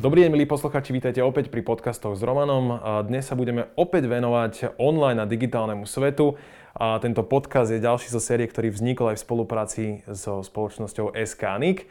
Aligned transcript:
Dobrý 0.00 0.24
deň, 0.24 0.32
milí 0.32 0.48
posluchači, 0.48 0.96
vítajte 0.96 1.20
opäť 1.20 1.52
pri 1.52 1.60
podcastoch 1.60 2.16
s 2.16 2.24
Romanom. 2.24 2.80
Dnes 3.04 3.28
sa 3.28 3.36
budeme 3.36 3.68
opäť 3.76 4.08
venovať 4.08 4.80
online 4.80 5.20
a 5.20 5.28
digitálnemu 5.28 5.84
svetu. 5.84 6.40
A 6.72 6.96
tento 7.04 7.20
podcast 7.20 7.68
je 7.68 7.84
ďalší 7.84 8.08
zo 8.08 8.16
série, 8.16 8.48
ktorý 8.48 8.72
vznikol 8.72 9.12
aj 9.12 9.20
v 9.20 9.24
spolupráci 9.28 9.84
so 10.08 10.40
spoločnosťou 10.40 11.12
SKNIC. 11.12 11.84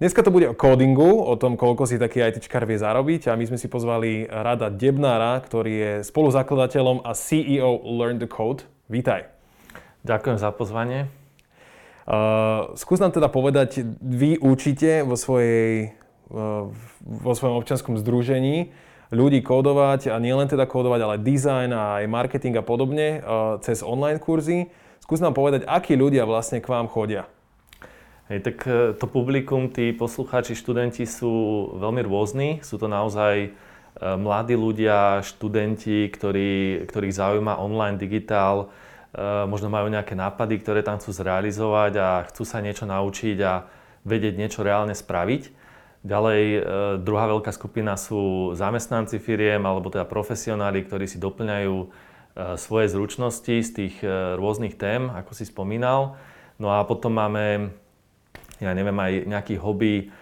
Dneska 0.00 0.24
to 0.24 0.32
bude 0.32 0.48
o 0.48 0.56
codingu, 0.56 1.20
o 1.20 1.36
tom, 1.36 1.60
koľko 1.60 1.84
si 1.84 2.00
taký 2.00 2.24
ITčkar 2.24 2.64
vie 2.64 2.80
zarobiť 2.80 3.28
a 3.28 3.36
my 3.36 3.44
sme 3.44 3.60
si 3.60 3.68
pozvali 3.68 4.24
Rada 4.24 4.72
Debnára, 4.72 5.36
ktorý 5.44 5.72
je 5.76 5.92
spoluzakladateľom 6.08 7.04
a 7.04 7.12
CEO 7.12 7.76
Learn 7.84 8.16
the 8.16 8.30
Code. 8.32 8.64
Vítaj. 8.88 9.28
Ďakujem 10.08 10.40
za 10.40 10.48
pozvanie. 10.56 11.12
Uh, 12.08 12.72
skús 12.80 13.04
nám 13.04 13.12
teda 13.12 13.28
povedať, 13.28 13.84
vy 14.00 14.40
učíte 14.40 15.04
vo 15.04 15.20
svojej 15.20 15.99
vo 16.30 17.32
svojom 17.34 17.58
občianskom 17.58 17.98
združení 17.98 18.70
ľudí 19.10 19.42
kódovať 19.42 20.14
a 20.14 20.16
nielen 20.22 20.46
teda 20.46 20.70
kódovať, 20.70 21.00
ale 21.02 21.16
design 21.18 21.74
a 21.74 21.98
aj 21.98 22.06
marketing 22.06 22.54
a 22.58 22.64
podobne 22.64 23.18
cez 23.60 23.82
online 23.82 24.22
kurzy. 24.22 24.70
Skús 25.02 25.18
nám 25.18 25.34
povedať, 25.34 25.66
akí 25.66 25.98
ľudia 25.98 26.22
vlastne 26.22 26.62
k 26.62 26.70
vám 26.70 26.86
chodia. 26.86 27.26
Hej, 28.30 28.46
tak 28.46 28.56
e, 28.62 28.94
to 28.94 29.10
publikum, 29.10 29.66
tí 29.74 29.90
poslucháči, 29.90 30.54
študenti 30.54 31.02
sú 31.02 31.66
veľmi 31.82 32.06
rôzni. 32.06 32.62
Sú 32.62 32.78
to 32.78 32.86
naozaj 32.86 33.34
e, 33.42 33.48
mladí 33.98 34.54
ľudia, 34.54 35.26
študenti, 35.26 36.06
ktorí, 36.06 36.86
ktorých 36.86 37.18
zaujíma 37.18 37.58
online, 37.58 37.98
digitál, 37.98 38.70
možno 39.50 39.66
majú 39.66 39.90
nejaké 39.90 40.14
nápady, 40.14 40.62
ktoré 40.62 40.86
tam 40.86 41.02
chcú 41.02 41.10
zrealizovať 41.10 41.92
a 41.98 42.08
chcú 42.30 42.46
sa 42.46 42.62
niečo 42.62 42.86
naučiť 42.86 43.42
a 43.42 43.66
vedieť 44.06 44.38
niečo 44.38 44.62
reálne 44.62 44.94
spraviť. 44.94 45.50
Ďalej, 46.00 46.42
e, 46.56 46.60
druhá 47.04 47.28
veľká 47.28 47.52
skupina 47.52 47.92
sú 48.00 48.52
zamestnanci 48.56 49.20
firiem 49.20 49.60
alebo 49.68 49.92
teda 49.92 50.08
profesionáli, 50.08 50.88
ktorí 50.88 51.04
si 51.04 51.20
doplňajú 51.20 51.76
e, 51.76 51.86
svoje 52.56 52.88
zručnosti 52.88 53.54
z 53.60 53.70
tých 53.70 54.00
e, 54.00 54.08
rôznych 54.40 54.80
tém, 54.80 55.12
ako 55.12 55.36
si 55.36 55.44
spomínal. 55.44 56.16
No 56.56 56.72
a 56.72 56.88
potom 56.88 57.12
máme, 57.12 57.76
ja 58.64 58.72
neviem, 58.72 58.96
aj 58.96 59.12
nejaký 59.28 59.56
hobby 59.60 60.12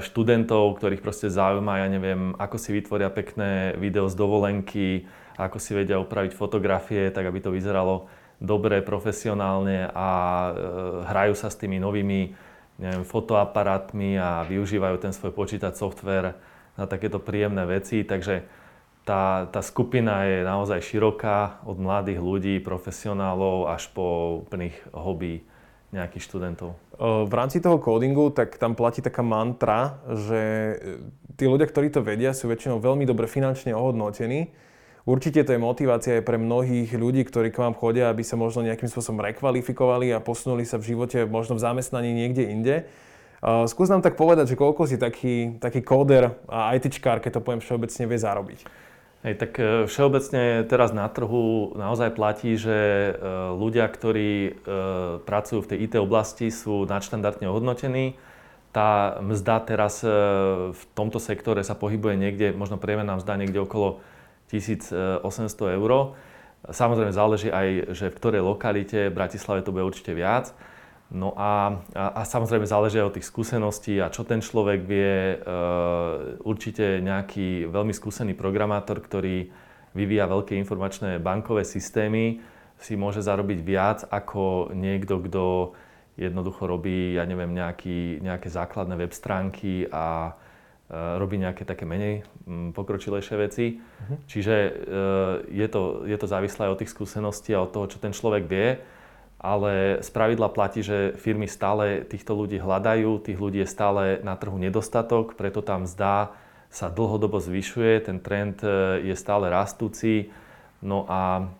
študentov, 0.00 0.80
ktorých 0.80 1.04
proste 1.04 1.28
zaujíma, 1.28 1.82
ja 1.82 1.88
neviem, 1.92 2.32
ako 2.40 2.56
si 2.56 2.72
vytvoria 2.72 3.12
pekné 3.12 3.76
video 3.76 4.08
z 4.08 4.16
dovolenky, 4.16 5.04
ako 5.36 5.60
si 5.60 5.76
vedia 5.76 6.00
upraviť 6.00 6.32
fotografie, 6.32 7.12
tak 7.12 7.28
aby 7.28 7.42
to 7.42 7.52
vyzeralo 7.52 8.08
dobre, 8.40 8.80
profesionálne 8.80 9.92
a 9.92 10.08
hrajú 11.10 11.34
sa 11.36 11.52
s 11.52 11.58
tými 11.60 11.76
novými 11.76 12.32
neviem, 12.78 13.02
fotoaparátmi 13.02 14.16
a 14.16 14.46
využívajú 14.46 14.96
ten 15.02 15.12
svoj 15.12 15.34
počítač 15.34 15.76
software 15.82 16.38
na 16.78 16.86
takéto 16.86 17.18
príjemné 17.18 17.66
veci. 17.66 18.06
Takže 18.06 18.46
tá, 19.02 19.50
tá 19.50 19.60
skupina 19.60 20.24
je 20.24 20.46
naozaj 20.46 20.80
široká 20.80 21.66
od 21.66 21.76
mladých 21.76 22.22
ľudí, 22.22 22.54
profesionálov 22.62 23.74
až 23.74 23.90
po 23.90 24.38
úplných 24.46 24.78
hobby 24.94 25.42
nejakých 25.90 26.24
študentov. 26.28 26.76
V 27.00 27.32
rámci 27.32 27.64
toho 27.64 27.80
codingu, 27.80 28.28
tak 28.30 28.60
tam 28.60 28.76
platí 28.76 29.00
taká 29.00 29.24
mantra, 29.24 30.04
že 30.12 30.40
tí 31.40 31.48
ľudia, 31.48 31.64
ktorí 31.64 31.88
to 31.88 32.04
vedia, 32.04 32.36
sú 32.36 32.46
väčšinou 32.52 32.78
veľmi 32.78 33.08
dobre 33.08 33.24
finančne 33.24 33.72
ohodnotení 33.72 34.52
Určite 35.08 35.40
to 35.40 35.56
je 35.56 35.64
motivácia 35.64 36.20
aj 36.20 36.28
pre 36.28 36.36
mnohých 36.36 36.92
ľudí, 36.92 37.24
ktorí 37.24 37.48
k 37.48 37.64
vám 37.64 37.72
chodia, 37.72 38.12
aby 38.12 38.20
sa 38.20 38.36
možno 38.36 38.60
nejakým 38.60 38.92
spôsobom 38.92 39.24
rekvalifikovali 39.24 40.12
a 40.12 40.20
posunuli 40.20 40.68
sa 40.68 40.76
v 40.76 40.92
živote 40.92 41.24
možno 41.24 41.56
v 41.56 41.64
zamestnaní 41.64 42.12
niekde 42.12 42.44
inde. 42.44 42.84
skús 43.40 43.88
nám 43.88 44.04
tak 44.04 44.20
povedať, 44.20 44.52
že 44.52 44.60
koľko 44.60 44.84
si 44.84 45.00
taký, 45.00 45.56
taký 45.64 45.80
kóder 45.80 46.36
a 46.44 46.76
ITčkár, 46.76 47.24
keď 47.24 47.40
to 47.40 47.44
poviem 47.44 47.64
všeobecne, 47.64 48.04
vie 48.04 48.20
zarobiť. 48.20 48.60
Hej, 49.24 49.34
tak 49.34 49.56
e, 49.56 49.88
všeobecne 49.88 50.68
teraz 50.68 50.92
na 50.92 51.08
trhu 51.08 51.72
naozaj 51.74 52.14
platí, 52.14 52.54
že 52.54 52.76
e, 52.76 53.12
ľudia, 53.56 53.88
ktorí 53.90 54.30
e, 54.30 54.50
pracujú 55.24 55.64
v 55.64 55.70
tej 55.72 55.78
IT 55.88 55.94
oblasti, 55.98 56.52
sú 56.52 56.84
nadštandardne 56.84 57.48
hodnotení. 57.48 58.14
Tá 58.76 59.16
mzda 59.24 59.64
teraz 59.64 60.04
v 60.04 60.82
tomto 60.92 61.16
sektore 61.16 61.64
sa 61.64 61.72
pohybuje 61.72 62.20
niekde, 62.20 62.46
možno 62.52 62.76
priemerná 62.76 63.16
mzda 63.16 63.40
niekde 63.40 63.64
okolo 63.64 64.04
1800 64.48 65.76
eur. 65.78 65.92
Samozrejme 66.68 67.12
záleží 67.14 67.48
aj, 67.52 67.94
že 67.94 68.10
v 68.10 68.18
ktorej 68.18 68.42
lokalite, 68.42 69.08
v 69.08 69.16
Bratislave 69.16 69.62
to 69.62 69.70
bude 69.70 69.86
určite 69.86 70.12
viac. 70.16 70.50
No 71.08 71.32
a, 71.32 71.80
a, 71.96 72.20
a 72.20 72.22
samozrejme 72.28 72.68
záleží 72.68 73.00
aj 73.00 73.08
od 73.08 73.16
tých 73.16 73.28
skúseností 73.32 73.96
a 73.96 74.12
čo 74.12 74.28
ten 74.28 74.44
človek 74.44 74.84
vie. 74.84 75.12
E, 75.32 75.56
určite 76.44 77.00
nejaký 77.00 77.64
veľmi 77.64 77.96
skúsený 77.96 78.36
programátor, 78.36 79.00
ktorý 79.00 79.48
vyvíja 79.96 80.28
veľké 80.28 80.52
informačné 80.60 81.16
bankové 81.16 81.64
systémy, 81.64 82.44
si 82.76 82.94
môže 82.94 83.24
zarobiť 83.24 83.58
viac 83.64 83.98
ako 84.06 84.76
niekto, 84.76 85.18
kto 85.24 85.44
jednoducho 86.18 86.66
robí, 86.66 87.16
ja 87.16 87.24
neviem, 87.24 87.54
nejaký, 87.54 88.20
nejaké 88.20 88.50
základné 88.50 88.94
web 88.98 89.12
stránky 89.14 89.86
a 89.88 90.34
robí 90.88 91.36
nejaké 91.36 91.68
také 91.68 91.84
menej 91.84 92.24
mm, 92.48 92.72
pokročilejšie 92.72 93.36
veci. 93.36 93.76
Uh-huh. 93.76 94.16
Čiže 94.24 94.54
eh, 94.56 94.72
je 95.52 95.66
to, 95.68 96.08
je 96.08 96.16
to 96.16 96.26
závislé 96.26 96.72
od 96.72 96.80
tých 96.80 96.92
skúseností 96.92 97.52
a 97.52 97.60
od 97.60 97.72
toho, 97.72 97.92
čo 97.92 98.00
ten 98.00 98.16
človek 98.16 98.48
vie, 98.48 98.80
ale 99.36 100.00
z 100.00 100.08
pravidla 100.08 100.48
platí, 100.48 100.80
že 100.80 101.12
firmy 101.20 101.46
stále 101.46 102.08
týchto 102.08 102.34
ľudí 102.34 102.56
hľadajú, 102.56 103.20
tých 103.20 103.38
ľudí 103.38 103.60
je 103.62 103.68
stále 103.68 104.18
na 104.24 104.34
trhu 104.34 104.56
nedostatok, 104.56 105.36
preto 105.36 105.60
tam 105.60 105.84
zdá 105.84 106.32
sa 106.72 106.88
dlhodobo 106.88 107.36
zvyšuje, 107.36 108.08
ten 108.08 108.18
trend 108.24 108.64
eh, 108.64 109.04
je 109.04 109.14
stále 109.14 109.52
rastúci. 109.52 110.32
No 110.80 111.04
a 111.04 111.52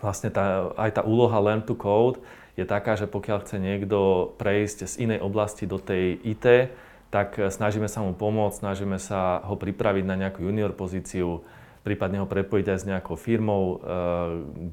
vlastne 0.00 0.32
tá, 0.32 0.72
aj 0.80 0.96
tá 0.96 1.02
úloha 1.04 1.36
Learn 1.44 1.60
to 1.60 1.76
Code 1.76 2.24
je 2.56 2.64
taká, 2.64 2.96
že 2.96 3.04
pokiaľ 3.04 3.44
chce 3.44 3.60
niekto 3.60 4.32
prejsť 4.40 4.88
z 4.88 4.94
inej 5.04 5.20
oblasti 5.20 5.68
do 5.68 5.76
tej 5.76 6.16
IT, 6.24 6.72
tak 7.16 7.40
e, 7.40 7.48
snažíme 7.48 7.88
sa 7.88 8.04
mu 8.04 8.12
pomôcť, 8.12 8.60
snažíme 8.60 9.00
sa 9.00 9.40
ho 9.40 9.56
pripraviť 9.56 10.04
na 10.04 10.20
nejakú 10.20 10.44
junior 10.44 10.76
pozíciu, 10.76 11.40
prípadne 11.80 12.20
ho 12.20 12.28
prepojiť 12.28 12.66
aj 12.68 12.78
s 12.84 12.84
nejakou 12.84 13.16
firmou, 13.16 13.62
e, 13.64 13.76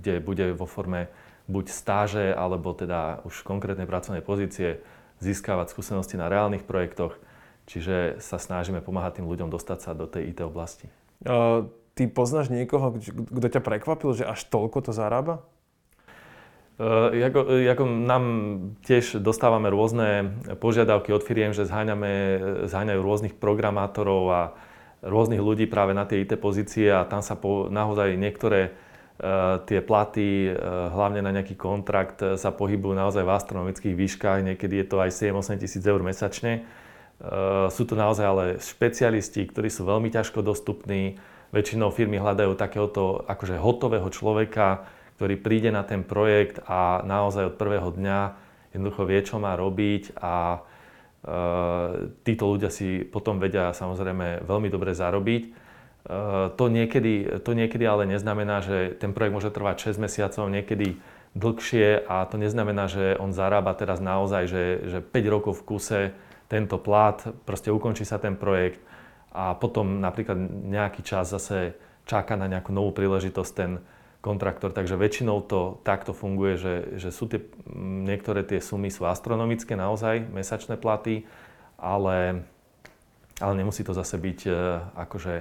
kde 0.04 0.20
bude 0.20 0.52
vo 0.52 0.68
forme 0.68 1.08
buď 1.48 1.66
stáže, 1.72 2.36
alebo 2.36 2.76
teda 2.76 3.24
už 3.24 3.48
konkrétnej 3.48 3.88
pracovnej 3.88 4.20
pozície 4.20 4.84
získavať 5.24 5.72
skúsenosti 5.72 6.20
na 6.20 6.28
reálnych 6.28 6.68
projektoch. 6.68 7.16
Čiže 7.64 8.20
sa 8.20 8.36
snažíme 8.36 8.84
pomáhať 8.84 9.24
tým 9.24 9.28
ľuďom 9.32 9.48
dostať 9.48 9.80
sa 9.80 9.92
do 9.96 10.04
tej 10.04 10.36
IT 10.36 10.44
oblasti. 10.44 10.92
Uh, 11.24 11.72
ty 11.96 12.12
poznáš 12.12 12.52
niekoho, 12.52 13.00
kto 13.32 13.48
ťa 13.48 13.64
prekvapil, 13.64 14.20
že 14.20 14.28
až 14.28 14.44
toľko 14.52 14.84
to 14.84 14.92
zarába? 14.92 15.48
Uh, 16.74 17.14
jako, 17.14 17.46
jako 17.54 17.86
nám 17.86 18.24
tiež 18.82 19.22
dostávame 19.22 19.70
rôzne 19.70 20.34
požiadavky 20.58 21.14
od 21.14 21.22
firiem, 21.22 21.54
že 21.54 21.70
zháňame, 21.70 22.42
zháňajú 22.66 22.98
rôznych 22.98 23.38
programátorov 23.38 24.24
a 24.34 24.42
rôznych 25.06 25.38
ľudí 25.38 25.70
práve 25.70 25.94
na 25.94 26.10
tie 26.10 26.26
IT 26.26 26.34
pozície 26.42 26.90
a 26.90 27.06
tam 27.06 27.22
sa 27.22 27.38
po, 27.38 27.70
naozaj 27.70 28.18
niektoré 28.18 28.74
tie 29.70 29.80
platy, 29.80 30.52
hlavne 30.90 31.22
na 31.22 31.32
nejaký 31.32 31.54
kontrakt, 31.54 32.20
sa 32.20 32.50
pohybujú 32.50 32.98
naozaj 32.98 33.22
v 33.24 33.32
astronomických 33.32 33.96
výškach, 33.96 34.40
niekedy 34.42 34.84
je 34.84 34.88
to 34.90 34.98
aj 35.00 35.14
7-8 35.14 35.62
tisíc 35.62 35.84
eur 35.86 36.02
mesačne. 36.02 36.66
Sú 37.70 37.86
to 37.86 37.94
naozaj 37.94 38.26
ale 38.26 38.46
špecialisti, 38.60 39.46
ktorí 39.48 39.70
sú 39.70 39.86
veľmi 39.86 40.10
ťažko 40.10 40.42
dostupní. 40.44 41.22
Väčšinou 41.54 41.94
firmy 41.94 42.18
hľadajú 42.18 42.58
takéhoto 42.58 43.22
akože 43.30 43.62
hotového 43.62 44.10
človeka, 44.10 44.90
ktorý 45.24 45.40
príde 45.40 45.72
na 45.72 45.88
ten 45.88 46.04
projekt 46.04 46.60
a 46.68 47.00
naozaj 47.08 47.48
od 47.48 47.56
prvého 47.56 47.96
dňa 47.96 48.20
jednoducho 48.76 49.08
vie, 49.08 49.24
čo 49.24 49.40
má 49.40 49.56
robiť 49.56 50.20
a 50.20 50.36
e, 50.52 50.60
títo 52.28 52.52
ľudia 52.52 52.68
si 52.68 53.08
potom 53.08 53.40
vedia 53.40 53.72
samozrejme 53.72 54.44
veľmi 54.44 54.68
dobre 54.68 54.92
zarobiť. 54.92 55.44
E, 55.48 55.50
to, 56.60 56.66
niekedy, 56.68 57.40
to 57.40 57.56
niekedy 57.56 57.88
ale 57.88 58.04
neznamená, 58.04 58.68
že 58.68 59.00
ten 59.00 59.16
projekt 59.16 59.32
môže 59.40 59.56
trvať 59.56 59.96
6 59.96 60.04
mesiacov, 60.04 60.52
niekedy 60.52 61.00
dlhšie 61.40 62.04
a 62.04 62.28
to 62.28 62.36
neznamená, 62.36 62.92
že 62.92 63.16
on 63.16 63.32
zarába 63.32 63.72
teraz 63.80 64.04
naozaj, 64.04 64.52
že, 64.52 64.64
že 64.92 65.00
5 65.00 65.24
rokov 65.32 65.64
v 65.64 65.66
kuse 65.72 66.02
tento 66.52 66.76
plat, 66.84 67.24
proste 67.48 67.72
ukončí 67.72 68.04
sa 68.04 68.20
ten 68.20 68.36
projekt 68.36 68.84
a 69.32 69.56
potom 69.56 70.04
napríklad 70.04 70.36
nejaký 70.68 71.00
čas 71.00 71.32
zase 71.32 71.80
čaká 72.04 72.36
na 72.36 72.52
nejakú 72.52 72.76
novú 72.76 72.92
príležitosť 72.92 73.54
ten, 73.56 73.80
kontraktor, 74.24 74.72
takže 74.72 74.96
väčšinou 74.96 75.44
to 75.44 75.84
takto 75.84 76.16
funguje, 76.16 76.56
že, 76.56 76.76
že 76.96 77.12
sú 77.12 77.28
tie, 77.28 77.44
niektoré 78.08 78.48
tie 78.48 78.64
sumy 78.64 78.88
sú 78.88 79.04
astronomické 79.04 79.76
naozaj, 79.76 80.32
mesačné 80.32 80.80
platy, 80.80 81.28
ale, 81.76 82.48
ale 83.44 83.54
nemusí 83.60 83.84
to 83.84 83.92
zase 83.92 84.16
byť 84.16 84.40
e, 84.48 84.52
akože, 84.96 85.36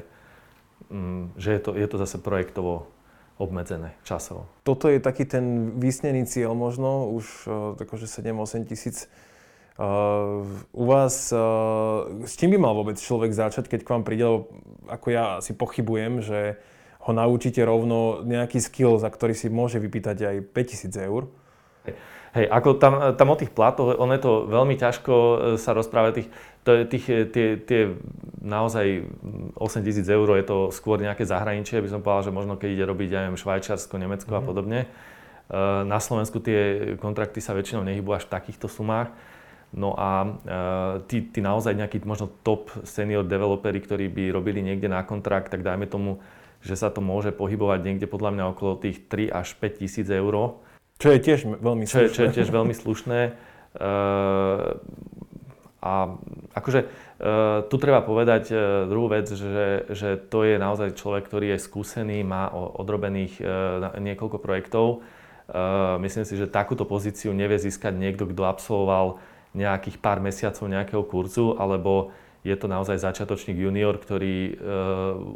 že 1.38 1.50
je 1.55 1.61
to, 1.62 1.70
je 1.79 1.87
to 1.87 1.96
zase 2.02 2.19
projektovo 2.19 2.90
obmedzené 3.38 3.94
časovo. 4.02 4.50
Toto 4.67 4.90
je 4.90 4.99
taký 4.99 5.31
ten 5.31 5.79
vysnený 5.79 6.26
cieľ 6.26 6.58
možno, 6.58 7.06
už 7.14 7.46
akože 7.79 8.11
7-8 8.11 8.67
tisíc 8.67 9.06
Uh, 9.73 10.44
u 10.76 10.84
vás, 10.84 11.32
s 12.29 12.32
čím 12.37 12.52
by 12.52 12.58
mal 12.61 12.76
vôbec 12.76 13.00
človek 13.00 13.32
začať, 13.32 13.73
keď 13.73 13.81
k 13.81 13.93
vám 13.96 14.05
príde, 14.05 14.44
ako 14.84 15.06
ja 15.08 15.40
si 15.40 15.56
pochybujem, 15.56 16.20
že 16.20 16.61
ho 17.02 17.10
naučíte 17.10 17.58
rovno 17.66 18.22
nejaký 18.22 18.62
skill, 18.62 18.94
za 19.02 19.10
ktorý 19.10 19.34
si 19.34 19.50
môže 19.50 19.82
vypýtať 19.82 20.16
aj 20.22 20.37
5000 20.54 21.08
eur? 21.10 21.26
Hej, 22.32 22.49
ako 22.49 22.81
tam, 22.81 22.94
tam 23.12 23.28
o 23.28 23.37
tých 23.37 23.52
platoch, 23.52 23.93
ono 24.00 24.16
je 24.16 24.22
to 24.25 24.49
veľmi 24.49 24.81
ťažko 24.81 25.12
e, 25.12 25.37
sa 25.60 25.76
rozprávať, 25.76 26.12
tých, 26.16 26.28
to 26.64 26.70
tých, 26.88 27.04
e, 27.12 27.19
tie, 27.28 27.46
tie 27.60 27.93
naozaj 28.40 29.04
8 29.60 29.84
tisíc 29.84 30.08
eur 30.08 30.25
je 30.40 30.46
to 30.49 30.72
skôr 30.72 30.96
nejaké 30.96 31.28
zahraničie, 31.28 31.84
by 31.84 31.93
som 31.93 32.00
povedal, 32.00 32.32
že 32.32 32.32
možno 32.32 32.56
keď 32.56 32.69
ide 32.72 32.84
robiť, 32.88 33.08
ja 33.12 33.20
neviem, 33.28 33.37
Švajčiarsko, 33.37 34.00
Nemecko 34.00 34.32
mm. 34.32 34.38
a 34.38 34.40
mhm. 34.40 34.48
podobne. 34.48 34.81
E, 34.81 34.88
na 35.84 36.00
Slovensku 36.00 36.40
tie 36.40 36.96
kontrakty 36.96 37.44
sa 37.44 37.52
väčšinou 37.52 37.84
nehybujú 37.84 38.16
až 38.16 38.25
v 38.25 38.32
takýchto 38.32 38.64
sumách. 38.64 39.12
No 39.72 39.96
a 39.96 40.37
tí, 41.08 41.25
tí 41.32 41.40
naozaj 41.40 41.72
nejakí 41.72 42.05
možno 42.05 42.28
top 42.44 42.69
senior 42.84 43.25
developeri, 43.25 43.81
ktorí 43.81 44.05
by 44.12 44.28
robili 44.28 44.60
niekde 44.60 44.84
na 44.84 45.00
kontrakt, 45.00 45.48
tak 45.48 45.64
dajme 45.64 45.88
tomu, 45.88 46.20
že 46.62 46.79
sa 46.79 46.88
to 46.88 47.03
môže 47.03 47.35
pohybovať 47.35 47.82
niekde 47.82 48.06
podľa 48.06 48.31
mňa 48.38 48.44
okolo 48.55 48.79
tých 48.79 49.11
3 49.11 49.35
až 49.35 49.59
5 49.59 49.82
tisíc 49.82 50.06
eur 50.06 50.62
čo 51.03 51.11
je 51.11 51.19
tiež 51.19 51.59
veľmi 51.59 51.82
slušné. 51.82 51.99
Čo 51.99 51.99
je, 51.99 52.09
čo 52.14 52.23
je 52.23 52.35
tiež 52.38 52.49
veľmi 52.55 52.75
slušné. 52.79 53.20
Uh, 53.75 54.79
a 55.82 56.14
akože 56.55 56.81
uh, 56.87 57.67
tu 57.67 57.75
treba 57.82 58.06
povedať 58.06 58.55
uh, 58.55 58.87
druhú 58.87 59.11
vec, 59.11 59.26
že, 59.26 59.91
že 59.91 60.14
to 60.14 60.47
je 60.47 60.62
naozaj 60.62 60.94
človek, 60.94 61.26
ktorý 61.26 61.59
je 61.59 61.64
skúsený, 61.67 62.23
má 62.23 62.55
odrobených 62.55 63.43
niekoľko 63.99 64.38
projektov. 64.38 65.03
Myslím 65.99 66.25
si, 66.25 66.38
že 66.38 66.49
takúto 66.49 66.87
pozíciu 66.87 67.35
nevie 67.35 67.58
získať 67.58 67.93
niekto, 67.99 68.25
kto 68.31 68.47
absolvoval 68.47 69.20
nejakých 69.53 70.00
pár 70.00 70.23
mesiacov 70.23 70.65
nejakého 70.65 71.03
kurzu, 71.05 71.58
alebo 71.61 72.15
je 72.43 72.56
to 72.59 72.67
naozaj 72.67 72.99
začiatočník 72.99 73.55
junior, 73.55 73.94
ktorý 73.99 74.37
uh, 74.50 74.55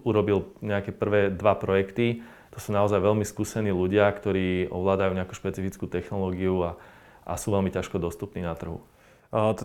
urobil 0.03 0.51
nejaké 0.59 0.91
prvé 0.91 1.31
dva 1.31 1.55
projekty 1.55 2.23
to 2.57 2.65
sú 2.65 2.73
naozaj 2.73 3.05
veľmi 3.05 3.21
skúsení 3.29 3.69
ľudia, 3.69 4.09
ktorí 4.09 4.73
ovládajú 4.73 5.13
nejakú 5.13 5.37
špecifickú 5.37 5.85
technológiu 5.93 6.65
a, 6.65 6.81
a 7.29 7.37
sú 7.37 7.53
veľmi 7.53 7.69
ťažko 7.69 8.01
dostupní 8.01 8.41
na 8.41 8.57
trhu. 8.57 8.81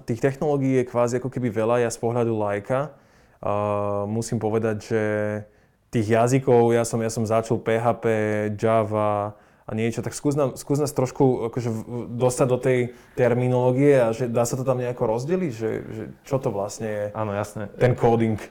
Tých 0.04 0.20
technológií 0.20 0.84
je 0.84 0.90
kvázi 0.92 1.24
ako 1.24 1.32
keby 1.32 1.56
veľa, 1.56 1.88
ja 1.88 1.90
z 1.94 1.96
pohľadu 2.04 2.36
lajka 2.36 2.92
musím 4.12 4.44
povedať, 4.44 4.78
že 4.84 5.02
tých 5.88 6.20
jazykov, 6.20 6.76
ja 6.76 6.84
som, 6.84 7.00
ja 7.00 7.08
som 7.08 7.24
začal 7.24 7.64
PHP, 7.64 8.06
Java 8.60 9.40
a 9.68 9.72
niečo, 9.78 10.02
tak 10.02 10.18
skús, 10.18 10.34
nám, 10.34 10.58
skús 10.58 10.82
nás 10.82 10.92
trošku 10.92 11.54
akože 11.54 11.70
dostať 12.18 12.48
do 12.50 12.58
tej 12.58 12.80
terminológie 13.14 14.02
a 14.02 14.10
že 14.12 14.28
dá 14.28 14.44
sa 14.44 14.58
to 14.58 14.66
tam 14.66 14.82
nejako 14.82 15.06
rozdeliť, 15.06 15.52
že, 15.54 15.72
že 15.86 16.04
čo 16.26 16.42
to 16.42 16.50
vlastne 16.50 16.88
je 16.90 17.04
Áno, 17.14 17.32
jasné. 17.32 17.70
ten 17.78 17.94
coding. 17.94 18.42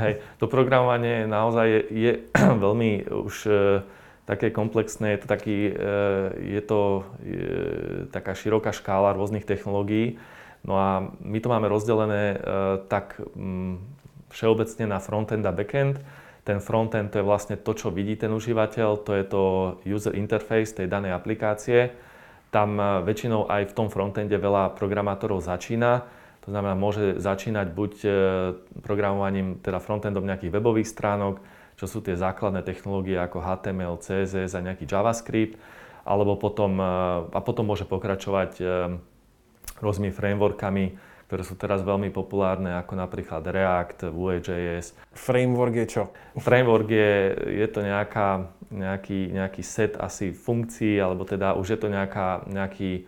Hej, 0.00 0.24
to 0.40 0.48
programovanie 0.48 1.28
naozaj 1.28 1.66
je, 1.68 1.80
je 1.92 2.12
veľmi 2.64 3.12
už 3.12 3.34
e, 3.46 3.52
také 4.24 4.48
komplexné, 4.48 5.16
je 5.16 5.20
to, 5.24 5.26
taký, 5.28 5.58
e, 5.70 5.74
je 6.56 6.62
to 6.64 7.04
je, 7.20 7.48
taká 8.12 8.32
široká 8.32 8.72
škála 8.72 9.16
rôznych 9.16 9.44
technológií. 9.44 10.16
No 10.66 10.74
a 10.74 10.90
my 11.22 11.38
to 11.38 11.48
máme 11.52 11.68
rozdelené 11.68 12.34
e, 12.34 12.38
tak 12.88 13.20
m, 13.36 13.78
všeobecne 14.32 14.84
na 14.88 14.98
frontend 15.00 15.44
a 15.44 15.52
backend. 15.52 16.00
Ten 16.48 16.64
frontend 16.64 17.12
to 17.12 17.20
je 17.20 17.28
vlastne 17.28 17.60
to, 17.60 17.76
čo 17.76 17.92
vidí 17.92 18.16
ten 18.16 18.32
užívateľ, 18.32 19.04
to 19.04 19.12
je 19.12 19.24
to 19.28 19.42
user 19.84 20.16
interface 20.16 20.72
tej 20.72 20.88
danej 20.88 21.12
aplikácie. 21.12 21.92
Tam 22.48 22.80
e, 22.80 23.04
väčšinou 23.04 23.52
aj 23.52 23.68
v 23.68 23.76
tom 23.76 23.92
frontende 23.92 24.40
veľa 24.40 24.72
programátorov 24.72 25.44
začína 25.44 26.08
to 26.48 26.56
znamená, 26.56 26.72
môže 26.72 27.20
začínať 27.20 27.76
buď 27.76 27.92
e, 28.00 28.10
programovaním, 28.80 29.60
teda 29.60 29.84
frontendom 29.84 30.24
nejakých 30.24 30.56
webových 30.56 30.88
stránok, 30.88 31.44
čo 31.76 31.84
sú 31.84 32.00
tie 32.00 32.16
základné 32.16 32.64
technológie 32.64 33.20
ako 33.20 33.44
HTML, 33.44 34.00
CSS 34.00 34.56
a 34.56 34.64
nejaký 34.64 34.88
JavaScript, 34.88 35.60
alebo 36.08 36.40
potom, 36.40 36.80
e, 36.80 36.88
a 37.28 37.40
potom 37.44 37.68
môže 37.68 37.84
pokračovať 37.84 38.64
rôznymi 39.76 40.08
frameworkami, 40.08 40.96
ktoré 41.28 41.44
sú 41.44 41.60
teraz 41.60 41.84
veľmi 41.84 42.08
populárne, 42.08 42.72
ako 42.80 42.96
napríklad 42.96 43.44
React, 43.44 44.08
Vue.js. 44.16 44.96
Framework 45.12 45.76
je 45.84 45.86
čo? 45.86 46.02
Framework 46.40 46.88
je, 46.88 47.36
je 47.52 47.68
to 47.68 47.84
nejaká, 47.84 48.48
nejaký, 48.72 49.36
nejaký 49.36 49.60
set 49.60 50.00
asi 50.00 50.32
funkcií, 50.32 50.96
alebo 50.96 51.28
teda 51.28 51.52
už 51.52 51.76
je 51.76 51.78
to 51.84 51.92
nejaká, 51.92 52.48
nejaký 52.48 53.04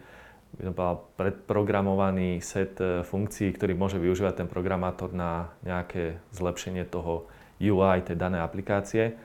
predprogramovaný 1.17 2.44
set 2.44 2.76
e, 2.76 3.00
funkcií, 3.00 3.56
ktorý 3.56 3.72
môže 3.72 3.96
využívať 3.96 4.44
ten 4.44 4.49
programátor 4.52 5.08
na 5.17 5.56
nejaké 5.64 6.20
zlepšenie 6.37 6.84
toho 6.84 7.25
UI 7.56 8.05
tej 8.05 8.20
danej 8.20 8.44
aplikácie. 8.44 9.17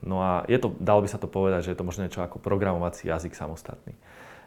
No 0.00 0.24
a 0.24 0.48
je 0.48 0.56
to, 0.56 0.72
dalo 0.80 1.04
by 1.04 1.08
sa 1.12 1.20
to 1.20 1.28
povedať, 1.28 1.68
že 1.68 1.72
je 1.76 1.78
to 1.80 1.84
možno 1.84 2.08
niečo 2.08 2.24
ako 2.24 2.40
programovací 2.40 3.12
jazyk 3.12 3.36
samostatný. 3.36 3.92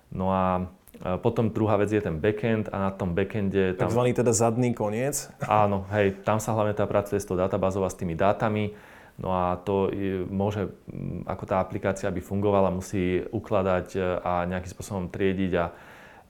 No 0.09 0.33
a 0.33 0.65
e, 0.97 1.17
potom 1.21 1.53
druhá 1.53 1.77
vec 1.77 1.93
je 1.93 2.01
ten 2.01 2.17
backend 2.17 2.73
a 2.73 2.89
na 2.89 2.91
tom 2.95 3.13
backende... 3.13 3.77
Tam, 3.77 3.91
Takzvaný 3.91 4.17
teda 4.17 4.33
zadný 4.33 4.73
koniec. 4.73 5.29
Áno, 5.45 5.85
hej, 5.93 6.17
tam 6.25 6.41
sa 6.41 6.57
hlavne 6.57 6.73
tá 6.73 6.89
pracuje 6.89 7.21
s 7.21 7.27
tou 7.29 7.37
databázou 7.37 7.85
a 7.85 7.93
s 7.93 7.99
tými 7.99 8.17
dátami. 8.17 8.73
No 9.19 9.35
a 9.35 9.59
to 9.59 9.91
môže, 10.31 10.71
ako 11.27 11.43
tá 11.43 11.59
aplikácia 11.59 12.07
by 12.07 12.23
fungovala, 12.23 12.71
musí 12.71 13.21
ukladať 13.29 13.87
e, 13.93 13.99
a 14.23 14.47
nejakým 14.49 14.71
spôsobom 14.73 15.11
triediť 15.11 15.53
a 15.59 15.65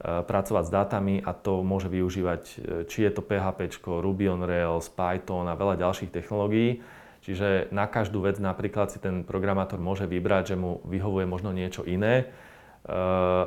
Eh, 0.00 0.24
pracovať 0.24 0.64
s 0.64 0.72
dátami 0.72 1.20
a 1.20 1.36
to 1.36 1.60
môže 1.60 1.92
využívať, 1.92 2.42
eh, 2.48 2.88
či 2.88 3.04
je 3.04 3.12
to 3.12 3.20
PHP, 3.20 3.68
Ruby 3.84 4.32
on 4.32 4.40
Rails, 4.40 4.88
Python 4.88 5.44
a 5.44 5.52
veľa 5.52 5.76
ďalších 5.76 6.08
technológií. 6.08 6.80
Čiže 7.20 7.68
na 7.68 7.84
každú 7.84 8.24
vec 8.24 8.40
napríklad 8.40 8.88
si 8.88 8.96
ten 8.96 9.28
programátor 9.28 9.76
môže 9.76 10.08
vybrať, 10.08 10.42
že 10.46 10.56
mu 10.56 10.80
vyhovuje 10.88 11.28
možno 11.28 11.52
niečo 11.52 11.84
iné, 11.84 12.32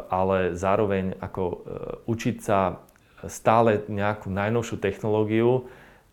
ale 0.09 0.53
zároveň 0.53 1.18
ako 1.18 1.44
učiť 2.06 2.38
sa 2.38 2.83
stále 3.25 3.81
nejakú 3.89 4.30
najnovšiu 4.30 4.77
technológiu 4.77 5.65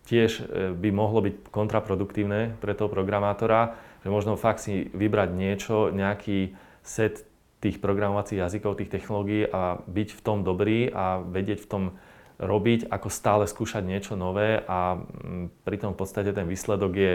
tiež 0.09 0.49
by 0.81 0.89
mohlo 0.89 1.21
byť 1.21 1.53
kontraproduktívne 1.53 2.57
pre 2.57 2.73
toho 2.73 2.89
programátora, 2.89 3.77
že 4.01 4.09
možno 4.09 4.33
fakt 4.33 4.65
si 4.65 4.89
vybrať 4.89 5.29
niečo, 5.37 5.93
nejaký 5.93 6.57
set 6.81 7.29
tých 7.61 7.77
programovacích 7.77 8.41
jazykov, 8.41 8.81
tých 8.81 8.89
technológií 8.89 9.45
a 9.45 9.77
byť 9.85 10.09
v 10.17 10.21
tom 10.25 10.41
dobrý 10.41 10.89
a 10.89 11.21
vedieť 11.21 11.61
v 11.61 11.69
tom 11.69 11.83
robiť, 12.41 12.89
ako 12.89 13.07
stále 13.13 13.45
skúšať 13.45 13.85
niečo 13.85 14.17
nové 14.17 14.65
a 14.65 14.97
mm, 14.97 15.61
pri 15.61 15.77
tom 15.77 15.93
v 15.93 15.99
podstate 16.01 16.33
ten 16.33 16.49
výsledok 16.49 16.93
je 16.97 17.13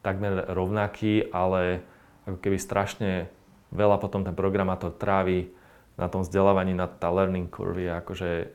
takmer 0.00 0.48
rovnaký, 0.48 1.28
ale 1.28 1.84
ako 2.24 2.40
keby 2.40 2.56
strašne 2.56 3.28
veľa 3.72 3.96
potom 3.98 4.22
ten 4.22 4.36
programátor 4.36 4.92
trávi 4.94 5.50
na 5.96 6.08
tom 6.08 6.24
vzdelávaní, 6.24 6.72
na 6.72 6.88
tá 6.88 7.12
learning 7.12 7.48
curve 7.48 7.84
je 7.84 7.92
akože 7.92 8.30
e, 8.32 8.46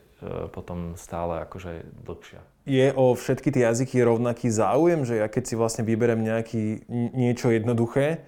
potom 0.54 0.98
stále 0.98 1.44
akože 1.46 1.86
dlhšia. 2.06 2.42
Je 2.68 2.92
o 2.94 3.16
všetky 3.16 3.50
tie 3.54 3.68
jazyky 3.68 4.02
rovnaký 4.04 4.52
záujem, 4.52 5.04
že 5.04 5.22
ja 5.22 5.28
keď 5.30 5.44
si 5.46 5.56
vlastne 5.56 5.84
vyberem 5.88 6.20
nejaký, 6.20 6.86
niečo 7.14 7.52
jednoduché, 7.54 8.28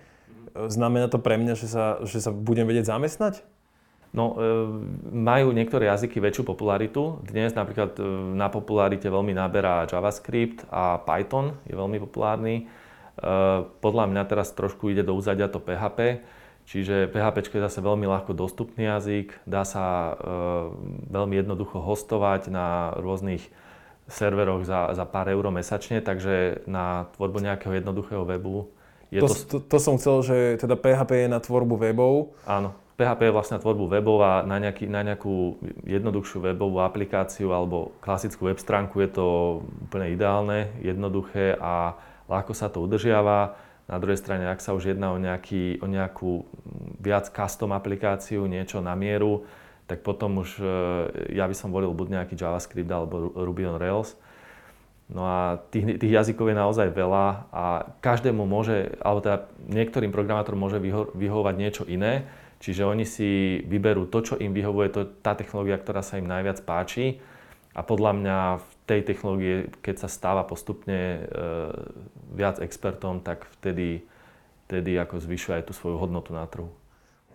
Znamená 0.67 1.08
to 1.08 1.22
pre 1.22 1.38
mňa, 1.38 1.53
že 1.55 1.67
sa, 1.69 1.86
že 2.03 2.19
sa 2.19 2.34
budem 2.34 2.65
vedieť 2.65 2.89
zamestnať? 2.89 3.46
No, 4.10 4.34
e, 4.34 4.38
majú 5.13 5.53
niektoré 5.53 5.86
jazyky 5.86 6.17
väčšiu 6.17 6.41
popularitu. 6.41 7.22
Dnes 7.22 7.53
napríklad 7.53 7.93
e, 8.01 8.03
na 8.34 8.50
popularite 8.50 9.05
veľmi 9.05 9.38
naberá 9.38 9.86
JavaScript 9.86 10.65
a 10.74 10.98
Python 11.05 11.53
je 11.69 11.77
veľmi 11.77 12.01
populárny. 12.01 12.55
E, 12.58 13.31
podľa 13.79 14.10
mňa 14.10 14.24
teraz 14.25 14.50
trošku 14.58 14.89
ide 14.89 15.05
do 15.05 15.13
úzadia 15.13 15.46
to 15.46 15.62
PHP, 15.62 16.25
čiže 16.69 17.09
PHP 17.09 17.49
je 17.49 17.65
zase 17.65 17.81
veľmi 17.81 18.05
ľahko 18.05 18.38
dostupný 18.38 18.85
jazyk, 18.85 19.33
dá 19.49 19.65
sa 19.65 19.85
e, 19.85 20.13
veľmi 21.09 21.35
jednoducho 21.41 21.81
hostovať 21.81 22.53
na 22.53 22.93
rôznych 23.01 23.41
serveroch 24.05 24.65
za, 24.65 24.93
za 24.93 25.05
pár 25.09 25.29
eur 25.33 25.49
mesačne, 25.49 25.99
takže 25.99 26.65
na 26.69 27.09
tvorbu 27.17 27.41
nejakého 27.41 27.77
jednoduchého 27.81 28.25
webu 28.25 28.69
je 29.09 29.25
to, 29.25 29.33
to, 29.33 29.57
to 29.65 29.77
som 29.81 29.97
chcel, 29.97 30.21
že 30.21 30.61
teda 30.61 30.77
PHP 30.77 31.25
je 31.25 31.27
na 31.33 31.41
tvorbu 31.41 31.81
webov. 31.81 32.38
Áno, 32.45 32.77
PHP 32.93 33.29
je 33.29 33.33
vlastne 33.33 33.57
na 33.57 33.63
tvorbu 33.65 33.89
webov 33.89 34.21
a 34.21 34.45
na, 34.45 34.61
nejaký, 34.61 34.85
na 34.85 35.01
nejakú 35.01 35.57
jednoduchšiu 35.81 36.45
webovú 36.45 36.77
aplikáciu 36.85 37.49
alebo 37.49 37.97
klasickú 38.05 38.45
web 38.45 38.61
stránku 38.61 39.01
je 39.01 39.09
to 39.09 39.25
úplne 39.89 40.13
ideálne, 40.13 40.69
jednoduché 40.85 41.57
a 41.57 41.97
ľahko 42.29 42.53
sa 42.53 42.69
to 42.69 42.85
udržiava. 42.85 43.57
Na 43.89 43.98
druhej 43.98 44.22
strane, 44.22 44.46
ak 44.46 44.62
sa 44.62 44.77
už 44.77 44.93
jedná 44.93 45.10
o, 45.10 45.17
nejaký, 45.17 45.81
o 45.81 45.89
nejakú 45.89 46.46
viac 47.01 47.34
custom 47.34 47.74
aplikáciu, 47.74 48.46
niečo 48.46 48.86
na 48.86 48.93
mieru, 48.93 49.50
tak 49.89 50.05
potom 50.05 50.46
už 50.46 50.62
e, 50.62 50.65
ja 51.34 51.50
by 51.50 51.55
som 51.58 51.74
volil 51.74 51.89
buď 51.98 52.22
nejaký 52.22 52.38
JavaScript 52.38 52.86
alebo 52.86 53.34
Ruby 53.34 53.65
on 53.65 53.81
Rails. 53.81 54.13
No 55.10 55.25
a 55.25 55.58
tých, 55.74 55.98
tých 55.98 56.13
jazykov 56.22 56.53
je 56.53 56.62
naozaj 56.62 56.93
veľa 56.93 57.50
a 57.50 57.89
každému 57.98 58.46
môže, 58.46 58.93
alebo 59.01 59.25
teda 59.25 59.50
niektorým 59.65 60.13
programátorom 60.13 60.62
môže 60.62 60.77
vyho, 60.77 61.10
vyhovovať 61.17 61.55
niečo 61.58 61.84
iné, 61.89 62.29
čiže 62.62 62.86
oni 62.86 63.10
si 63.10 63.58
vyberú 63.65 64.05
to, 64.05 64.22
čo 64.22 64.34
im 64.38 64.53
vyhovuje, 64.53 64.93
to, 64.93 65.10
tá 65.25 65.34
technológia, 65.34 65.81
ktorá 65.81 66.05
sa 66.05 66.22
im 66.22 66.29
najviac 66.29 66.62
páči. 66.62 67.17
A 67.74 67.81
podľa 67.81 68.12
mňa 68.22 68.38
v 68.62 68.72
tej 68.89 69.05
technológie, 69.05 69.69
keď 69.86 70.05
sa 70.05 70.10
stáva 70.10 70.41
postupne 70.41 70.98
e, 70.98 71.19
viac 72.34 72.58
expertom, 72.58 73.22
tak 73.22 73.46
vtedy, 73.62 74.01
vtedy 74.65 74.98
ako 74.98 75.22
zvyšuje 75.22 75.62
aj 75.62 75.65
tú 75.69 75.74
svoju 75.77 76.01
hodnotu 76.01 76.34
na 76.34 76.50
trhu. 76.50 76.74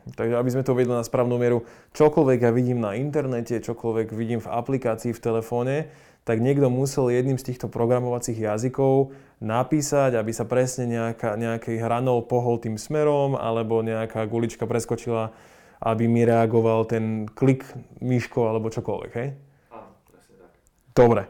Takže 0.05 0.37
aby 0.37 0.53
sme 0.53 0.67
to 0.67 0.77
uvedli 0.77 0.93
na 0.93 1.07
správnu 1.07 1.41
mieru, 1.41 1.65
čokoľvek 1.97 2.39
ja 2.45 2.53
vidím 2.53 2.83
na 2.83 2.93
internete, 2.93 3.57
čokoľvek 3.63 4.13
vidím 4.13 4.43
v 4.43 4.53
aplikácii 4.53 5.17
v 5.17 5.23
telefóne, 5.23 5.89
tak 6.29 6.45
niekto 6.45 6.69
musel 6.69 7.09
jedným 7.09 7.41
z 7.41 7.53
týchto 7.53 7.73
programovacích 7.73 8.37
jazykov 8.37 9.17
napísať, 9.41 10.17
aby 10.17 10.33
sa 10.33 10.45
presne 10.45 10.89
nejaká, 10.89 11.37
nejaký 11.37 11.81
hranol 11.81 12.25
pohol 12.25 12.61
tým 12.61 12.77
smerom, 12.77 13.37
alebo 13.37 13.81
nejaká 13.81 14.29
gulička 14.29 14.69
preskočila, 14.69 15.33
aby 15.81 16.05
mi 16.09 16.25
reagoval 16.25 16.89
ten 16.89 17.29
klik 17.29 17.65
myško 18.01 18.49
alebo 18.49 18.73
čokoľvek, 18.73 19.13
hej? 19.21 19.29
Áno, 19.73 19.89
presne 20.09 20.35
tak. 20.41 20.53
Dobre. 20.97 21.23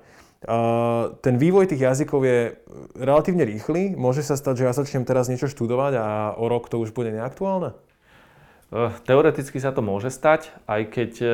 Ten 1.25 1.41
vývoj 1.41 1.73
tých 1.73 1.89
jazykov 1.89 2.21
je 2.29 2.53
relatívne 3.01 3.49
rýchly. 3.49 3.97
Môže 3.97 4.21
sa 4.21 4.37
stať, 4.37 4.61
že 4.61 4.67
ja 4.69 4.77
začnem 4.77 5.09
teraz 5.09 5.33
niečo 5.33 5.49
študovať 5.49 5.93
a 5.97 6.07
o 6.37 6.45
rok 6.53 6.69
to 6.69 6.77
už 6.77 6.93
bude 6.93 7.09
neaktuálne? 7.17 7.73
Eh, 8.75 8.91
teoreticky 9.07 9.63
sa 9.63 9.71
to 9.71 9.87
môže 9.87 10.11
stať, 10.11 10.51
aj 10.67 10.83
keď 10.91 11.13
eh, 11.23 11.33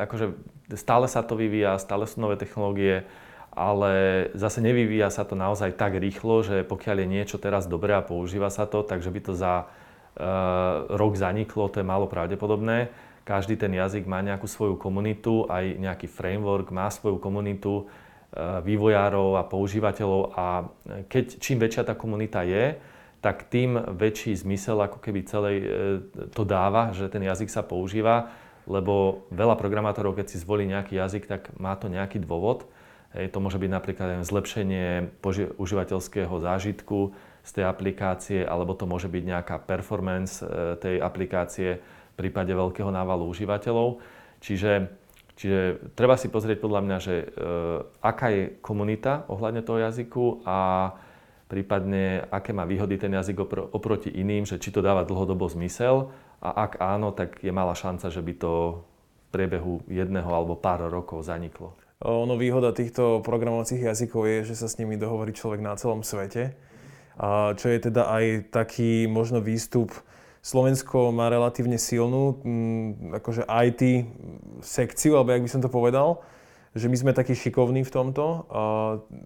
akože 0.00 0.32
stále 0.80 1.04
sa 1.04 1.20
to 1.20 1.36
vyvíja, 1.36 1.76
stále 1.76 2.08
sú 2.08 2.24
nové 2.24 2.40
technológie, 2.40 3.04
ale 3.52 3.92
zase 4.32 4.64
nevyvíja 4.64 5.12
sa 5.12 5.28
to 5.28 5.36
naozaj 5.36 5.76
tak 5.76 6.00
rýchlo, 6.00 6.40
že 6.40 6.64
pokiaľ 6.64 7.04
je 7.04 7.12
niečo 7.20 7.36
teraz 7.36 7.68
dobré 7.68 7.92
a 7.92 8.06
používa 8.06 8.48
sa 8.48 8.64
to, 8.64 8.80
takže 8.80 9.12
by 9.12 9.20
to 9.20 9.32
za 9.34 9.66
uh, 9.66 10.86
rok 10.94 11.18
zaniklo, 11.18 11.66
to 11.66 11.82
je 11.82 11.90
málo 11.90 12.06
pravdepodobné. 12.06 12.94
Každý 13.26 13.58
ten 13.58 13.74
jazyk 13.74 14.06
má 14.06 14.22
nejakú 14.22 14.46
svoju 14.46 14.78
komunitu, 14.78 15.42
aj 15.50 15.74
nejaký 15.74 16.06
framework 16.06 16.70
má 16.70 16.86
svoju 16.86 17.18
komunitu 17.18 17.90
vývojárov 18.36 19.40
a 19.40 19.48
používateľov 19.48 20.36
a 20.36 20.68
keď 21.08 21.40
čím 21.40 21.56
väčšia 21.64 21.88
tá 21.88 21.96
komunita 21.96 22.44
je, 22.44 22.76
tak 23.18 23.50
tým 23.50 23.74
väčší 23.98 24.36
zmysel 24.36 24.78
ako 24.78 25.02
keby 25.02 25.26
celej 25.26 25.56
e, 25.58 25.66
to 26.30 26.46
dáva, 26.46 26.94
že 26.94 27.10
ten 27.10 27.24
jazyk 27.24 27.50
sa 27.50 27.66
používa, 27.66 28.30
lebo 28.68 29.26
veľa 29.34 29.58
programátorov, 29.58 30.14
keď 30.14 30.26
si 30.28 30.36
zvolí 30.38 30.68
nejaký 30.68 31.00
jazyk, 31.00 31.24
tak 31.26 31.42
má 31.56 31.74
to 31.74 31.88
nejaký 31.88 32.20
dôvod. 32.20 32.68
To 33.16 33.40
môže 33.40 33.56
byť 33.56 33.70
napríklad 33.72 34.20
zlepšenie 34.20 35.16
užívateľského 35.56 36.34
zážitku 36.44 37.16
z 37.40 37.50
tej 37.56 37.64
aplikácie, 37.64 38.44
alebo 38.44 38.76
to 38.76 38.84
môže 38.84 39.08
byť 39.08 39.24
nejaká 39.24 39.56
performance 39.64 40.44
tej 40.84 41.00
aplikácie 41.00 41.80
v 41.80 42.14
prípade 42.20 42.52
veľkého 42.52 42.92
návalu 42.92 43.32
užívateľov. 43.32 44.04
Čiže, 44.44 44.92
čiže 45.38 45.94
treba 45.94 46.18
si 46.18 46.26
pozrieť 46.26 46.58
podľa 46.58 46.80
mňa, 46.82 46.98
že 46.98 47.14
e, 47.22 47.26
aká 48.02 48.28
je 48.34 48.44
komunita 48.58 49.24
ohľadne 49.30 49.62
toho 49.62 49.78
jazyku 49.78 50.42
a 50.42 50.92
prípadne 51.46 52.28
aké 52.28 52.50
má 52.52 52.66
výhody 52.66 52.98
ten 52.98 53.14
jazyk 53.14 53.46
opr- 53.46 53.70
oproti 53.70 54.10
iným, 54.10 54.44
že 54.44 54.60
či 54.60 54.74
to 54.74 54.84
dáva 54.84 55.06
dlhodobo 55.06 55.46
zmysel 55.48 56.12
a 56.44 56.68
ak 56.68 56.82
áno, 56.82 57.14
tak 57.14 57.40
je 57.40 57.54
malá 57.54 57.72
šanca, 57.72 58.10
že 58.10 58.20
by 58.20 58.34
to 58.36 58.52
v 58.82 59.26
priebehu 59.32 59.80
jedného 59.88 60.28
alebo 60.28 60.58
pár 60.58 60.84
rokov 60.90 61.24
zaniklo. 61.24 61.74
Ono 61.98 62.38
výhoda 62.38 62.70
týchto 62.70 63.26
programovacích 63.26 63.90
jazykov 63.90 64.22
je, 64.30 64.38
že 64.54 64.54
sa 64.54 64.70
s 64.70 64.78
nimi 64.78 64.94
dohovorí 64.94 65.34
človek 65.34 65.58
na 65.58 65.74
celom 65.74 66.06
svete. 66.06 66.54
A 67.18 67.58
čo 67.58 67.66
je 67.74 67.90
teda 67.90 68.06
aj 68.06 68.54
taký 68.54 69.10
možno 69.10 69.42
výstup. 69.42 69.90
Slovensko 70.40 71.10
má 71.10 71.28
relatívne 71.28 71.76
silnú 71.76 72.40
m, 72.42 73.14
akože 73.18 73.44
IT 73.46 73.82
sekciu, 74.62 75.18
alebo 75.18 75.34
jak 75.34 75.44
by 75.44 75.50
som 75.50 75.62
to 75.62 75.70
povedal, 75.70 76.22
že 76.76 76.86
my 76.86 76.96
sme 76.96 77.12
takí 77.16 77.34
šikovní 77.34 77.82
v 77.82 77.90
tomto. 77.90 78.46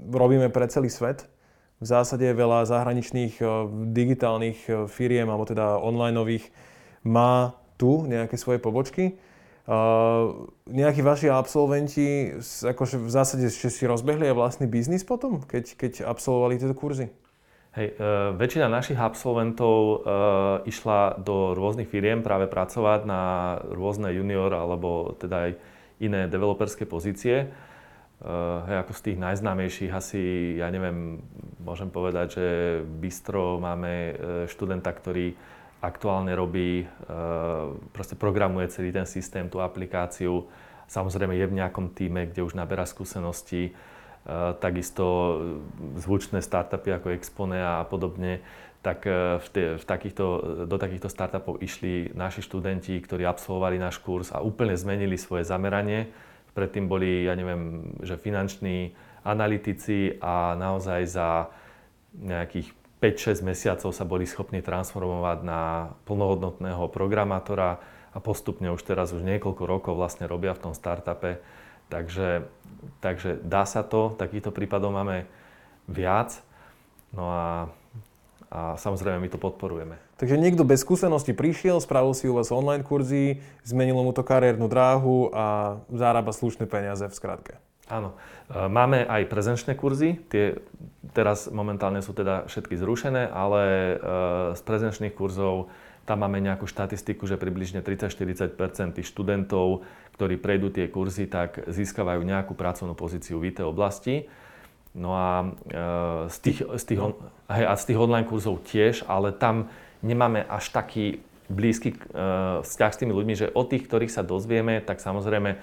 Robíme 0.08 0.48
pre 0.48 0.66
celý 0.72 0.88
svet 0.88 1.28
v 1.82 1.86
zásade 1.86 2.30
veľa 2.30 2.62
zahraničných 2.70 3.42
eh, 3.42 3.46
digitálnych 3.90 4.58
eh, 4.70 4.72
firiem, 4.86 5.26
alebo 5.26 5.42
teda 5.42 5.82
onlineových, 5.82 6.46
má 7.02 7.58
tu 7.74 8.06
nejaké 8.06 8.38
svoje 8.38 8.62
pobočky. 8.62 9.18
Uh, 9.62 10.50
nejakí 10.66 11.06
vaši 11.06 11.30
absolventi 11.30 12.34
akože 12.66 12.98
v 12.98 13.10
zásade 13.14 13.46
že 13.46 13.70
si 13.70 13.86
rozbehli 13.86 14.26
aj 14.26 14.34
vlastný 14.34 14.66
biznis 14.66 15.06
potom, 15.06 15.38
keď, 15.38 15.78
keď 15.78 15.92
absolvovali 16.02 16.58
tieto 16.58 16.74
kurzy? 16.74 17.14
Hej, 17.72 17.96
uh, 17.96 18.36
väčšina 18.36 18.68
našich 18.68 19.00
absolventov 19.00 20.04
uh, 20.04 20.60
išla 20.68 21.16
do 21.16 21.56
rôznych 21.56 21.88
firiem 21.88 22.20
práve 22.20 22.44
pracovať 22.44 23.08
na 23.08 23.56
rôzne 23.64 24.12
junior 24.12 24.52
alebo 24.52 25.16
teda 25.16 25.48
aj 25.48 25.50
iné 25.96 26.28
developerské 26.28 26.84
pozície. 26.84 27.48
Uh, 28.20 28.60
hej, 28.68 28.84
ako 28.84 28.92
z 28.92 29.00
tých 29.08 29.18
najznámejších 29.24 29.88
asi, 29.88 30.20
ja 30.60 30.68
neviem, 30.68 31.24
môžem 31.64 31.88
povedať, 31.88 32.36
že 32.36 32.46
v 32.84 33.08
Bistro 33.08 33.56
máme 33.56 33.92
uh, 33.92 34.14
študenta, 34.52 34.92
ktorý 34.92 35.32
aktuálne 35.80 36.36
robí, 36.36 36.84
uh, 36.84 37.72
proste 37.96 38.20
programuje 38.20 38.68
celý 38.68 38.92
ten 38.92 39.08
systém, 39.08 39.48
tú 39.48 39.64
aplikáciu. 39.64 40.44
Samozrejme 40.92 41.40
je 41.40 41.48
v 41.48 41.56
nejakom 41.56 41.96
týme, 41.96 42.28
kde 42.28 42.44
už 42.44 42.52
naberá 42.52 42.84
skúsenosti. 42.84 43.72
Uh, 44.22 44.54
takisto 44.54 45.04
zvučné 45.98 46.38
startupy 46.38 46.94
ako 46.94 47.10
Expone 47.10 47.58
a 47.58 47.82
podobne, 47.82 48.38
tak 48.82 49.06
v, 49.06 49.48
te, 49.54 49.62
v 49.78 49.84
takýchto, 49.86 50.24
do 50.66 50.74
takýchto 50.74 51.06
startupov 51.06 51.62
išli 51.62 52.10
naši 52.18 52.42
študenti, 52.42 52.98
ktorí 52.98 53.22
absolvovali 53.22 53.78
náš 53.78 54.02
kurz 54.02 54.34
a 54.34 54.42
úplne 54.42 54.74
zmenili 54.74 55.14
svoje 55.14 55.46
zameranie 55.46 56.10
Predtým 56.52 56.84
boli, 56.84 57.24
ja 57.24 57.32
neviem, 57.32 57.96
že 58.04 58.20
finanční 58.20 58.92
analytici 59.24 60.20
a 60.20 60.52
naozaj 60.52 61.00
za 61.08 61.48
nejakých 62.12 62.76
5-6 63.00 63.40
mesiacov 63.48 63.90
sa 63.96 64.04
boli 64.04 64.28
schopní 64.28 64.60
transformovať 64.60 65.38
na 65.42 65.60
plnohodnotného 66.04 66.92
programátora 66.92 67.80
a 68.12 68.18
postupne 68.20 68.68
už 68.68 68.84
teraz 68.84 69.16
už 69.16 69.24
niekoľko 69.24 69.64
rokov 69.64 69.96
vlastne 69.96 70.28
robia 70.28 70.52
v 70.52 70.68
tom 70.68 70.74
startupe. 70.76 71.40
Takže, 71.88 72.44
takže 73.00 73.38
dá 73.42 73.66
sa 73.66 73.86
to, 73.86 74.14
takýchto 74.18 74.54
prípadov 74.54 74.94
máme 74.94 75.26
viac. 75.86 76.40
No 77.12 77.28
a 77.28 77.72
a 78.52 78.76
samozrejme 78.76 79.16
my 79.16 79.32
to 79.32 79.40
podporujeme. 79.40 79.96
Takže 80.20 80.36
niekto 80.36 80.60
bez 80.68 80.84
skúsenosti 80.84 81.32
prišiel, 81.32 81.80
spravil 81.80 82.12
si 82.12 82.28
u 82.28 82.36
vás 82.36 82.52
online 82.52 82.84
kurzy, 82.84 83.40
zmenilo 83.64 84.04
mu 84.04 84.12
to 84.12 84.20
kariérnu 84.20 84.68
dráhu 84.68 85.32
a 85.32 85.80
zárába 85.88 86.36
slušné 86.36 86.68
peniaze 86.68 87.08
v 87.08 87.16
skratke. 87.16 87.56
Áno. 87.88 88.12
E, 88.52 88.68
máme 88.68 89.08
aj 89.08 89.24
prezenčné 89.32 89.72
kurzy, 89.72 90.20
tie 90.28 90.60
teraz 91.16 91.48
momentálne 91.48 92.04
sú 92.04 92.12
teda 92.12 92.44
všetky 92.44 92.76
zrušené, 92.76 93.32
ale 93.32 93.62
e, 93.64 93.94
z 94.52 94.60
prezenčných 94.60 95.16
kurzov 95.16 95.72
tam 96.04 96.20
máme 96.20 96.44
nejakú 96.44 96.68
štatistiku, 96.68 97.24
že 97.24 97.40
približne 97.40 97.80
30-40 97.80 98.52
tých 99.00 99.06
študentov, 99.08 99.86
ktorí 100.16 100.36
prejdú 100.36 100.68
tie 100.68 100.86
kurzy, 100.92 101.26
tak 101.26 101.64
získavajú 101.66 102.20
nejakú 102.22 102.52
pracovnú 102.52 102.92
pozíciu 102.92 103.40
v 103.40 103.52
IT 103.52 103.64
oblasti. 103.64 104.28
No 104.92 105.16
a 105.16 105.30
e, 105.40 105.46
z 106.28 106.36
tých, 106.44 106.58
z, 106.68 106.84
tých 106.84 107.00
on, 107.00 107.12
hej, 107.48 107.64
a 107.64 107.74
z 107.80 107.84
tých 107.92 107.98
online 107.98 108.28
kurzov 108.28 108.60
tiež, 108.68 109.08
ale 109.08 109.32
tam 109.32 109.72
nemáme 110.04 110.44
až 110.44 110.68
taký 110.68 111.24
blízky 111.48 111.96
e, 111.96 111.98
vzťah 112.60 112.92
s 112.92 113.00
tými 113.00 113.12
ľuďmi, 113.16 113.34
že 113.34 113.52
od 113.56 113.72
tých, 113.72 113.88
ktorých 113.88 114.12
sa 114.12 114.20
dozvieme, 114.20 114.84
tak 114.84 115.00
samozrejme 115.00 115.50
e, 115.56 115.58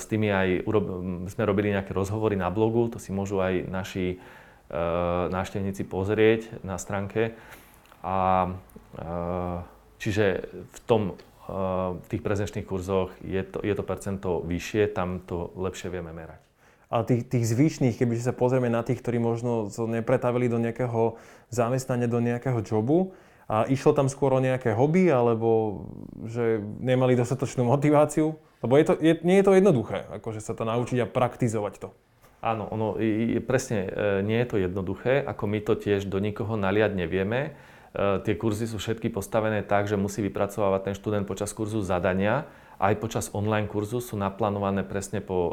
s 0.00 0.04
tými 0.08 0.32
aj 0.32 0.48
urob, 0.64 0.84
sme 1.28 1.44
robili 1.44 1.76
nejaké 1.76 1.92
rozhovory 1.92 2.40
na 2.40 2.48
blogu, 2.48 2.88
to 2.88 2.96
si 2.96 3.12
môžu 3.12 3.40
aj 3.44 3.68
naši 3.68 4.20
návštevníci 5.30 5.86
pozrieť 5.86 6.58
na 6.66 6.74
stránke. 6.74 7.38
A, 8.02 8.50
čiže 10.02 10.50
v 10.50 10.78
tom 10.90 11.14
v 11.46 12.06
tých 12.10 12.22
prezenčných 12.22 12.66
kurzoch 12.66 13.14
je 13.22 13.42
to, 13.46 13.62
je 13.62 13.74
to 13.74 13.84
percento 13.86 14.42
vyššie, 14.42 14.90
tam 14.90 15.22
to 15.22 15.54
lepšie 15.54 15.90
vieme 15.90 16.10
merať. 16.10 16.42
Ale 16.86 17.02
tých, 17.02 17.22
tých 17.26 17.44
zvyšných, 17.50 17.98
keby 17.98 18.14
sa 18.18 18.30
pozrieme 18.30 18.70
na 18.70 18.82
tých, 18.86 19.02
ktorí 19.02 19.18
možno 19.18 19.70
to 19.70 19.90
nepretavili 19.90 20.46
do 20.46 20.62
nejakého 20.62 21.18
zamestnania, 21.50 22.06
do 22.06 22.22
nejakého 22.22 22.62
jobu, 22.62 23.14
a 23.46 23.62
išlo 23.70 23.94
tam 23.94 24.10
skôr 24.10 24.34
o 24.34 24.42
nejaké 24.42 24.74
hobby, 24.74 25.06
alebo 25.06 25.82
že 26.26 26.58
nemali 26.82 27.14
dostatočnú 27.14 27.62
motiváciu? 27.62 28.34
Lebo 28.58 28.74
je 28.74 28.84
to, 28.90 28.94
je, 28.98 29.12
nie 29.22 29.38
je 29.38 29.46
to 29.46 29.54
jednoduché, 29.54 30.02
akože 30.18 30.42
sa 30.42 30.58
to 30.58 30.66
naučiť 30.66 31.06
a 31.06 31.10
praktizovať 31.10 31.74
to. 31.78 31.88
Áno, 32.42 32.66
ono 32.66 32.98
je, 32.98 33.38
presne 33.38 33.86
e, 33.86 33.90
nie 34.26 34.42
je 34.42 34.48
to 34.50 34.56
jednoduché, 34.58 35.22
ako 35.22 35.46
my 35.46 35.58
to 35.62 35.78
tiež 35.78 36.10
do 36.10 36.18
nikoho 36.18 36.58
naliať 36.58 36.98
nevieme. 36.98 37.54
E, 37.94 38.20
tie 38.24 38.34
kurzy 38.34 38.66
sú 38.66 38.80
všetky 38.80 39.12
postavené 39.12 39.62
tak, 39.62 39.86
že 39.86 40.00
musí 40.00 40.24
vypracovávať 40.24 40.80
ten 40.90 40.94
študent 40.96 41.24
počas 41.28 41.52
kurzu 41.54 41.84
zadania, 41.84 42.48
aj 42.76 43.00
počas 43.00 43.32
online 43.32 43.64
kurzu 43.70 44.04
sú 44.04 44.20
naplánované 44.20 44.84
presne 44.84 45.24
po 45.24 45.36
e, 45.36 45.52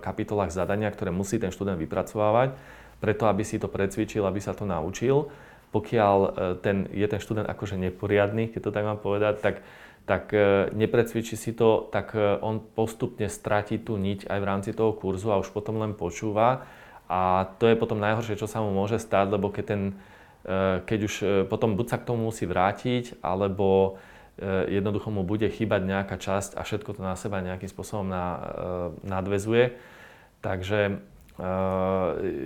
kapitolách 0.00 0.54
zadania, 0.54 0.88
ktoré 0.88 1.12
musí 1.12 1.36
ten 1.36 1.52
študent 1.52 1.76
vypracovávať, 1.76 2.56
preto 3.02 3.28
aby 3.28 3.44
si 3.44 3.60
to 3.60 3.68
precvičil, 3.68 4.24
aby 4.24 4.40
sa 4.40 4.56
to 4.56 4.64
naučil. 4.64 5.28
Pokiaľ 5.72 6.16
e, 6.16 6.28
ten, 6.64 6.88
je 6.92 7.04
ten 7.04 7.20
študent 7.20 7.44
akože 7.44 7.76
neporiadny, 7.76 8.48
keď 8.48 8.60
to 8.68 8.70
tak 8.72 8.84
mám 8.88 9.00
povedať, 9.00 9.44
tak, 9.44 9.60
tak 10.08 10.34
neprecvičí 10.74 11.38
si 11.38 11.54
to, 11.54 11.86
tak 11.94 12.10
on 12.42 12.58
postupne 12.58 13.30
stratí 13.30 13.78
tú 13.78 13.94
niť 13.94 14.26
aj 14.26 14.38
v 14.42 14.48
rámci 14.48 14.70
toho 14.74 14.98
kurzu 14.98 15.30
a 15.30 15.38
už 15.38 15.54
potom 15.54 15.78
len 15.78 15.94
počúva. 15.94 16.66
A 17.06 17.52
to 17.60 17.68
je 17.68 17.76
potom 17.76 18.00
najhoršie, 18.00 18.40
čo 18.40 18.48
sa 18.48 18.64
mu 18.64 18.72
môže 18.72 18.96
stať, 18.96 19.36
lebo 19.36 19.52
keď, 19.52 19.64
ten, 19.68 19.82
keď 20.86 20.98
už 21.06 21.14
potom 21.46 21.78
buď 21.78 21.86
sa 21.86 21.98
k 22.02 22.06
tomu 22.10 22.26
musí 22.26 22.50
vrátiť, 22.50 23.22
alebo 23.22 23.98
jednoducho 24.66 25.12
mu 25.14 25.22
bude 25.22 25.46
chýbať 25.46 25.86
nejaká 25.86 26.18
časť 26.18 26.58
a 26.58 26.66
všetko 26.66 26.98
to 26.98 27.00
na 27.04 27.14
seba 27.14 27.44
nejakým 27.44 27.70
spôsobom 27.70 28.10
na, 28.10 28.26
nadvezuje. 29.06 29.78
Takže 30.42 30.98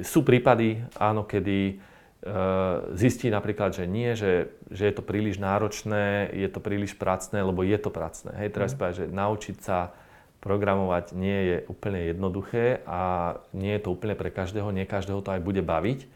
sú 0.04 0.20
prípady, 0.20 0.84
áno, 1.00 1.24
kedy 1.24 1.80
Eh, 2.26 2.76
zistí 2.98 3.30
napríklad, 3.30 3.70
že 3.70 3.86
nie, 3.86 4.18
že, 4.18 4.50
že 4.66 4.90
je 4.90 4.94
to 4.98 5.04
príliš 5.06 5.38
náročné, 5.38 6.34
je 6.34 6.50
to 6.50 6.58
príliš 6.58 6.98
pracné, 6.98 7.38
lebo 7.38 7.62
je 7.62 7.78
to 7.78 7.86
pracné. 7.86 8.34
Hej, 8.42 8.50
teraz 8.50 8.74
mm. 8.74 8.76
povedať, 8.82 8.96
že 8.98 9.06
naučiť 9.14 9.56
sa 9.62 9.94
programovať 10.42 11.14
nie 11.14 11.38
je 11.54 11.56
úplne 11.70 12.10
jednoduché 12.10 12.82
a 12.82 13.36
nie 13.54 13.78
je 13.78 13.82
to 13.86 13.94
úplne 13.94 14.18
pre 14.18 14.34
každého, 14.34 14.74
nie 14.74 14.90
každého 14.90 15.22
to 15.22 15.38
aj 15.38 15.38
bude 15.38 15.62
baviť. 15.62 16.10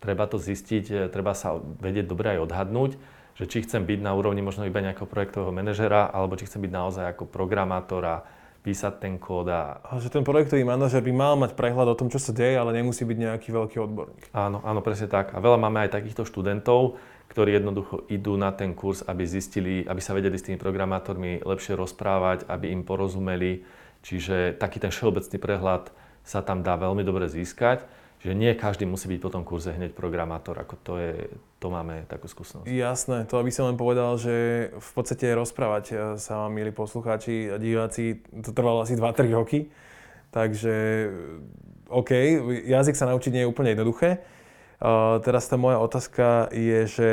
Treba 0.00 0.24
to 0.24 0.40
zistiť, 0.40 0.84
eh, 0.90 0.98
treba 1.12 1.36
sa 1.36 1.60
vedieť 1.60 2.08
dobre 2.08 2.34
aj 2.34 2.48
odhadnúť, 2.48 2.96
že 3.36 3.44
či 3.48 3.64
chcem 3.64 3.84
byť 3.84 4.00
na 4.00 4.12
úrovni 4.16 4.44
možno 4.44 4.66
iba 4.66 4.84
nejakého 4.84 5.08
projektového 5.08 5.52
manažera, 5.54 6.08
alebo 6.08 6.36
či 6.36 6.48
chcem 6.48 6.60
byť 6.60 6.72
naozaj 6.72 7.04
ako 7.16 7.24
programátor 7.28 8.24
písať 8.60 9.00
ten 9.00 9.16
kód 9.16 9.48
a... 9.48 9.80
a... 9.80 9.96
že 9.96 10.12
ten 10.12 10.20
projektový 10.20 10.68
manažer 10.68 11.00
by 11.00 11.12
mal 11.16 11.34
mať 11.40 11.56
prehľad 11.56 11.96
o 11.96 11.96
tom, 11.96 12.12
čo 12.12 12.20
sa 12.20 12.36
deje, 12.36 12.60
ale 12.60 12.76
nemusí 12.76 13.08
byť 13.08 13.16
nejaký 13.16 13.48
veľký 13.48 13.76
odborník. 13.80 14.22
Áno, 14.36 14.60
áno, 14.60 14.84
presne 14.84 15.08
tak. 15.08 15.32
A 15.32 15.40
veľa 15.40 15.56
máme 15.56 15.88
aj 15.88 15.96
takýchto 15.96 16.28
študentov, 16.28 17.00
ktorí 17.32 17.56
jednoducho 17.56 18.04
idú 18.12 18.36
na 18.36 18.52
ten 18.52 18.76
kurz, 18.76 19.00
aby 19.06 19.24
zistili, 19.24 19.86
aby 19.88 20.02
sa 20.04 20.12
vedeli 20.12 20.36
s 20.36 20.44
tými 20.44 20.60
programátormi 20.60 21.40
lepšie 21.40 21.78
rozprávať, 21.78 22.44
aby 22.52 22.68
im 22.68 22.84
porozumeli. 22.84 23.64
Čiže 24.04 24.60
taký 24.60 24.76
ten 24.76 24.92
všeobecný 24.92 25.36
prehľad 25.40 25.88
sa 26.20 26.44
tam 26.44 26.60
dá 26.60 26.76
veľmi 26.76 27.00
dobre 27.00 27.32
získať 27.32 27.88
že 28.20 28.36
nie 28.36 28.52
každý 28.52 28.84
musí 28.84 29.08
byť 29.08 29.20
po 29.20 29.32
tom 29.32 29.42
kurze 29.48 29.72
hneď 29.72 29.96
programátor, 29.96 30.60
ako 30.60 30.74
to 30.84 30.92
je, 31.00 31.12
to 31.56 31.72
máme 31.72 32.04
takú 32.04 32.28
skúsenosť. 32.28 32.68
Jasné, 32.68 33.24
to 33.24 33.40
aby 33.40 33.48
som 33.48 33.72
len 33.72 33.80
povedal, 33.80 34.20
že 34.20 34.68
v 34.76 34.90
podstate 34.92 35.32
rozprávať 35.32 35.84
e, 35.88 35.94
sa 36.20 36.44
vám, 36.44 36.52
milí 36.52 36.68
poslucháči 36.68 37.48
a 37.48 37.56
diváci, 37.56 38.20
to 38.44 38.52
trvalo 38.52 38.84
asi 38.84 38.92
2-3 38.92 39.32
roky, 39.32 39.72
takže 40.28 40.74
OK, 41.88 42.10
jazyk 42.68 42.94
sa 42.94 43.08
naučiť 43.08 43.32
nie 43.34 43.42
je 43.42 43.50
úplne 43.50 43.74
jednoduché. 43.74 44.22
Uh, 44.80 45.20
teraz 45.20 45.44
tá 45.44 45.60
moja 45.60 45.76
otázka 45.76 46.48
je, 46.56 46.80
že 46.88 47.10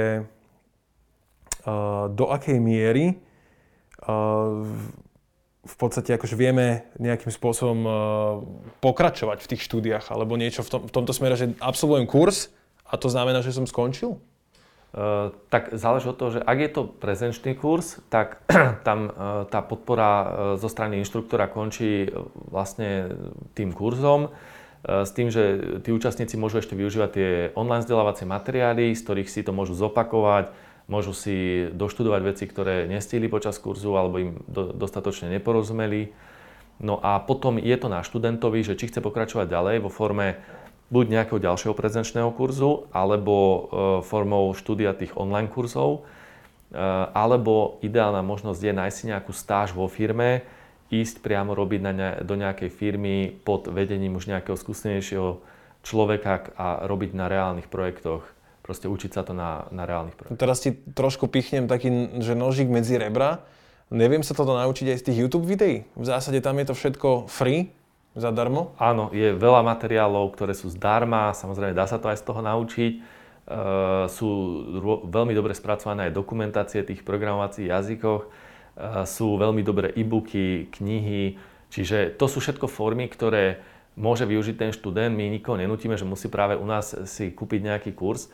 uh, 1.68 2.08
do 2.08 2.32
akej 2.32 2.64
miery 2.64 3.20
uh, 4.08 4.64
v 5.68 5.76
podstate 5.76 6.16
akože 6.16 6.40
vieme 6.40 6.88
nejakým 6.98 7.30
spôsobom 7.30 7.80
uh, 7.84 7.94
pokračovať 8.80 9.44
v 9.44 9.50
tých 9.52 9.62
štúdiách 9.68 10.10
alebo 10.16 10.40
niečo 10.40 10.64
v, 10.64 10.70
tom, 10.72 10.82
v 10.88 10.92
tomto 10.96 11.12
smere, 11.12 11.36
že 11.36 11.54
absolvujem 11.60 12.08
kurz 12.08 12.50
a 12.88 12.96
to 12.96 13.12
znamená, 13.12 13.44
že 13.44 13.52
som 13.52 13.68
skončil? 13.68 14.16
Uh, 14.96 15.36
tak 15.52 15.76
záleží 15.76 16.08
od 16.08 16.16
toho, 16.16 16.40
že 16.40 16.42
ak 16.42 16.58
je 16.64 16.70
to 16.72 16.82
prezenčný 16.88 17.60
kurz, 17.60 18.00
tak 18.08 18.40
tam 18.88 19.12
uh, 19.12 19.44
tá 19.52 19.60
podpora 19.60 20.12
uh, 20.12 20.28
zo 20.56 20.72
strany 20.72 21.04
inštruktora 21.04 21.52
končí 21.52 22.08
vlastne 22.48 23.12
tým 23.52 23.76
kurzom 23.76 24.32
s 24.88 25.12
tým, 25.12 25.28
že 25.28 25.44
tí 25.84 25.92
účastníci 25.92 26.40
môžu 26.40 26.64
ešte 26.64 26.78
využívať 26.78 27.10
tie 27.12 27.30
online 27.60 27.84
vzdelávacie 27.84 28.24
materiály, 28.24 28.96
z 28.96 29.04
ktorých 29.04 29.28
si 29.28 29.44
to 29.44 29.52
môžu 29.52 29.76
zopakovať, 29.76 30.54
môžu 30.88 31.12
si 31.12 31.68
doštudovať 31.76 32.22
veci, 32.24 32.44
ktoré 32.48 32.88
nestihli 32.88 33.28
počas 33.28 33.60
kurzu 33.60 34.00
alebo 34.00 34.16
im 34.24 34.32
do, 34.48 34.72
dostatočne 34.72 35.28
neporozumeli. 35.36 36.16
No 36.80 36.98
a 37.04 37.20
potom 37.20 37.60
je 37.60 37.76
to 37.76 37.92
na 37.92 38.02
študentovi, 38.02 38.64
že 38.64 38.80
či 38.80 38.88
chce 38.88 39.04
pokračovať 39.04 39.52
ďalej 39.52 39.76
vo 39.84 39.92
forme 39.92 40.40
buď 40.88 41.06
nejakého 41.20 41.44
ďalšieho 41.44 41.76
prezenčného 41.76 42.32
kurzu, 42.32 42.88
alebo 42.96 43.36
e, 43.36 43.60
formou 44.08 44.56
štúdia 44.56 44.96
tých 44.96 45.12
online 45.20 45.52
kurzov, 45.52 46.08
e, 46.72 46.80
alebo 47.12 47.82
ideálna 47.84 48.24
možnosť 48.24 48.62
je 48.64 48.74
nájsť 48.74 48.96
si 48.96 49.04
nejakú 49.12 49.32
stáž 49.36 49.76
vo 49.76 49.92
firme, 49.92 50.48
ísť 50.88 51.20
priamo 51.20 51.52
robiť 51.52 51.82
na 51.84 51.92
ne, 51.92 52.10
do 52.24 52.40
nejakej 52.40 52.72
firmy 52.72 53.36
pod 53.44 53.68
vedením 53.68 54.16
už 54.16 54.32
nejakého 54.32 54.56
skúsenejšieho 54.56 55.44
človeka 55.84 56.56
a 56.56 56.88
robiť 56.88 57.12
na 57.12 57.28
reálnych 57.28 57.68
projektoch 57.68 58.37
proste 58.68 58.92
učiť 58.92 59.16
sa 59.16 59.24
to 59.24 59.32
na, 59.32 59.72
na 59.72 59.88
reálnych 59.88 60.20
projektoch. 60.20 60.36
Teraz 60.36 60.60
ti 60.60 60.76
trošku 60.76 61.32
pichnem 61.32 61.72
taký, 61.72 62.20
že 62.20 62.36
nožík 62.36 62.68
medzi 62.68 63.00
rebra. 63.00 63.48
Neviem 63.88 64.20
sa 64.20 64.36
toto 64.36 64.52
naučiť 64.52 64.92
aj 64.92 64.98
z 65.00 65.06
tých 65.08 65.18
YouTube 65.24 65.48
videí? 65.48 65.88
V 65.96 66.04
zásade 66.04 66.44
tam 66.44 66.60
je 66.60 66.68
to 66.68 66.76
všetko 66.76 67.32
free, 67.32 67.72
zadarmo? 68.20 68.76
Áno, 68.76 69.08
je 69.16 69.32
veľa 69.32 69.64
materiálov, 69.64 70.36
ktoré 70.36 70.52
sú 70.52 70.68
zdarma, 70.68 71.32
samozrejme 71.32 71.72
dá 71.72 71.88
sa 71.88 71.96
to 71.96 72.12
aj 72.12 72.20
z 72.20 72.28
toho 72.28 72.44
naučiť. 72.44 72.94
Uh, 73.48 74.12
sú 74.12 74.28
ro- 74.84 75.08
veľmi 75.08 75.32
dobre 75.32 75.56
spracované 75.56 76.12
aj 76.12 76.20
dokumentácie 76.20 76.84
tých 76.84 77.08
programovacích 77.08 77.72
jazykoch, 77.72 78.28
uh, 78.28 79.08
sú 79.08 79.40
veľmi 79.40 79.64
dobré 79.64 79.96
e-booky, 79.96 80.68
knihy, 80.68 81.40
čiže 81.72 82.12
to 82.20 82.28
sú 82.28 82.44
všetko 82.44 82.68
formy, 82.68 83.08
ktoré 83.08 83.64
môže 83.96 84.28
využiť 84.28 84.56
ten 84.60 84.72
študent. 84.76 85.16
My 85.16 85.32
nikoho 85.32 85.56
nenutíme, 85.56 85.96
že 85.96 86.04
musí 86.04 86.28
práve 86.28 86.60
u 86.60 86.68
nás 86.68 86.92
si 87.08 87.32
kúpiť 87.32 87.72
nejaký 87.72 87.96
kurz, 87.96 88.28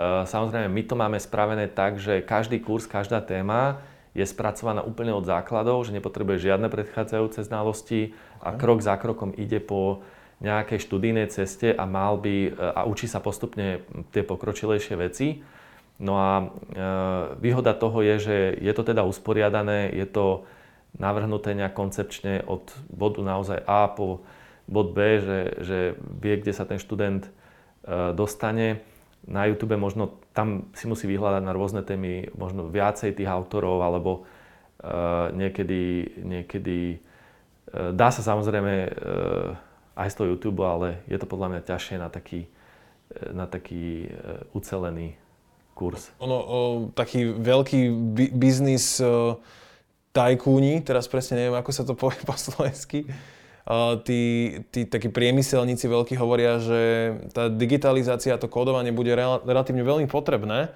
samozrejme, 0.00 0.68
my 0.68 0.82
to 0.84 0.94
máme 0.98 1.18
spravené 1.22 1.70
tak, 1.70 2.02
že 2.02 2.22
každý 2.22 2.58
kurz, 2.58 2.90
každá 2.90 3.22
téma 3.22 3.78
je 4.14 4.22
spracovaná 4.26 4.82
úplne 4.82 5.10
od 5.10 5.26
základov, 5.26 5.86
že 5.86 5.94
nepotrebuje 5.94 6.50
žiadne 6.50 6.70
predchádzajúce 6.70 7.42
znalosti 7.42 8.14
a 8.38 8.54
krok 8.54 8.82
za 8.82 8.94
krokom 8.94 9.34
ide 9.34 9.58
po 9.58 10.06
nejakej 10.42 10.82
študijnej 10.82 11.30
ceste 11.30 11.74
a 11.74 11.86
mal 11.86 12.18
by 12.18 12.34
eh, 12.46 12.52
a 12.54 12.86
učí 12.86 13.06
sa 13.06 13.22
postupne 13.22 13.82
tie 14.10 14.22
pokročilejšie 14.22 14.94
veci. 14.98 15.28
No 15.94 16.18
a 16.18 16.30
e, 16.42 16.44
výhoda 17.38 17.70
toho 17.70 18.02
je, 18.02 18.18
že 18.18 18.36
je 18.58 18.72
to 18.74 18.82
teda 18.82 19.06
usporiadané, 19.06 19.94
je 19.94 20.02
to 20.10 20.42
navrhnuté 20.98 21.54
nejak 21.54 21.70
koncepčne 21.70 22.42
od 22.50 22.66
bodu 22.90 23.22
naozaj 23.22 23.62
A 23.62 23.86
po 23.86 24.26
bod 24.66 24.90
B, 24.90 25.22
že, 25.22 25.40
že 25.62 25.78
vie, 26.18 26.34
kde 26.42 26.50
sa 26.50 26.66
ten 26.66 26.82
študent 26.82 27.30
e, 27.30 27.30
dostane 28.10 28.82
na 29.24 29.48
YouTube 29.48 29.76
možno 29.80 30.20
tam 30.36 30.68
si 30.76 30.84
musí 30.84 31.08
vyhľadať 31.08 31.42
na 31.44 31.56
rôzne 31.56 31.80
témy 31.80 32.28
možno 32.36 32.68
viacej 32.68 33.16
tých 33.16 33.28
autorov, 33.28 33.80
alebo 33.80 34.24
uh, 34.84 35.32
niekedy, 35.32 36.14
niekedy 36.20 37.00
uh, 37.72 37.90
dá 37.96 38.12
sa 38.12 38.20
samozrejme 38.20 38.74
uh, 38.88 39.56
aj 39.94 40.08
z 40.10 40.16
toho 40.16 40.30
YouTube, 40.36 40.60
ale 40.60 41.00
je 41.08 41.16
to 41.16 41.26
podľa 41.28 41.56
mňa 41.56 41.60
ťažšie 41.64 41.96
na 41.96 42.08
taký, 42.10 42.50
na 43.32 43.46
taký 43.48 44.10
uh, 44.10 44.44
ucelený 44.52 45.16
kurz. 45.74 46.14
Ono, 46.22 46.38
o, 46.38 46.58
taký 46.94 47.34
veľký 47.34 47.80
bi- 48.14 48.32
biznis 48.32 49.02
uh, 49.02 49.34
tajkúni, 50.14 50.80
teraz 50.86 51.10
presne 51.10 51.42
neviem, 51.42 51.58
ako 51.58 51.70
sa 51.74 51.82
to 51.82 51.98
povie 51.98 52.22
po 52.22 52.38
slovensky, 52.46 53.04
tí, 54.04 54.20
tí 54.68 54.84
takí 54.84 55.08
priemyselníci 55.08 55.88
veľkí 55.88 56.14
hovoria, 56.20 56.60
že 56.60 56.80
tá 57.32 57.48
digitalizácia, 57.48 58.36
to 58.36 58.48
kódovanie 58.48 58.92
bude 58.92 59.12
relatívne 59.16 59.80
veľmi 59.80 60.06
potrebné. 60.08 60.68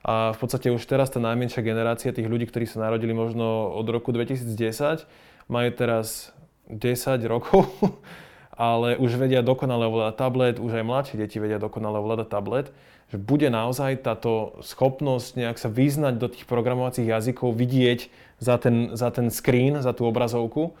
A 0.00 0.32
v 0.32 0.38
podstate 0.40 0.72
už 0.72 0.80
teraz 0.88 1.12
tá 1.12 1.20
najmenšia 1.20 1.60
generácia 1.60 2.08
tých 2.08 2.24
ľudí, 2.24 2.48
ktorí 2.48 2.64
sa 2.64 2.80
narodili 2.80 3.12
možno 3.12 3.76
od 3.76 3.84
roku 3.92 4.16
2010, 4.16 5.04
majú 5.52 5.70
teraz 5.76 6.32
10 6.72 7.20
rokov, 7.28 7.68
ale 8.56 8.96
už 8.96 9.20
vedia 9.20 9.44
dokonale 9.44 9.84
ovládať 9.84 10.16
tablet, 10.16 10.56
už 10.56 10.80
aj 10.80 10.84
mladšie 10.88 11.16
deti 11.20 11.36
vedia 11.36 11.60
dokonale 11.60 12.00
ovládať 12.00 12.28
tablet, 12.32 12.72
že 13.12 13.20
bude 13.20 13.52
naozaj 13.52 14.00
táto 14.00 14.56
schopnosť 14.64 15.36
nejak 15.36 15.58
sa 15.60 15.68
vyznať 15.68 16.14
do 16.16 16.32
tých 16.32 16.48
programovacích 16.48 17.04
jazykov, 17.04 17.52
vidieť 17.52 18.08
za 18.40 18.56
ten, 18.56 18.96
za 18.96 19.12
ten 19.12 19.28
screen, 19.28 19.84
za 19.84 19.92
tú 19.92 20.08
obrazovku, 20.08 20.72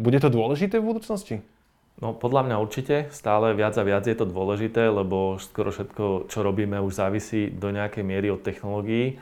bude 0.00 0.16
to 0.16 0.32
dôležité 0.32 0.80
v 0.80 0.88
budúcnosti? 0.96 1.44
No 2.00 2.16
podľa 2.16 2.48
mňa 2.48 2.56
určite, 2.64 3.12
stále 3.12 3.52
viac 3.52 3.76
a 3.76 3.84
viac 3.84 4.08
je 4.08 4.16
to 4.16 4.24
dôležité, 4.24 4.88
lebo 4.88 5.36
skoro 5.36 5.68
všetko, 5.68 6.32
čo 6.32 6.40
robíme, 6.40 6.80
už 6.80 6.96
závisí 6.96 7.52
do 7.52 7.68
nejakej 7.68 8.00
miery 8.00 8.32
od 8.32 8.40
technológií. 8.40 9.20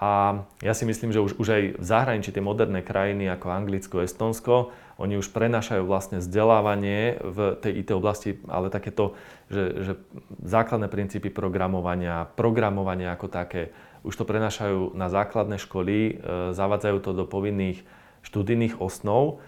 A 0.00 0.44
ja 0.64 0.72
si 0.72 0.88
myslím, 0.88 1.12
že 1.12 1.20
už, 1.20 1.36
už 1.36 1.48
aj 1.52 1.62
v 1.76 1.84
zahraničí 1.84 2.32
tie 2.32 2.44
moderné 2.44 2.80
krajiny 2.80 3.28
ako 3.32 3.52
Anglicko, 3.52 4.00
Estonsko, 4.00 4.72
oni 4.96 5.20
už 5.20 5.28
prenašajú 5.28 5.84
vlastne 5.84 6.24
vzdelávanie 6.24 7.20
v 7.20 7.38
tej 7.60 7.84
IT 7.84 7.92
oblasti, 7.92 8.40
ale 8.48 8.72
takéto, 8.72 9.12
že, 9.52 9.84
že 9.84 9.92
základné 10.40 10.88
princípy 10.88 11.28
programovania, 11.28 12.28
programovanie 12.32 13.08
ako 13.12 13.28
také, 13.28 13.76
už 14.08 14.16
to 14.16 14.24
prenašajú 14.24 14.96
na 14.96 15.12
základné 15.12 15.60
školy, 15.60 15.96
e, 15.96 16.12
zavádzajú 16.56 16.96
to 17.04 17.10
do 17.12 17.24
povinných 17.28 17.84
študijných 18.24 18.80
osnov 18.80 19.44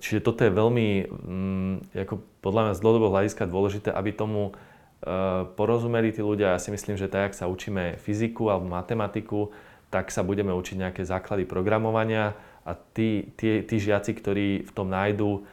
čiže 0.00 0.24
toto 0.24 0.48
je 0.48 0.52
veľmi, 0.52 0.88
mm, 1.04 1.74
ako 2.08 2.14
podľa 2.40 2.62
mňa 2.64 2.76
z 2.76 2.82
dlhodobého 2.82 3.12
hľadiska 3.12 3.44
dôležité, 3.52 3.88
aby 3.92 4.16
tomu 4.16 4.52
eh, 4.52 5.44
porozumeli 5.56 6.08
tí 6.08 6.24
ľudia. 6.24 6.56
Ja 6.56 6.60
si 6.62 6.72
myslím, 6.72 6.96
že 6.96 7.12
tak, 7.12 7.32
ak 7.32 7.34
sa 7.36 7.44
učíme 7.48 8.00
fyziku 8.00 8.48
alebo 8.48 8.72
matematiku, 8.72 9.52
tak 9.92 10.08
sa 10.08 10.24
budeme 10.24 10.50
učiť 10.56 10.80
nejaké 10.80 11.02
základy 11.04 11.44
programovania 11.44 12.32
a 12.64 12.72
tí, 12.74 13.30
tí, 13.36 13.60
tí 13.62 13.76
žiaci, 13.76 14.16
ktorí 14.16 14.64
v 14.64 14.72
tom 14.72 14.88
nájdú 14.88 15.44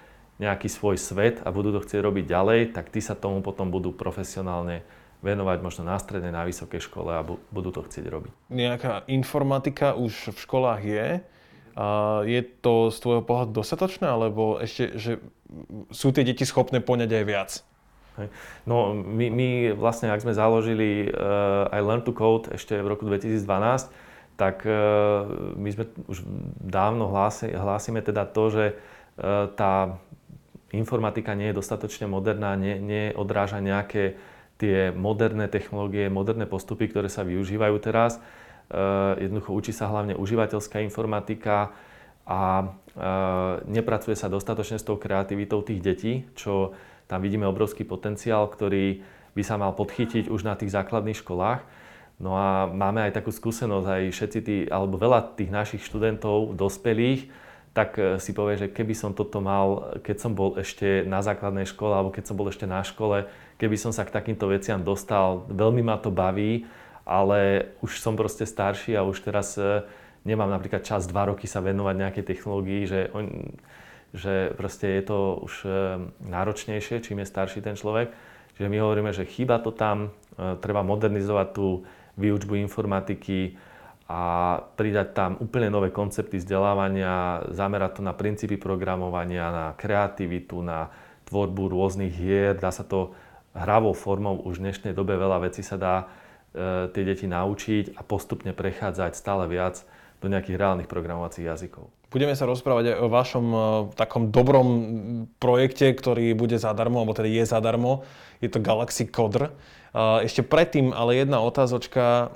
nejaký 0.42 0.66
svoj 0.72 0.98
svet 0.98 1.44
a 1.46 1.54
budú 1.54 1.70
to 1.76 1.84
chcieť 1.86 2.02
robiť 2.02 2.26
ďalej, 2.26 2.60
tak 2.74 2.90
tí 2.90 2.98
sa 2.98 3.14
tomu 3.14 3.46
potom 3.46 3.70
budú 3.70 3.94
profesionálne 3.94 4.82
venovať 5.22 5.58
možno 5.62 5.86
na 5.86 6.02
strednej, 6.02 6.34
na 6.34 6.42
vysokej 6.50 6.82
škole 6.82 7.14
a 7.14 7.22
budú 7.54 7.70
to 7.70 7.86
chcieť 7.86 8.06
robiť. 8.10 8.32
Nejaká 8.50 9.06
informatika 9.06 9.94
už 9.94 10.34
v 10.34 10.38
školách 10.42 10.82
je. 10.82 11.08
A 11.76 12.22
je 12.28 12.42
to 12.44 12.92
z 12.92 12.98
tvojho 13.00 13.24
pohľadu 13.24 13.52
dostatočné, 13.56 14.08
alebo 14.08 14.60
ešte, 14.60 14.98
že 15.00 15.12
sú 15.92 16.12
tie 16.12 16.28
deti 16.28 16.44
schopné 16.44 16.84
poňať 16.84 17.10
aj 17.12 17.26
viac? 17.26 17.52
No 18.68 18.92
my, 18.92 19.32
my 19.32 19.48
vlastne, 19.74 20.12
ak 20.12 20.22
sme 20.22 20.36
založili 20.36 21.08
uh, 21.08 21.72
aj 21.72 21.82
Learn 21.82 22.04
to 22.04 22.12
Code 22.12 22.52
ešte 22.52 22.76
v 22.76 22.92
roku 22.92 23.08
2012, 23.08 23.40
tak 24.36 24.68
uh, 24.68 25.26
my 25.56 25.70
sme 25.72 25.86
už 26.12 26.28
dávno 26.60 27.08
hlási, 27.08 27.56
hlásime 27.56 28.04
teda 28.04 28.28
to, 28.28 28.44
že 28.52 28.66
uh, 28.76 29.48
tá 29.56 29.96
informatika 30.76 31.36
nie 31.36 31.52
je 31.52 31.60
dostatočne 31.60 32.08
moderná, 32.08 32.56
nie, 32.56 32.80
neodráža 32.80 33.64
nejaké 33.64 34.20
tie 34.62 34.94
moderné 34.94 35.50
technológie, 35.50 36.08
moderné 36.08 36.46
postupy, 36.46 36.86
ktoré 36.86 37.10
sa 37.10 37.26
využívajú 37.26 37.76
teraz. 37.82 38.18
E, 38.18 38.20
jednoducho 39.20 39.52
učí 39.52 39.76
sa 39.76 39.92
hlavne 39.92 40.16
užívateľská 40.16 40.80
informatika 40.84 41.76
a 42.26 42.42
e, 42.62 42.66
nepracuje 43.68 44.16
sa 44.16 44.32
dostatočne 44.32 44.78
s 44.80 44.88
tou 44.88 44.96
kreativitou 44.96 45.66
tých 45.66 45.82
detí, 45.82 46.14
čo 46.38 46.72
tam 47.10 47.20
vidíme 47.20 47.50
obrovský 47.50 47.84
potenciál, 47.84 48.48
ktorý 48.48 49.04
by 49.36 49.44
sa 49.44 49.60
mal 49.60 49.76
podchytiť 49.76 50.32
už 50.32 50.48
na 50.48 50.56
tých 50.56 50.72
základných 50.72 51.20
školách. 51.20 51.64
No 52.22 52.38
a 52.38 52.70
máme 52.70 53.02
aj 53.02 53.18
takú 53.18 53.34
skúsenosť, 53.34 53.88
aj 53.88 54.04
všetci 54.14 54.40
tí, 54.46 54.56
alebo 54.70 55.02
veľa 55.02 55.34
tých 55.34 55.50
našich 55.50 55.82
študentov, 55.82 56.54
dospelých, 56.54 57.28
tak 57.74 57.98
e, 57.98 58.22
si 58.22 58.32
povie, 58.32 58.56
že 58.60 58.68
keby 58.70 58.94
som 58.94 59.12
toto 59.12 59.42
mal, 59.42 59.98
keď 60.06 60.18
som 60.22 60.32
bol 60.38 60.56
ešte 60.60 61.04
na 61.08 61.26
základnej 61.26 61.66
škole 61.66 61.92
alebo 61.92 62.14
keď 62.14 62.32
som 62.32 62.36
bol 62.38 62.48
ešte 62.48 62.70
na 62.70 62.86
škole, 62.86 63.28
keby 63.58 63.76
som 63.76 63.92
sa 63.92 64.06
k 64.06 64.14
takýmto 64.14 64.48
veciam 64.52 64.80
dostal, 64.84 65.48
veľmi 65.50 65.82
ma 65.82 65.98
to 65.98 66.14
baví, 66.14 66.68
ale 67.06 67.72
už 67.82 68.00
som 68.00 68.14
proste 68.14 68.46
starší 68.46 68.98
a 68.98 69.06
už 69.06 69.22
teraz 69.26 69.58
e, 69.58 69.86
nemám 70.26 70.50
napríklad 70.50 70.86
čas 70.86 71.10
dva 71.10 71.30
roky 71.30 71.50
sa 71.50 71.60
venovať 71.60 71.96
nejakej 71.98 72.26
technológii, 72.26 72.82
že, 72.86 73.00
on, 73.16 73.56
že 74.14 74.54
proste 74.56 75.00
je 75.00 75.04
to 75.06 75.20
už 75.46 75.54
e, 75.66 75.70
náročnejšie, 76.26 77.02
čím 77.02 77.22
je 77.22 77.32
starší 77.32 77.60
ten 77.62 77.74
človek. 77.74 78.14
Čiže 78.58 78.68
my 78.68 78.78
hovoríme, 78.78 79.12
že 79.16 79.26
chýba 79.26 79.58
to 79.64 79.72
tam, 79.72 80.12
treba 80.60 80.84
modernizovať 80.84 81.48
tú 81.56 81.88
výučbu 82.20 82.60
informatiky, 82.62 83.56
a 84.12 84.24
pridať 84.76 85.16
tam 85.16 85.32
úplne 85.40 85.72
nové 85.72 85.88
koncepty 85.88 86.36
vzdelávania, 86.36 87.48
zamerať 87.56 87.92
to 87.96 88.02
na 88.04 88.12
princípy 88.12 88.60
programovania, 88.60 89.48
na 89.48 89.66
kreativitu, 89.80 90.60
na 90.60 90.92
tvorbu 91.32 91.72
rôznych 91.72 92.12
hier. 92.12 92.60
Dá 92.60 92.76
sa 92.76 92.84
to 92.84 93.16
hravou 93.56 93.96
formou, 93.96 94.36
už 94.44 94.60
v 94.60 94.68
dnešnej 94.68 94.92
dobe 94.92 95.16
veľa 95.16 95.48
vecí 95.48 95.64
sa 95.64 95.80
dá 95.80 95.96
e, 95.96 96.06
tie 96.52 97.04
deti 97.08 97.26
naučiť 97.32 97.96
a 97.96 98.02
postupne 98.04 98.52
prechádzať 98.52 99.16
stále 99.16 99.48
viac 99.48 99.88
do 100.22 100.28
nejakých 100.28 100.60
reálnych 100.60 100.92
programovacích 100.92 101.48
jazykov. 101.48 101.90
Budeme 102.12 102.36
sa 102.36 102.44
rozprávať 102.44 102.92
aj 102.92 102.98
o 103.00 103.08
vašom 103.08 103.46
e, 103.48 103.60
takom 103.96 104.36
dobrom 104.36 104.68
projekte, 105.40 105.96
ktorý 105.96 106.36
bude 106.36 106.60
zadarmo, 106.60 107.00
alebo 107.00 107.16
teda 107.16 107.32
je 107.32 107.48
zadarmo. 107.48 108.04
Je 108.44 108.52
to 108.52 108.60
Galaxy 108.60 109.08
Coder. 109.08 109.56
Ešte 109.96 110.40
predtým 110.40 110.96
ale 110.96 111.20
jedna 111.20 111.44
otázočka. 111.44 112.32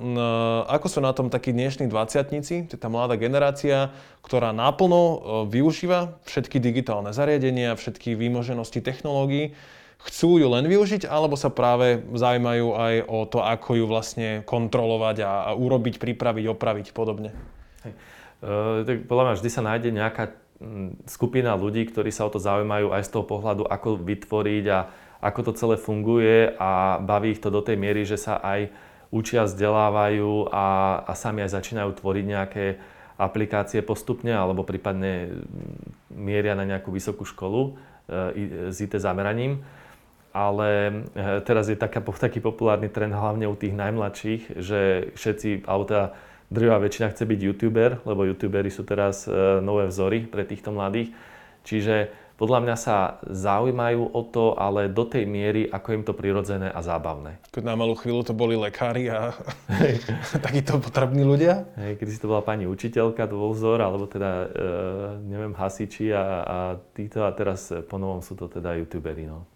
Ako 0.67 0.91
sú 0.91 0.99
na 0.99 1.15
tom 1.15 1.31
takí 1.31 1.55
dnešní 1.55 1.87
dvaciatníci, 1.87 2.67
to 2.67 2.75
je 2.75 2.81
tá 2.83 2.91
mladá 2.91 3.15
generácia, 3.15 3.95
ktorá 4.23 4.55
náplno 4.55 5.01
e, 5.03 5.17
využíva 5.51 6.19
všetky 6.23 6.63
digitálne 6.63 7.11
zariadenia, 7.11 7.75
všetky 7.75 8.15
výmoženosti 8.15 8.79
technológií. 8.79 9.55
Chcú 10.05 10.37
ju 10.37 10.47
len 10.51 10.67
využiť, 10.67 11.07
alebo 11.07 11.33
sa 11.39 11.49
práve 11.49 12.03
zaujímajú 12.13 12.67
aj 12.77 12.95
o 13.09 13.19
to, 13.25 13.39
ako 13.41 13.69
ju 13.79 13.85
vlastne 13.89 14.29
kontrolovať 14.45 15.25
a, 15.25 15.31
a 15.47 15.51
urobiť, 15.55 15.97
pripraviť, 15.97 16.45
opraviť 16.51 16.87
podobne? 16.93 17.33
Hej. 17.81 17.93
E, 18.43 18.85
tak 18.85 18.97
podľa 19.09 19.23
mňa 19.31 19.35
vždy 19.39 19.49
sa 19.49 19.61
nájde 19.65 19.89
nejaká 19.89 20.23
skupina 21.05 21.53
ľudí, 21.57 21.83
ktorí 21.89 22.09
sa 22.15 22.27
o 22.27 22.31
to 22.31 22.39
zaujímajú 22.39 22.95
aj 22.95 23.03
z 23.03 23.11
toho 23.11 23.25
pohľadu, 23.27 23.67
ako 23.67 23.99
vytvoriť 23.99 24.65
a 24.71 24.79
ako 25.19 25.51
to 25.51 25.51
celé 25.57 25.75
funguje 25.75 26.53
a 26.55 27.01
baví 27.01 27.35
ich 27.35 27.41
to 27.41 27.49
do 27.49 27.59
tej 27.59 27.75
miery, 27.75 28.05
že 28.05 28.15
sa 28.15 28.39
aj 28.39 28.71
učia, 29.11 29.47
vzdelávajú 29.47 30.51
a, 30.51 31.01
a 31.07 31.13
sami 31.17 31.43
aj 31.43 31.55
začínajú 31.55 31.91
tvoriť 31.97 32.25
nejaké 32.25 32.65
aplikácie 33.15 33.79
postupne 33.79 34.35
alebo 34.35 34.67
prípadne 34.67 35.39
mieria 36.11 36.51
na 36.51 36.67
nejakú 36.67 36.91
vysokú 36.91 37.23
školu 37.23 37.79
e, 38.07 38.71
s 38.71 38.77
IT 38.83 38.99
zameraním. 38.99 39.63
Ale 40.35 40.69
e, 41.15 41.39
teraz 41.47 41.71
je 41.71 41.79
taká, 41.79 42.03
taký 42.03 42.43
populárny 42.43 42.91
trend 42.91 43.15
hlavne 43.15 43.47
u 43.47 43.55
tých 43.55 43.71
najmladších, 43.71 44.59
že 44.59 45.11
všetci, 45.15 45.63
alebo 45.63 45.87
teda 45.87 46.05
drvá 46.51 46.77
väčšina 46.83 47.15
chce 47.15 47.23
byť 47.23 47.39
youtuber, 47.39 48.03
lebo 48.03 48.27
youtuberi 48.27 48.67
sú 48.67 48.83
teraz 48.83 49.31
e, 49.31 49.31
nové 49.63 49.87
vzory 49.87 50.27
pre 50.27 50.43
týchto 50.43 50.75
mladých. 50.75 51.15
Čiže 51.63 52.11
podľa 52.35 52.59
mňa 52.67 52.75
sa 52.75 53.23
zaujímajú 53.31 54.11
o 54.11 54.21
to, 54.27 54.59
ale 54.59 54.91
do 54.91 55.07
tej 55.07 55.23
miery, 55.23 55.71
ako 55.71 55.87
im 55.95 56.03
to 56.03 56.11
prirodzené 56.11 56.67
a 56.67 56.83
zábavné. 56.83 57.39
Keď 57.55 57.63
na 57.63 57.79
malú 57.79 57.95
chvíľu 57.95 58.27
to 58.27 58.35
boli 58.35 58.59
lekári 58.59 59.07
a 59.07 59.31
takíto 60.45 60.83
potrební 60.83 61.23
ľudia? 61.23 61.63
Hej, 61.79 61.95
keď 61.95 62.07
si 62.11 62.19
to 62.19 62.27
bola 62.27 62.43
pani 62.43 62.67
učiteľka, 62.67 63.31
to 63.31 63.39
bol 63.39 63.55
vzor, 63.55 63.79
alebo 63.79 64.03
teda, 64.03 64.51
e, 64.51 64.67
neviem, 65.31 65.55
hasiči 65.55 66.11
a, 66.11 66.23
a 66.43 66.57
títo, 66.91 67.23
a 67.23 67.31
teraz 67.31 67.71
po 67.87 67.95
novom 67.95 68.19
sú 68.19 68.35
to 68.35 68.51
teda 68.51 68.75
youtuberi, 68.83 69.31
no. 69.31 69.54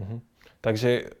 Uh-huh. 0.00 0.18
Takže 0.64 1.12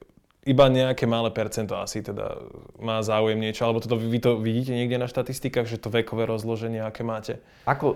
iba 0.48 0.72
nejaké 0.72 1.04
malé 1.04 1.28
percento 1.28 1.76
asi 1.76 2.00
teda 2.00 2.40
má 2.80 3.04
záujem 3.04 3.36
niečo, 3.36 3.68
alebo 3.68 3.84
toto 3.84 4.00
vy 4.00 4.16
to 4.16 4.40
vidíte 4.40 4.72
niekde 4.72 4.96
na 4.96 5.04
štatistikách, 5.04 5.68
že 5.68 5.76
to 5.76 5.92
vekové 5.92 6.24
rozloženie, 6.24 6.80
aké 6.80 7.04
máte? 7.04 7.44
Ako, 7.68 7.92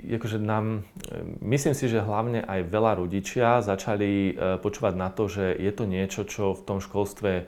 e, 0.00 0.16
akože 0.16 0.40
nám, 0.40 0.88
e, 1.12 1.44
myslím 1.44 1.76
si, 1.76 1.92
že 1.92 2.00
hlavne 2.00 2.40
aj 2.40 2.72
veľa 2.72 2.92
rodičia 2.96 3.60
začali 3.60 4.32
e, 4.32 4.56
počúvať 4.64 4.94
na 4.96 5.12
to, 5.12 5.28
že 5.28 5.52
je 5.60 5.72
to 5.76 5.84
niečo, 5.84 6.24
čo 6.24 6.56
v 6.56 6.64
tom 6.64 6.78
školstve 6.80 7.30
e, 7.36 7.44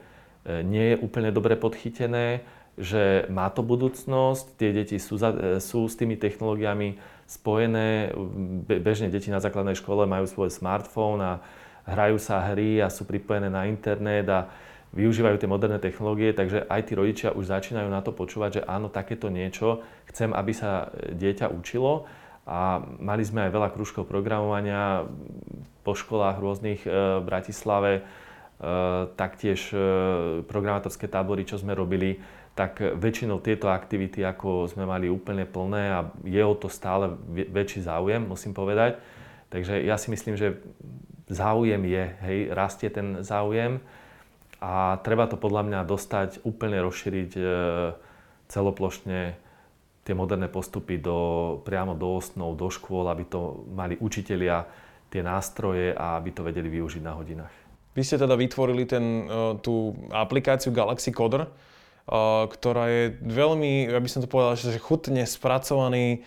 nie 0.69 0.93
je 0.93 1.01
úplne 1.01 1.33
dobre 1.33 1.57
podchytené, 1.57 2.45
že 2.77 3.25
má 3.33 3.49
to 3.49 3.65
budúcnosť, 3.65 4.61
tie 4.61 4.71
deti 4.71 5.01
sú, 5.01 5.17
za, 5.17 5.59
sú 5.65 5.89
s 5.89 5.97
tými 5.97 6.15
technológiami 6.21 7.01
spojené, 7.27 8.13
bežne 8.69 9.11
deti 9.11 9.33
na 9.33 9.43
základnej 9.43 9.75
škole 9.75 10.05
majú 10.05 10.29
svoj 10.31 10.53
smartfón 10.53 11.19
a 11.21 11.33
hrajú 11.89 12.21
sa 12.21 12.45
hry 12.53 12.85
a 12.85 12.93
sú 12.93 13.09
pripojené 13.09 13.49
na 13.49 13.65
internet 13.65 14.29
a 14.29 14.41
využívajú 14.93 15.37
tie 15.41 15.51
moderné 15.51 15.77
technológie, 15.81 16.33
takže 16.33 16.65
aj 16.65 16.81
tí 16.89 16.93
rodičia 16.97 17.37
už 17.37 17.49
začínajú 17.49 17.89
na 17.93 18.01
to 18.01 18.13
počúvať, 18.13 18.61
že 18.61 18.63
áno, 18.65 18.89
takéto 18.89 19.29
niečo 19.29 19.85
chcem, 20.09 20.33
aby 20.33 20.53
sa 20.57 20.93
dieťa 21.13 21.53
učilo. 21.53 22.09
A 22.49 22.81
mali 22.81 23.21
sme 23.29 23.45
aj 23.45 23.53
veľa 23.53 23.69
krúžkov 23.77 24.09
programovania 24.09 25.05
po 25.85 25.93
školách 25.93 26.41
rôznych 26.41 26.81
e, 26.85 27.21
v 27.21 27.25
Bratislave, 27.29 27.93
e, 28.01 28.03
taktiež 29.21 29.69
e, 29.69 29.79
programátorské 30.49 31.13
tábory, 31.13 31.45
čo 31.45 31.61
sme 31.61 31.77
robili, 31.77 32.17
tak 32.57 32.81
väčšinou 32.81 33.45
tieto 33.45 33.69
aktivity, 33.69 34.25
ako 34.25 34.65
sme 34.65 34.89
mali 34.89 35.13
úplne 35.13 35.45
plné 35.45 35.93
a 35.93 36.01
je 36.25 36.41
o 36.41 36.57
to 36.57 36.73
stále 36.73 37.21
väčší 37.29 37.85
záujem, 37.85 38.25
musím 38.25 38.57
povedať. 38.57 38.97
Takže 39.53 39.85
ja 39.85 40.01
si 40.01 40.09
myslím, 40.11 40.35
že 40.35 40.59
záujem 41.29 41.83
je, 41.85 42.05
hej, 42.25 42.39
rastie 42.53 42.89
ten 42.89 43.21
záujem 43.21 43.81
a 44.59 44.99
treba 45.07 45.31
to 45.31 45.39
podľa 45.39 45.63
mňa 45.71 45.81
dostať, 45.87 46.43
úplne 46.43 46.83
rozšíriť 46.83 47.31
e, 47.39 47.43
celoplošne 48.51 49.39
tie 50.03 50.15
moderné 50.17 50.49
postupy 50.49 50.99
do, 50.99 51.61
priamo 51.63 51.95
do 51.95 52.17
osnov, 52.17 52.57
do 52.57 52.73
škôl, 52.73 53.07
aby 53.13 53.29
to 53.29 53.69
mali 53.71 53.95
učitelia 54.01 54.65
tie 55.13 55.21
nástroje 55.21 55.93
a 55.93 56.17
aby 56.17 56.33
to 56.33 56.43
vedeli 56.43 56.69
využiť 56.73 57.03
na 57.05 57.13
hodinách. 57.13 57.55
Vy 57.93 58.03
ste 58.03 58.21
teda 58.21 58.35
vytvorili 58.35 58.89
ten, 58.89 59.29
e, 59.29 59.61
tú 59.63 59.95
aplikáciu 60.11 60.75
Galaxy 60.75 61.15
Coder, 61.15 61.47
e, 61.47 61.51
ktorá 62.51 62.89
je 62.89 63.05
veľmi, 63.21 63.93
ja 63.93 64.01
by 64.01 64.09
som 64.11 64.25
to 64.25 64.33
povedal, 64.33 64.59
že 64.59 64.81
chutne 64.81 65.23
spracovaný 65.23 66.25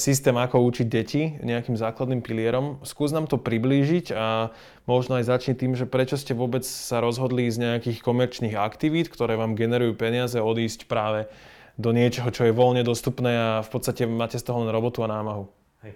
systém, 0.00 0.32
ako 0.32 0.64
učiť 0.64 0.86
deti 0.88 1.36
nejakým 1.44 1.76
základným 1.76 2.24
pilierom. 2.24 2.80
Skús 2.88 3.12
nám 3.12 3.28
to 3.28 3.36
priblížiť 3.36 4.16
a 4.16 4.48
možno 4.88 5.20
aj 5.20 5.28
začni 5.28 5.52
tým, 5.52 5.76
že 5.76 5.84
prečo 5.84 6.16
ste 6.16 6.32
vôbec 6.32 6.64
sa 6.64 7.04
rozhodli 7.04 7.44
z 7.52 7.60
nejakých 7.60 8.00
komerčných 8.00 8.56
aktivít, 8.56 9.12
ktoré 9.12 9.36
vám 9.36 9.52
generujú 9.52 9.92
peniaze, 9.92 10.40
odísť 10.40 10.88
práve 10.88 11.28
do 11.76 11.92
niečoho, 11.92 12.32
čo 12.32 12.48
je 12.48 12.56
voľne 12.56 12.80
dostupné 12.80 13.32
a 13.36 13.50
v 13.60 13.68
podstate 13.68 14.08
máte 14.08 14.40
z 14.40 14.44
toho 14.44 14.64
len 14.64 14.72
robotu 14.72 15.04
a 15.04 15.08
námahu. 15.12 15.44
Hej. 15.84 15.92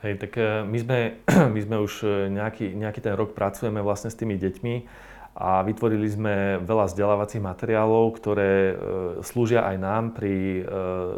Hej, 0.00 0.14
tak 0.16 0.32
e, 0.38 0.64
my 0.64 0.78
sme, 0.78 0.98
my 1.54 1.60
sme 1.60 1.76
už 1.82 1.92
e, 2.02 2.08
nejaký, 2.30 2.72
nejaký 2.78 3.00
ten 3.02 3.14
rok 3.18 3.34
pracujeme 3.34 3.82
vlastne 3.82 4.08
s 4.08 4.18
tými 4.18 4.38
deťmi 4.38 4.74
a 5.40 5.64
vytvorili 5.64 6.04
sme 6.04 6.60
veľa 6.60 6.92
vzdelávacích 6.92 7.40
materiálov, 7.40 8.12
ktoré 8.20 8.52
e, 8.52 8.74
slúžia 9.24 9.64
aj 9.64 9.76
nám 9.80 10.04
pri 10.12 10.60
e, 10.60 10.62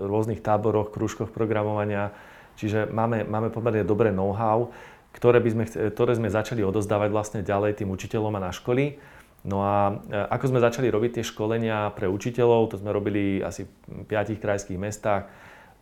rôznych 0.06 0.38
táboroch, 0.38 0.94
krúžkoch 0.94 1.34
programovania. 1.34 2.14
Čiže 2.54 2.86
máme, 2.86 3.26
máme 3.26 3.50
pomerne 3.50 3.82
dobré 3.82 4.14
know-how, 4.14 4.70
ktoré, 5.10 5.42
by 5.42 5.50
sme, 5.50 5.64
ktoré 5.66 6.14
sme 6.14 6.30
začali 6.30 6.62
odozdávať 6.62 7.10
vlastne 7.10 7.40
ďalej 7.42 7.82
tým 7.82 7.90
učiteľom 7.90 8.38
a 8.38 8.44
na 8.46 8.54
školy. 8.54 9.02
No 9.42 9.66
a 9.66 9.98
e, 10.06 10.14
ako 10.30 10.54
sme 10.54 10.62
začali 10.62 10.86
robiť 10.86 11.18
tie 11.18 11.24
školenia 11.26 11.90
pre 11.90 12.06
učiteľov, 12.06 12.70
to 12.70 12.76
sme 12.78 12.94
robili 12.94 13.42
asi 13.42 13.66
v 13.66 14.06
piatich 14.06 14.38
krajských 14.38 14.78
mestách, 14.78 15.26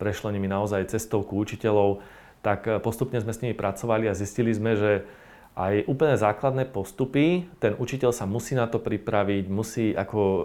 prešlo 0.00 0.32
nimi 0.32 0.48
naozaj 0.48 0.88
cestovku 0.88 1.36
učiteľov, 1.36 2.00
tak 2.40 2.64
postupne 2.80 3.20
sme 3.20 3.36
s 3.36 3.44
nimi 3.44 3.52
pracovali 3.52 4.08
a 4.08 4.16
zistili 4.16 4.48
sme, 4.56 4.80
že 4.80 5.04
aj 5.60 5.84
úplne 5.92 6.16
základné 6.16 6.64
postupy, 6.72 7.44
ten 7.60 7.76
učiteľ 7.76 8.16
sa 8.16 8.24
musí 8.24 8.56
na 8.56 8.64
to 8.64 8.80
pripraviť, 8.80 9.44
musí 9.52 9.92
ako 9.92 10.20
e, 10.24 10.42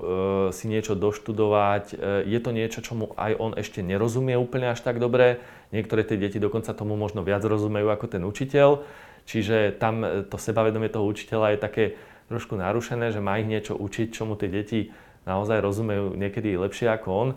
si 0.52 0.68
niečo 0.68 0.92
doštudovať. 1.00 1.96
E, 1.96 2.28
je 2.28 2.40
to 2.44 2.52
niečo, 2.52 2.84
čomu 2.84 3.16
aj 3.16 3.32
on 3.40 3.56
ešte 3.56 3.80
nerozumie 3.80 4.36
úplne 4.36 4.76
až 4.76 4.84
tak 4.84 5.00
dobre. 5.00 5.40
Niektoré 5.72 6.04
tie 6.04 6.20
deti 6.20 6.36
dokonca 6.36 6.76
tomu 6.76 7.00
možno 7.00 7.24
viac 7.24 7.48
rozumejú 7.48 7.88
ako 7.88 8.06
ten 8.12 8.28
učiteľ. 8.28 8.84
Čiže 9.24 9.80
tam 9.80 10.04
e, 10.04 10.28
to 10.28 10.36
sebavedomie 10.36 10.92
toho 10.92 11.08
učiteľa 11.08 11.56
je 11.56 11.64
také 11.64 11.86
trošku 12.28 12.60
narušené, 12.60 13.16
že 13.16 13.24
má 13.24 13.40
ich 13.40 13.48
niečo 13.48 13.80
učiť, 13.80 14.12
čomu 14.12 14.36
tie 14.36 14.52
deti 14.52 14.92
naozaj 15.24 15.64
rozumejú 15.64 16.12
niekedy 16.20 16.60
lepšie 16.60 16.92
ako 16.92 17.08
on. 17.08 17.30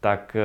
Tak 0.00 0.32
e, 0.32 0.40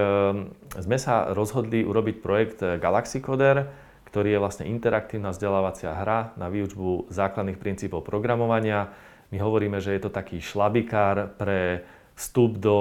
sme 0.83 0.97
sa 0.99 1.31
rozhodli 1.31 1.87
urobiť 1.87 2.15
projekt 2.19 2.59
Galaxy 2.59 3.23
Coder, 3.23 3.82
ktorý 4.13 4.37
je 4.37 4.43
vlastne 4.45 4.69
interaktívna 4.69 5.33
vzdelávacia 5.33 5.89
hra 5.89 6.37
na 6.37 6.45
výučbu 6.45 7.09
základných 7.09 7.57
princípov 7.57 8.05
programovania. 8.05 8.93
My 9.33 9.41
hovoríme, 9.41 9.81
že 9.81 9.97
je 9.97 10.05
to 10.05 10.13
taký 10.13 10.37
šlabikár 10.37 11.33
pre 11.33 11.81
vstup 12.13 12.61
do 12.61 12.77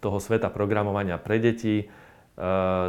toho 0.00 0.16
sveta 0.16 0.48
programovania 0.48 1.20
pre 1.20 1.36
deti. 1.36 1.84
E, 1.84 1.86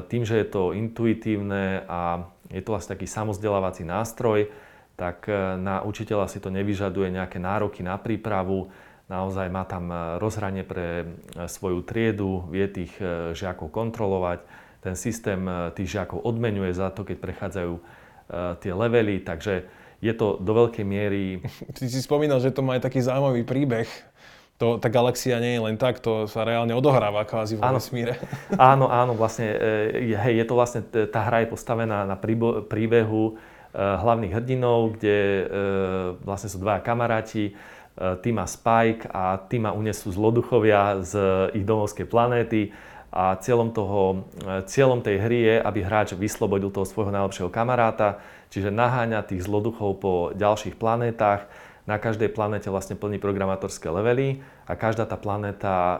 tým, 0.08 0.24
že 0.24 0.40
je 0.40 0.48
to 0.48 0.72
intuitívne 0.72 1.84
a 1.84 2.32
je 2.48 2.64
to 2.64 2.72
vlastne 2.72 2.96
taký 2.96 3.12
samozdelávací 3.12 3.84
nástroj, 3.84 4.48
tak 4.96 5.28
e, 5.28 5.60
na 5.60 5.84
učiteľa 5.84 6.32
si 6.32 6.40
to 6.40 6.48
nevyžaduje 6.48 7.12
nejaké 7.12 7.44
nároky 7.44 7.84
na 7.84 8.00
prípravu. 8.00 8.72
Naozaj 9.12 9.52
má 9.52 9.68
tam 9.68 9.92
e, 9.92 10.16
rozhranie 10.16 10.64
pre 10.64 11.12
svoju 11.44 11.84
triedu, 11.84 12.48
vie 12.48 12.72
tých 12.72 12.96
žiakov 13.36 13.68
kontrolovať 13.68 14.48
ten 14.82 14.98
systém 14.98 15.46
eh, 15.46 15.72
tých 15.78 15.96
žiakov 15.96 16.26
odmenuje 16.26 16.74
za 16.74 16.90
to, 16.90 17.06
keď 17.06 17.18
prechádzajú 17.22 17.74
eh, 17.78 17.84
tie 18.60 18.74
levely, 18.74 19.22
takže 19.22 19.70
je 20.02 20.14
to 20.18 20.42
do 20.42 20.52
veľkej 20.58 20.82
miery... 20.82 21.46
Ty 21.78 21.86
si 21.86 22.02
spomínal, 22.02 22.42
že 22.42 22.50
to 22.50 22.66
má 22.66 22.76
aj 22.76 22.90
taký 22.90 23.06
zaujímavý 23.06 23.46
príbeh. 23.46 23.88
To, 24.58 24.78
tá 24.78 24.94
galaxia 24.94 25.42
nie 25.42 25.58
je 25.58 25.62
len 25.62 25.78
tak, 25.78 26.02
to 26.06 26.30
sa 26.30 26.46
reálne 26.46 26.74
odohráva 26.74 27.26
kvázi 27.26 27.58
vo 27.58 27.66
vesmíre. 27.66 28.22
Áno, 28.58 28.94
áno, 28.94 29.18
vlastne, 29.18 29.50
eh, 29.58 30.14
hej, 30.18 30.42
je 30.42 30.46
to 30.46 30.54
vlastne, 30.54 30.82
tá 30.86 31.22
hra 31.26 31.46
je 31.46 31.54
postavená 31.54 32.06
na 32.06 32.18
príbehu 32.66 33.38
hlavných 33.72 34.36
hrdinov, 34.36 35.00
kde 35.00 35.48
vlastne 36.28 36.52
sú 36.52 36.60
dva 36.60 36.84
kamaráti, 36.84 37.56
Tima 38.20 38.44
Spike 38.44 39.08
a 39.08 39.40
Tima 39.48 39.72
unesú 39.72 40.12
zloduchovia 40.12 41.00
z 41.00 41.16
ich 41.56 41.64
domovskej 41.64 42.04
planéty 42.04 42.76
a 43.12 43.36
cieľom, 43.36 43.76
toho, 43.76 44.24
e, 44.40 44.64
cieľom 44.64 45.04
tej 45.04 45.20
hry 45.20 45.40
je, 45.44 45.56
aby 45.60 45.80
hráč 45.84 46.16
vyslobodil 46.16 46.72
toho 46.72 46.88
svojho 46.88 47.12
najlepšieho 47.12 47.52
kamaráta, 47.52 48.24
čiže 48.48 48.72
naháňa 48.72 49.28
tých 49.28 49.44
zloduchov 49.44 50.00
po 50.00 50.14
ďalších 50.32 50.80
planétach. 50.80 51.46
Na 51.82 51.98
každej 51.98 52.30
planéte 52.32 52.70
vlastne 52.70 52.94
plní 52.94 53.18
programátorské 53.18 53.90
levely 53.90 54.40
a 54.70 54.78
každá 54.80 55.04
tá 55.04 55.20
planéta 55.20 55.76
e, 55.76 55.98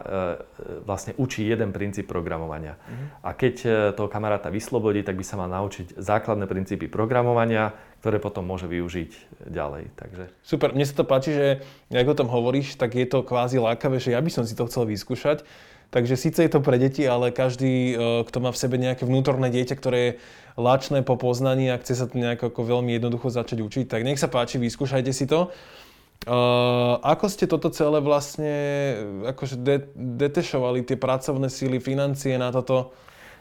vlastne 0.88 1.12
učí 1.20 1.44
jeden 1.44 1.68
princíp 1.68 2.08
programovania. 2.08 2.80
Mm-hmm. 2.80 3.08
A 3.28 3.30
keď 3.36 3.54
toho 3.92 4.08
kamaráta 4.08 4.48
vyslobodí, 4.48 5.04
tak 5.04 5.20
by 5.20 5.24
sa 5.26 5.36
mal 5.36 5.52
naučiť 5.52 6.00
základné 6.00 6.48
princípy 6.48 6.88
programovania, 6.88 7.76
ktoré 8.00 8.24
potom 8.24 8.46
môže 8.46 8.64
využiť 8.72 9.10
ďalej. 9.52 9.92
Takže... 9.94 10.24
Super, 10.40 10.72
mne 10.72 10.86
sa 10.88 10.96
to 10.96 11.04
páči, 11.04 11.30
že 11.36 11.46
ako 11.92 12.14
o 12.14 12.20
tom 12.24 12.30
hovoríš, 12.32 12.80
tak 12.80 12.96
je 12.96 13.04
to 13.04 13.20
kvázi 13.20 13.60
lákavé, 13.60 14.00
že 14.00 14.16
ja 14.16 14.22
by 14.22 14.30
som 14.32 14.48
si 14.48 14.56
to 14.56 14.64
chcel 14.70 14.88
vyskúšať. 14.88 15.44
Takže 15.92 16.16
síce 16.16 16.40
je 16.40 16.48
to 16.48 16.64
pre 16.64 16.80
deti, 16.80 17.04
ale 17.04 17.28
každý, 17.36 17.92
e, 17.92 17.94
kto 18.24 18.38
má 18.40 18.48
v 18.48 18.56
sebe 18.56 18.80
nejaké 18.80 19.04
vnútorné 19.04 19.52
dieťa, 19.52 19.76
ktoré 19.76 19.98
je 20.00 20.12
lačné 20.56 21.04
po 21.04 21.20
poznaní 21.20 21.68
a 21.68 21.76
chce 21.76 22.00
sa 22.00 22.08
to 22.08 22.16
nejako 22.16 22.48
ako 22.48 22.60
veľmi 22.64 22.96
jednoducho 22.96 23.28
začať 23.28 23.60
učiť, 23.60 23.84
tak 23.92 24.00
nech 24.08 24.16
sa 24.16 24.32
páči, 24.32 24.56
vyskúšajte 24.56 25.12
si 25.12 25.28
to. 25.28 25.52
Uh, 26.22 27.02
ako 27.02 27.26
ste 27.26 27.50
toto 27.50 27.66
celé 27.74 27.98
vlastne 27.98 28.54
akože 29.26 29.58
de- 29.58 29.90
detešovali 29.98 30.86
tie 30.86 30.94
pracovné 30.94 31.50
síly, 31.50 31.82
financie 31.82 32.38
na 32.38 32.54
toto? 32.54 32.94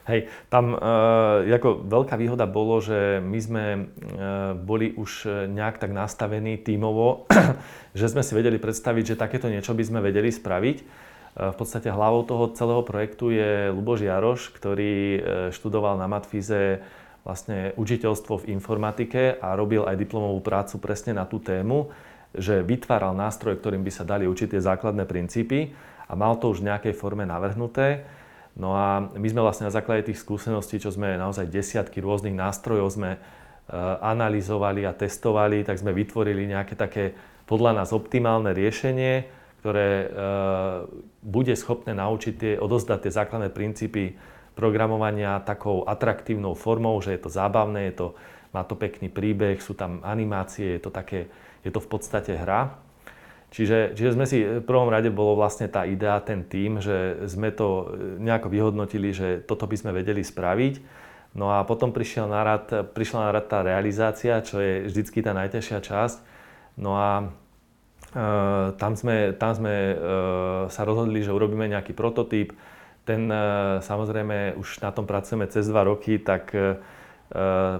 Hej, 0.10 0.28
tam 0.50 0.74
uh, 0.74 1.46
ako 1.46 1.86
veľká 1.88 2.18
výhoda 2.18 2.50
bolo, 2.50 2.82
že 2.82 3.22
my 3.22 3.40
sme 3.40 3.64
uh, 3.70 4.58
boli 4.58 4.98
už 4.98 5.30
nejak 5.54 5.78
tak 5.78 5.94
nastavení 5.94 6.58
tímovo, 6.58 7.30
že 8.00 8.10
sme 8.10 8.26
si 8.26 8.34
vedeli 8.34 8.58
predstaviť, 8.58 9.14
že 9.14 9.22
takéto 9.22 9.46
niečo 9.46 9.78
by 9.78 9.84
sme 9.86 10.00
vedeli 10.02 10.34
spraviť. 10.34 11.11
V 11.32 11.56
podstate 11.56 11.88
hlavou 11.88 12.28
toho 12.28 12.52
celého 12.52 12.84
projektu 12.84 13.32
je 13.32 13.72
Luboš 13.72 14.04
Jaroš, 14.04 14.52
ktorý 14.52 14.96
e, 15.16 15.20
študoval 15.56 15.96
na 15.96 16.04
Matfize 16.04 16.84
vlastne 17.24 17.72
učiteľstvo 17.80 18.44
v 18.44 18.50
informatike 18.52 19.40
a 19.40 19.56
robil 19.56 19.88
aj 19.88 19.96
diplomovú 19.96 20.44
prácu 20.44 20.84
presne 20.84 21.16
na 21.16 21.24
tú 21.24 21.40
tému, 21.40 21.88
že 22.36 22.60
vytváral 22.60 23.16
nástroj, 23.16 23.64
ktorým 23.64 23.80
by 23.80 23.92
sa 23.96 24.04
dali 24.04 24.28
tie 24.28 24.60
základné 24.60 25.08
princípy 25.08 25.72
a 26.12 26.20
mal 26.20 26.36
to 26.36 26.52
už 26.52 26.60
v 26.60 26.68
nejakej 26.68 26.94
forme 27.00 27.24
navrhnuté. 27.24 28.04
No 28.60 28.76
a 28.76 29.00
my 29.00 29.28
sme 29.32 29.40
vlastne 29.40 29.72
na 29.72 29.76
základe 29.76 30.12
tých 30.12 30.20
skúseností, 30.20 30.84
čo 30.84 30.92
sme 30.92 31.16
naozaj 31.16 31.48
desiatky 31.48 32.04
rôznych 32.04 32.36
nástrojov 32.36 32.92
sme 32.92 33.12
e, 33.16 33.20
analyzovali 34.04 34.84
a 34.84 34.92
testovali, 34.92 35.64
tak 35.64 35.80
sme 35.80 35.96
vytvorili 35.96 36.44
nejaké 36.52 36.76
také 36.76 37.16
podľa 37.48 37.80
nás 37.80 37.96
optimálne 37.96 38.52
riešenie, 38.52 39.40
ktoré 39.62 39.90
e, 39.94 40.08
bude 41.22 41.54
schopné 41.54 41.94
naučiť 41.94 42.34
tie, 42.34 42.54
odozdať 42.58 43.08
tie 43.08 43.14
základné 43.14 43.54
princípy 43.54 44.18
programovania 44.58 45.38
takou 45.46 45.86
atraktívnou 45.86 46.58
formou, 46.58 46.98
že 47.00 47.14
je 47.14 47.22
to 47.22 47.30
zábavné, 47.30 47.94
je 47.94 47.96
to, 47.96 48.08
má 48.58 48.66
to 48.66 48.74
pekný 48.74 49.08
príbeh, 49.08 49.62
sú 49.62 49.78
tam 49.78 50.02
animácie, 50.02 50.76
je 50.76 50.82
to, 50.82 50.90
také, 50.90 51.30
je 51.62 51.70
to 51.70 51.78
v 51.78 51.90
podstate 51.94 52.34
hra. 52.36 52.82
Čiže, 53.52 53.94
čiže 54.00 54.16
sme 54.16 54.26
si 54.26 54.42
v 54.42 54.64
prvom 54.64 54.90
rade 54.90 55.12
bolo 55.14 55.36
vlastne 55.38 55.70
tá 55.70 55.84
idea, 55.86 56.18
ten 56.24 56.48
tým, 56.48 56.80
že 56.82 57.28
sme 57.28 57.52
to 57.52 57.94
nejako 58.18 58.48
vyhodnotili, 58.48 59.12
že 59.12 59.44
toto 59.44 59.68
by 59.68 59.76
sme 59.78 59.92
vedeli 59.92 60.24
spraviť. 60.24 60.82
No 61.36 61.52
a 61.52 61.64
potom 61.68 61.92
prišiel 61.96 62.28
na 62.32 62.44
rad, 62.44 62.92
prišla 62.96 63.28
na 63.28 63.32
rad 63.32 63.46
tá 63.52 63.60
realizácia, 63.64 64.40
čo 64.42 64.60
je 64.60 64.88
vždycky 64.88 65.20
tá 65.20 65.36
najťažšia 65.36 65.80
časť. 65.84 66.18
No 66.80 66.96
a 66.96 67.32
tam 68.12 68.92
sme, 69.00 69.32
tam 69.40 69.52
sme 69.56 69.76
uh, 69.96 69.96
sa 70.68 70.84
rozhodli, 70.84 71.24
že 71.24 71.32
urobíme 71.32 71.64
nejaký 71.72 71.96
prototyp. 71.96 72.52
Ten 73.08 73.32
uh, 73.32 73.80
samozrejme 73.80 74.60
už 74.60 74.84
na 74.84 74.92
tom 74.92 75.08
pracujeme 75.08 75.48
cez 75.48 75.68
dva 75.72 75.88
roky, 75.88 76.20
tak 76.20 76.52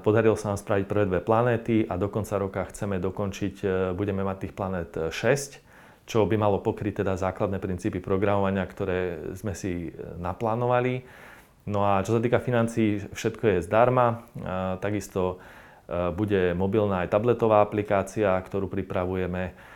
podarilo 0.08 0.40
sa 0.40 0.56
nám 0.56 0.64
spraviť 0.64 0.88
prvé 0.88 1.04
dve 1.12 1.20
planéty 1.20 1.84
a 1.84 2.00
do 2.00 2.08
konca 2.08 2.40
roka 2.40 2.64
chceme 2.72 3.04
dokončiť, 3.04 3.68
budeme 4.00 4.24
mať 4.24 4.48
tých 4.48 4.54
planét 4.56 5.12
6, 5.12 6.08
čo 6.08 6.24
by 6.24 6.40
malo 6.40 6.64
pokryť 6.64 7.04
teda 7.04 7.20
základné 7.20 7.60
princípy 7.60 8.00
programovania, 8.00 8.64
ktoré 8.64 9.20
sme 9.36 9.52
si 9.52 9.92
naplánovali. 10.24 11.04
No 11.68 11.84
a 11.84 12.00
čo 12.00 12.16
sa 12.16 12.24
týka 12.24 12.40
financií, 12.40 13.04
všetko 13.12 13.60
je 13.60 13.68
zdarma. 13.68 14.24
Takisto 14.80 15.44
bude 16.16 16.56
mobilná 16.56 17.04
aj 17.04 17.12
tabletová 17.12 17.60
aplikácia, 17.60 18.32
ktorú 18.40 18.72
pripravujeme 18.72 19.52
Eh, 19.52 19.70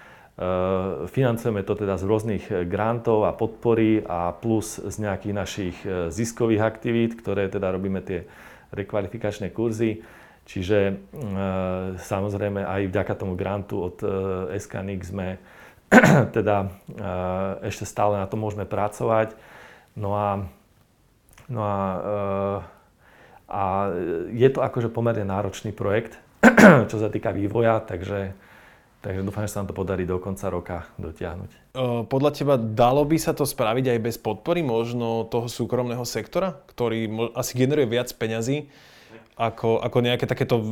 financujeme 1.07 1.63
to 1.63 1.79
teda 1.79 1.95
z 1.95 2.03
rôznych 2.03 2.43
eh, 2.51 2.67
grantov 2.67 3.23
a 3.23 3.31
podpory 3.31 4.03
a 4.03 4.35
plus 4.35 4.83
z 4.83 4.95
nejakých 4.99 5.35
našich 5.35 5.75
eh, 5.87 6.11
ziskových 6.11 6.59
aktivít, 6.59 7.15
ktoré 7.15 7.47
teda 7.47 7.71
robíme 7.71 8.03
tie 8.03 8.27
rekvalifikačné 8.75 9.55
kurzy. 9.55 10.03
Čiže 10.45 11.09
samozrejme 11.97 12.69
aj 12.69 12.93
vďaka 12.93 13.17
tomu 13.17 13.33
grantu 13.33 13.81
od 13.81 13.97
SKNIC 14.53 15.01
sme 15.01 15.41
teda 16.37 16.69
ešte 17.65 17.89
stále 17.89 18.21
na 18.21 18.29
to 18.29 18.37
môžeme 18.37 18.61
pracovať. 18.61 19.33
No 19.97 20.13
a, 20.13 20.45
no 21.49 21.65
a, 21.65 21.77
a 23.49 23.61
je 24.37 24.49
to 24.53 24.61
akože 24.61 24.93
pomerne 24.93 25.25
náročný 25.25 25.73
projekt, 25.73 26.21
čo 26.93 26.97
sa 27.01 27.09
týka 27.09 27.33
vývoja, 27.33 27.81
takže 27.81 28.37
Takže 29.05 29.21
dúfam, 29.21 29.45
že 29.45 29.53
sa 29.53 29.61
nám 29.61 29.69
to 29.69 29.77
podarí 29.77 30.01
do 30.09 30.17
konca 30.17 30.49
roka 30.49 30.89
dotiahnuť. 30.97 31.77
Podľa 32.09 32.31
teba 32.33 32.57
dalo 32.57 33.05
by 33.05 33.21
sa 33.21 33.37
to 33.37 33.45
spraviť 33.45 33.93
aj 33.93 33.99
bez 34.01 34.17
podpory 34.17 34.65
možno 34.65 35.29
toho 35.29 35.45
súkromného 35.45 36.01
sektora, 36.09 36.57
ktorý 36.73 37.29
asi 37.37 37.53
generuje 37.53 37.85
viac 37.85 38.09
peňazí 38.17 38.65
ako, 39.35 39.83
ako 39.83 39.97
nejaké 39.99 40.25
takéto 40.31 40.63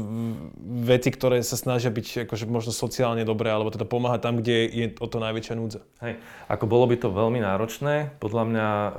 veci, 0.88 1.12
ktoré 1.12 1.44
sa 1.44 1.60
snažia 1.60 1.92
byť 1.92 2.26
akože 2.26 2.48
možno 2.48 2.72
sociálne 2.72 3.28
dobré, 3.28 3.52
alebo 3.52 3.76
teda 3.76 3.84
pomáhať 3.84 4.24
tam, 4.24 4.40
kde 4.40 4.56
je 4.72 4.86
o 5.04 5.08
to 5.12 5.20
najväčšia 5.20 5.60
núdza. 5.60 5.84
Hej, 6.00 6.16
ako 6.48 6.66
bolo 6.72 6.88
by 6.88 6.96
to 6.96 7.12
veľmi 7.12 7.44
náročné, 7.44 8.16
podľa 8.24 8.44
mňa 8.48 8.68
e, 8.72 8.92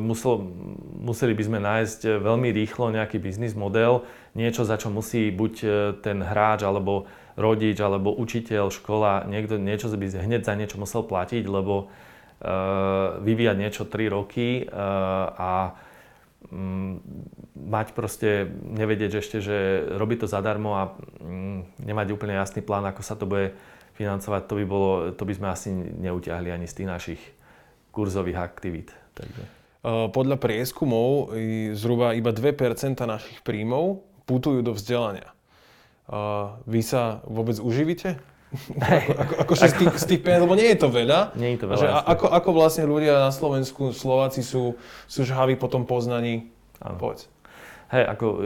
musel, 0.00 0.48
museli 0.96 1.36
by 1.36 1.44
sme 1.44 1.58
nájsť 1.60 2.00
veľmi 2.24 2.48
rýchlo 2.56 2.88
nejaký 2.88 3.20
biznis 3.20 3.52
model, 3.52 4.08
niečo, 4.32 4.64
za 4.64 4.80
čo 4.80 4.88
musí 4.88 5.28
buď 5.28 5.54
e, 5.60 5.68
ten 6.00 6.24
hráč, 6.24 6.64
alebo 6.64 7.04
rodič, 7.36 7.78
alebo 7.80 8.12
učiteľ, 8.12 8.68
škola, 8.68 9.24
niekto, 9.24 9.56
niečo 9.56 9.88
by 9.92 10.06
hneď 10.08 10.42
za 10.44 10.54
niečo 10.56 10.76
musel 10.76 11.04
platiť, 11.04 11.44
lebo 11.48 11.88
uh, 11.88 13.20
vyvíjať 13.20 13.56
niečo 13.56 13.82
3 13.88 14.12
roky 14.12 14.64
uh, 14.64 14.70
a 15.32 15.52
um, 16.52 17.00
mať 17.56 17.96
proste, 17.96 18.52
nevedieť 18.52 19.12
ešte, 19.24 19.36
že 19.40 19.56
robí 19.96 20.20
to 20.20 20.28
zadarmo 20.28 20.76
a 20.76 20.82
um, 20.92 21.64
nemať 21.80 22.06
úplne 22.12 22.36
jasný 22.36 22.60
plán, 22.60 22.84
ako 22.84 23.02
sa 23.04 23.16
to 23.16 23.24
bude 23.24 23.56
financovať, 23.96 24.48
to 24.48 24.54
by, 24.56 24.64
bolo, 24.64 24.90
to 25.12 25.22
by 25.24 25.32
sme 25.36 25.48
asi 25.52 25.68
neutiahli 25.76 26.48
ani 26.48 26.64
z 26.64 26.82
tých 26.82 26.88
našich 26.88 27.22
kurzových 27.92 28.40
aktivít. 28.40 28.88
Takže. 29.12 29.44
Podľa 29.84 30.38
prieskumov 30.38 31.34
zhruba 31.74 32.14
iba 32.14 32.30
2% 32.30 32.96
našich 33.02 33.42
príjmov 33.44 34.06
putujú 34.24 34.62
do 34.62 34.72
vzdelania. 34.72 35.34
Vy 36.68 36.80
sa 36.84 37.24
vôbec 37.24 37.56
uživíte? 37.56 38.20
ako, 38.84 39.12
ako, 39.16 39.32
akože 39.48 39.64
z 39.64 39.74
tých, 39.80 39.94
z 39.96 40.04
tých 40.12 40.20
peniaz, 40.20 40.44
lebo 40.44 40.52
nie 40.52 40.68
je 40.76 40.78
to 40.84 40.92
veľa. 40.92 41.32
Nie 41.40 41.56
je 41.56 41.58
to 41.64 41.66
veľa. 41.72 41.80
Že, 41.80 41.88
ako, 41.88 42.26
ako 42.28 42.50
vlastne 42.52 42.84
ľudia 42.84 43.16
na 43.16 43.32
Slovensku, 43.32 43.96
Slováci 43.96 44.44
sú, 44.44 44.76
sú 45.08 45.24
žhaví 45.24 45.56
po 45.56 45.72
tom 45.72 45.88
poznaní? 45.88 46.52
Áno. 46.84 47.00
Povedz. 47.00 47.32
Hej, 47.92 48.04
ako, 48.08 48.44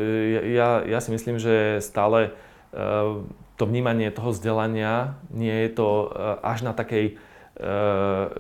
ja, 0.55 0.83
ja 0.87 0.98
si 1.02 1.11
myslím, 1.11 1.42
že 1.42 1.83
stále 1.83 2.35
uh, 2.74 3.22
to 3.59 3.64
vnímanie 3.66 4.11
toho 4.14 4.31
vzdelania 4.31 5.18
nie 5.31 5.55
je 5.66 5.70
to 5.74 6.11
uh, 6.11 6.38
až 6.42 6.66
na 6.66 6.72
takej 6.74 7.18
uh, 7.62 8.31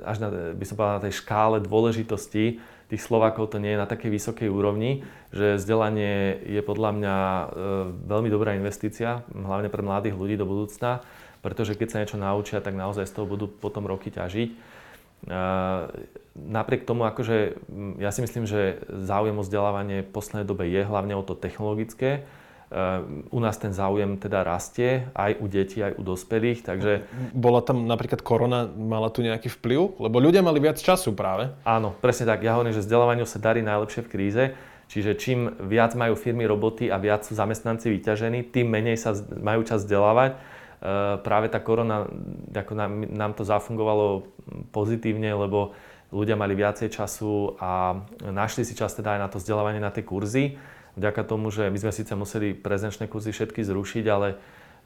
až 0.00 0.16
na, 0.18 0.28
by 0.56 0.64
som 0.64 0.74
povedal, 0.74 0.96
na 0.98 1.04
tej 1.06 1.14
škále 1.20 1.56
dôležitosti 1.62 2.58
tých 2.90 3.06
Slovákov 3.06 3.54
to 3.54 3.62
nie 3.62 3.72
je 3.72 3.82
na 3.82 3.86
takej 3.86 4.10
vysokej 4.10 4.48
úrovni, 4.50 5.06
že 5.30 5.56
vzdelanie 5.56 6.42
je 6.42 6.60
podľa 6.60 6.90
mňa 6.98 7.16
e, 7.16 7.44
veľmi 8.10 8.28
dobrá 8.28 8.58
investícia, 8.58 9.22
hlavne 9.30 9.70
pre 9.70 9.86
mladých 9.86 10.18
ľudí 10.18 10.34
do 10.34 10.44
budúcna, 10.44 11.06
pretože 11.40 11.78
keď 11.78 11.88
sa 11.88 12.00
niečo 12.02 12.18
naučia, 12.18 12.58
tak 12.58 12.74
naozaj 12.74 13.06
z 13.06 13.14
toho 13.14 13.30
budú 13.30 13.46
potom 13.46 13.86
roky 13.86 14.10
ťažiť. 14.10 14.48
E, 14.50 14.56
napriek 16.34 16.82
tomu, 16.82 17.06
akože 17.06 17.62
ja 18.02 18.10
si 18.10 18.20
myslím, 18.26 18.50
že 18.50 18.82
záujem 18.90 19.38
o 19.38 19.46
vzdelávanie 19.46 20.02
v 20.02 20.10
poslednej 20.10 20.46
dobe 20.46 20.66
je 20.66 20.82
hlavne 20.82 21.14
o 21.14 21.22
to 21.22 21.38
technologické, 21.38 22.26
u 23.30 23.38
nás 23.42 23.58
ten 23.58 23.74
záujem 23.74 24.14
teda 24.14 24.46
rastie 24.46 25.10
aj 25.18 25.42
u 25.42 25.50
detí, 25.50 25.82
aj 25.82 25.98
u 25.98 26.02
dospelých, 26.06 26.62
takže... 26.62 27.02
Bola 27.34 27.66
tam 27.66 27.90
napríklad 27.90 28.22
korona, 28.22 28.70
mala 28.70 29.10
tu 29.10 29.26
nejaký 29.26 29.50
vplyv? 29.50 29.98
Lebo 29.98 30.22
ľudia 30.22 30.38
mali 30.38 30.62
viac 30.62 30.78
času 30.78 31.10
práve. 31.18 31.50
Áno, 31.66 31.98
presne 31.98 32.30
tak. 32.30 32.46
Ja 32.46 32.54
hovorím, 32.54 32.70
že 32.70 32.86
vzdelávaniu 32.86 33.26
sa 33.26 33.42
darí 33.42 33.58
najlepšie 33.66 34.06
v 34.06 34.10
kríze. 34.14 34.44
Čiže 34.90 35.18
čím 35.18 35.50
viac 35.66 35.98
majú 35.98 36.14
firmy 36.14 36.46
roboty 36.46 36.90
a 36.90 36.98
viac 36.98 37.26
sú 37.26 37.34
zamestnanci 37.34 37.90
vyťažení, 37.90 38.50
tým 38.50 38.70
menej 38.70 38.98
sa 38.98 39.14
majú 39.38 39.62
čas 39.62 39.86
vzdelávať. 39.86 40.34
E, 40.34 40.38
práve 41.22 41.46
tá 41.46 41.62
korona, 41.62 42.10
ako 42.50 42.74
nám, 42.74 42.92
nám 43.06 43.32
to 43.38 43.46
zafungovalo 43.46 44.26
pozitívne, 44.74 45.30
lebo 45.30 45.74
ľudia 46.10 46.34
mali 46.34 46.58
viacej 46.58 46.90
času 46.90 47.54
a 47.62 48.02
našli 48.34 48.66
si 48.66 48.74
čas 48.74 48.94
teda 48.94 49.14
aj 49.14 49.20
na 49.22 49.28
to 49.30 49.38
vzdelávanie, 49.38 49.78
na 49.78 49.94
tie 49.94 50.02
kurzy 50.02 50.58
vďaka 50.98 51.22
tomu, 51.26 51.50
že 51.52 51.70
my 51.70 51.78
sme 51.78 51.92
síce 51.94 52.12
museli 52.14 52.56
prezenčné 52.56 53.06
kurzy 53.06 53.30
všetky 53.30 53.62
zrušiť, 53.62 54.04
ale 54.10 54.40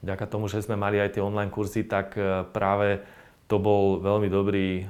vďaka 0.05 0.25
tomu, 0.29 0.49
že 0.51 0.61
sme 0.61 0.77
mali 0.77 1.01
aj 1.01 1.17
tie 1.17 1.25
online 1.25 1.53
kurzy, 1.53 1.85
tak 1.85 2.19
e, 2.19 2.45
práve 2.53 3.05
to 3.49 3.61
bol 3.61 4.01
veľmi 4.01 4.29
dobrý 4.29 4.69
e, 4.81 4.85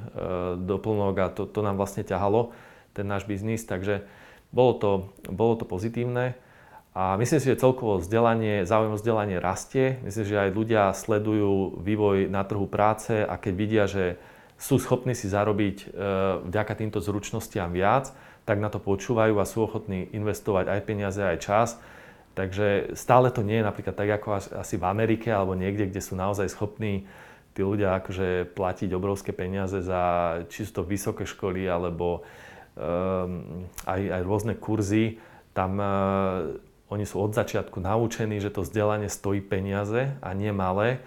doplnok 0.58 1.14
a 1.18 1.26
to, 1.30 1.46
to 1.46 1.60
nám 1.62 1.78
vlastne 1.78 2.06
ťahalo, 2.06 2.54
ten 2.94 3.06
náš 3.06 3.26
biznis, 3.26 3.66
takže 3.66 4.06
bolo 4.54 4.72
to, 4.78 4.90
bolo 5.26 5.58
to 5.58 5.66
pozitívne. 5.66 6.38
A 6.94 7.18
myslím 7.18 7.42
si, 7.42 7.50
že 7.50 7.58
celkovo 7.58 7.98
vzdelanie, 7.98 8.62
záujem 8.62 8.94
vzdelanie 8.94 9.42
rastie. 9.42 9.98
Myslím, 10.06 10.30
že 10.30 10.38
aj 10.46 10.54
ľudia 10.54 10.82
sledujú 10.94 11.82
vývoj 11.82 12.30
na 12.30 12.46
trhu 12.46 12.70
práce 12.70 13.18
a 13.18 13.34
keď 13.34 13.52
vidia, 13.58 13.84
že 13.90 14.14
sú 14.54 14.78
schopní 14.78 15.18
si 15.18 15.26
zarobiť 15.26 15.76
e, 15.82 15.86
vďaka 16.46 16.72
týmto 16.78 17.02
zručnostiam 17.02 17.74
viac, 17.74 18.14
tak 18.44 18.60
na 18.60 18.68
to 18.68 18.80
počúvajú 18.80 19.40
a 19.40 19.48
sú 19.48 19.64
ochotní 19.64 20.08
investovať 20.12 20.68
aj 20.68 20.80
peniaze, 20.84 21.20
aj 21.20 21.38
čas. 21.40 21.68
Takže 22.34 22.92
stále 22.98 23.30
to 23.30 23.46
nie 23.46 23.62
je 23.62 23.68
napríklad 23.68 23.94
tak, 23.94 24.10
ako 24.20 24.58
asi 24.58 24.74
v 24.76 24.84
Amerike 24.84 25.30
alebo 25.30 25.54
niekde, 25.54 25.88
kde 25.88 26.02
sú 26.02 26.18
naozaj 26.18 26.50
schopní 26.50 27.06
tí 27.54 27.62
ľudia 27.62 28.02
akože 28.02 28.50
platiť 28.52 28.90
obrovské 28.90 29.30
peniaze 29.30 29.78
za 29.78 30.02
čisto 30.50 30.82
vysoké 30.82 31.22
školy 31.22 31.70
alebo 31.70 32.26
um, 32.74 33.64
aj, 33.86 34.00
aj 34.10 34.22
rôzne 34.26 34.54
kurzy. 34.58 35.22
Tam 35.54 35.78
uh, 35.78 36.50
oni 36.90 37.06
sú 37.06 37.22
od 37.22 37.30
začiatku 37.30 37.78
naučení, 37.78 38.42
že 38.42 38.50
to 38.50 38.66
vzdelanie 38.66 39.06
stojí 39.06 39.38
peniaze 39.38 40.18
a 40.18 40.30
nie 40.34 40.50
malé. 40.50 40.98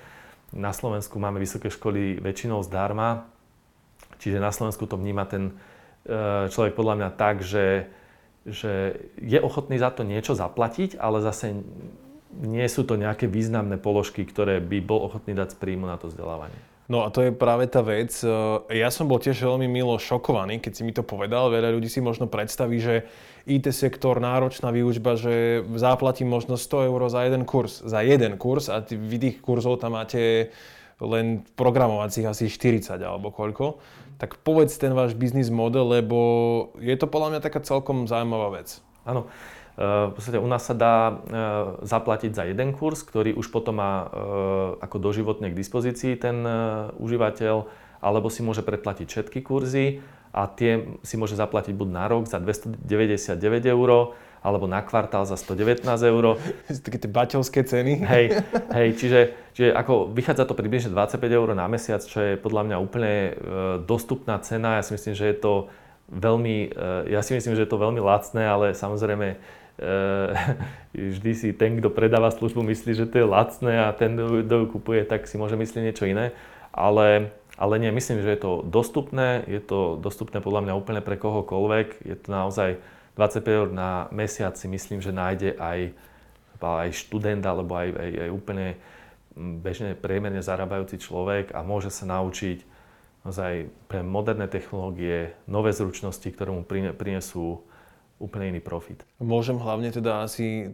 Na 0.55 0.71
Slovensku 0.71 1.19
máme 1.19 1.43
vysoké 1.43 1.67
školy 1.67 2.23
väčšinou 2.23 2.63
zdarma, 2.63 3.27
čiže 4.23 4.39
na 4.39 4.55
Slovensku 4.55 4.87
to 4.87 4.95
vníma 4.95 5.27
ten 5.27 5.59
človek 6.49 6.73
podľa 6.73 6.95
mňa 7.03 7.09
tak, 7.19 7.43
že, 7.43 7.91
že 8.47 8.95
je 9.19 9.39
ochotný 9.43 9.75
za 9.75 9.91
to 9.91 10.07
niečo 10.07 10.33
zaplatiť, 10.33 10.95
ale 10.95 11.19
zase 11.19 11.61
nie 12.37 12.67
sú 12.69 12.83
to 12.83 12.99
nejaké 12.99 13.25
významné 13.25 13.79
položky, 13.79 14.23
ktoré 14.23 14.63
by 14.63 14.77
bol 14.83 15.03
ochotný 15.03 15.35
dať 15.35 15.55
z 15.55 15.57
príjmu 15.59 15.87
na 15.87 15.99
to 15.99 16.11
vzdelávanie. 16.11 16.57
No 16.87 17.03
a 17.03 17.11
to 17.11 17.19
je 17.19 17.35
práve 17.35 17.67
tá 17.67 17.83
vec. 17.83 18.15
E, 18.23 18.31
ja 18.71 18.87
som 18.87 19.11
bol 19.11 19.19
tiež 19.19 19.43
veľmi 19.43 19.67
milo 19.67 19.99
šokovaný, 19.99 20.63
keď 20.63 20.71
si 20.71 20.81
mi 20.87 20.95
to 20.95 21.03
povedal. 21.03 21.51
Veľa 21.51 21.75
ľudí 21.75 21.91
si 21.91 21.99
možno 21.99 22.31
predstaví, 22.31 22.79
že 22.79 23.03
IT 23.43 23.67
sektor, 23.75 24.23
náročná 24.23 24.71
výučba, 24.71 25.19
že 25.19 25.67
zaplatím 25.75 26.31
možno 26.31 26.55
100 26.55 26.87
eur 26.87 27.01
za 27.11 27.27
jeden 27.27 27.43
kurz. 27.43 27.83
Za 27.83 27.99
jeden 28.07 28.39
kurz 28.39 28.71
a 28.71 28.79
vy 28.79 29.17
tých 29.19 29.43
kurzov 29.43 29.83
tam 29.83 29.99
máte 29.99 30.55
len 31.03 31.43
programovacích 31.59 32.23
asi 32.23 32.47
40 32.47 32.95
alebo 33.03 33.35
koľko. 33.35 33.83
Tak 34.17 34.41
povedz 34.41 34.81
ten 34.81 34.97
váš 34.97 35.13
biznis 35.13 35.53
model, 35.53 36.01
lebo 36.01 36.17
je 36.81 36.93
to 36.97 37.05
podľa 37.05 37.37
mňa 37.37 37.41
taká 37.45 37.61
celkom 37.61 38.09
zaujímavá 38.09 38.61
vec. 38.61 38.81
Áno. 39.05 39.29
E, 39.77 40.09
v 40.09 40.13
podstate 40.17 40.41
u 40.41 40.49
nás 40.49 40.65
sa 40.65 40.73
dá 40.73 40.95
e, 40.97 41.13
zaplatiť 41.85 42.31
za 42.33 42.43
jeden 42.49 42.73
kurz, 42.73 43.05
ktorý 43.05 43.37
už 43.37 43.53
potom 43.53 43.77
má 43.77 43.93
e, 43.93 44.07
ako 44.81 44.97
doživotne 44.97 45.53
k 45.53 45.59
dispozícii 45.59 46.17
ten 46.17 46.41
užívateľ, 46.97 47.69
alebo 48.01 48.33
si 48.33 48.41
môže 48.41 48.65
predplatiť 48.65 49.05
všetky 49.05 49.39
kurzy 49.45 50.01
a 50.33 50.49
tie 50.49 50.97
si 51.05 51.15
môže 51.17 51.37
zaplatiť 51.37 51.77
buď 51.77 51.89
na 51.93 52.05
rok 52.09 52.25
za 52.25 52.41
299 52.41 53.37
eur, 53.69 54.17
alebo 54.47 54.63
na 54.63 54.79
kvartál 54.79 55.27
za 55.27 55.35
119 55.35 55.83
eur. 56.07 56.39
Také 56.87 57.03
tie 57.03 57.11
baťovské 57.11 57.67
ceny. 57.67 58.07
Hej, 58.07 58.25
hej 58.79 58.87
čiže, 58.95 59.35
čiže 59.51 59.75
ako 59.75 60.15
vychádza 60.15 60.47
to 60.47 60.55
približne 60.55 60.95
25 60.95 61.19
eur 61.27 61.51
na 61.51 61.67
mesiac, 61.67 61.99
čo 61.99 62.23
je 62.23 62.39
podľa 62.39 62.71
mňa 62.71 62.77
úplne 62.79 63.11
e, 63.11 63.31
dostupná 63.83 64.39
cena. 64.39 64.79
Ja 64.79 64.83
si 64.87 64.95
myslím, 64.95 65.19
že 65.19 65.35
je 65.35 65.37
to 65.43 65.53
veľmi, 66.07 66.71
e, 66.71 67.11
ja 67.11 67.19
si 67.19 67.35
myslím, 67.35 67.59
že 67.59 67.67
je 67.67 67.71
to 67.75 67.83
veľmi 67.83 67.99
lacné, 67.99 68.47
ale 68.47 68.71
samozrejme 68.71 69.27
e, 69.35 69.37
vždy 71.19 71.31
si 71.35 71.49
ten, 71.51 71.75
kto 71.83 71.91
predáva 71.91 72.31
službu, 72.31 72.63
myslí, 72.63 72.95
že 72.95 73.09
to 73.11 73.19
je 73.19 73.27
lacné 73.27 73.83
a 73.83 73.91
ten, 73.91 74.15
kto 74.15 74.55
ju 74.63 74.65
kupuje, 74.71 75.03
tak 75.03 75.27
si 75.27 75.35
môže 75.35 75.59
myslieť 75.59 75.83
niečo 75.83 76.07
iné. 76.07 76.31
Ale, 76.71 77.35
ale 77.59 77.73
nie, 77.81 77.91
myslím, 77.91 78.23
že 78.23 78.37
je 78.37 78.39
to 78.39 78.51
dostupné, 78.63 79.43
je 79.49 79.59
to 79.59 79.99
dostupné 79.99 80.39
podľa 80.39 80.69
mňa 80.69 80.73
úplne 80.77 81.01
pre 81.01 81.17
kohokoľvek. 81.17 82.05
Je 82.05 82.15
to 82.15 82.29
naozaj 82.29 82.77
25 83.17 83.43
eur 83.49 83.67
na 83.73 84.05
mesiac 84.13 84.53
si 84.53 84.69
myslím, 84.69 85.01
že 85.01 85.11
nájde 85.11 85.57
aj, 85.57 85.91
aj 86.61 86.89
študent 86.93 87.43
alebo 87.43 87.73
aj, 87.73 87.89
aj, 87.97 88.09
aj 88.23 88.29
úplne 88.29 88.67
bežne 89.37 89.93
priemerne 89.93 90.41
zarábajúci 90.41 91.01
človek 91.01 91.53
a 91.53 91.61
môže 91.61 91.93
sa 91.93 92.05
naučiť 92.09 92.65
naozaj 93.25 93.67
pre 93.91 94.01
moderné 94.05 94.47
technológie, 94.47 95.35
nové 95.45 95.75
zručnosti, 95.75 96.25
ktoré 96.25 96.53
mu 96.53 96.63
prinesú 96.95 97.61
úplne 98.17 98.55
iný 98.55 98.61
profit. 98.63 99.05
Môžem 99.21 99.61
hlavne 99.61 99.93
teda 99.93 100.25
asi 100.25 100.73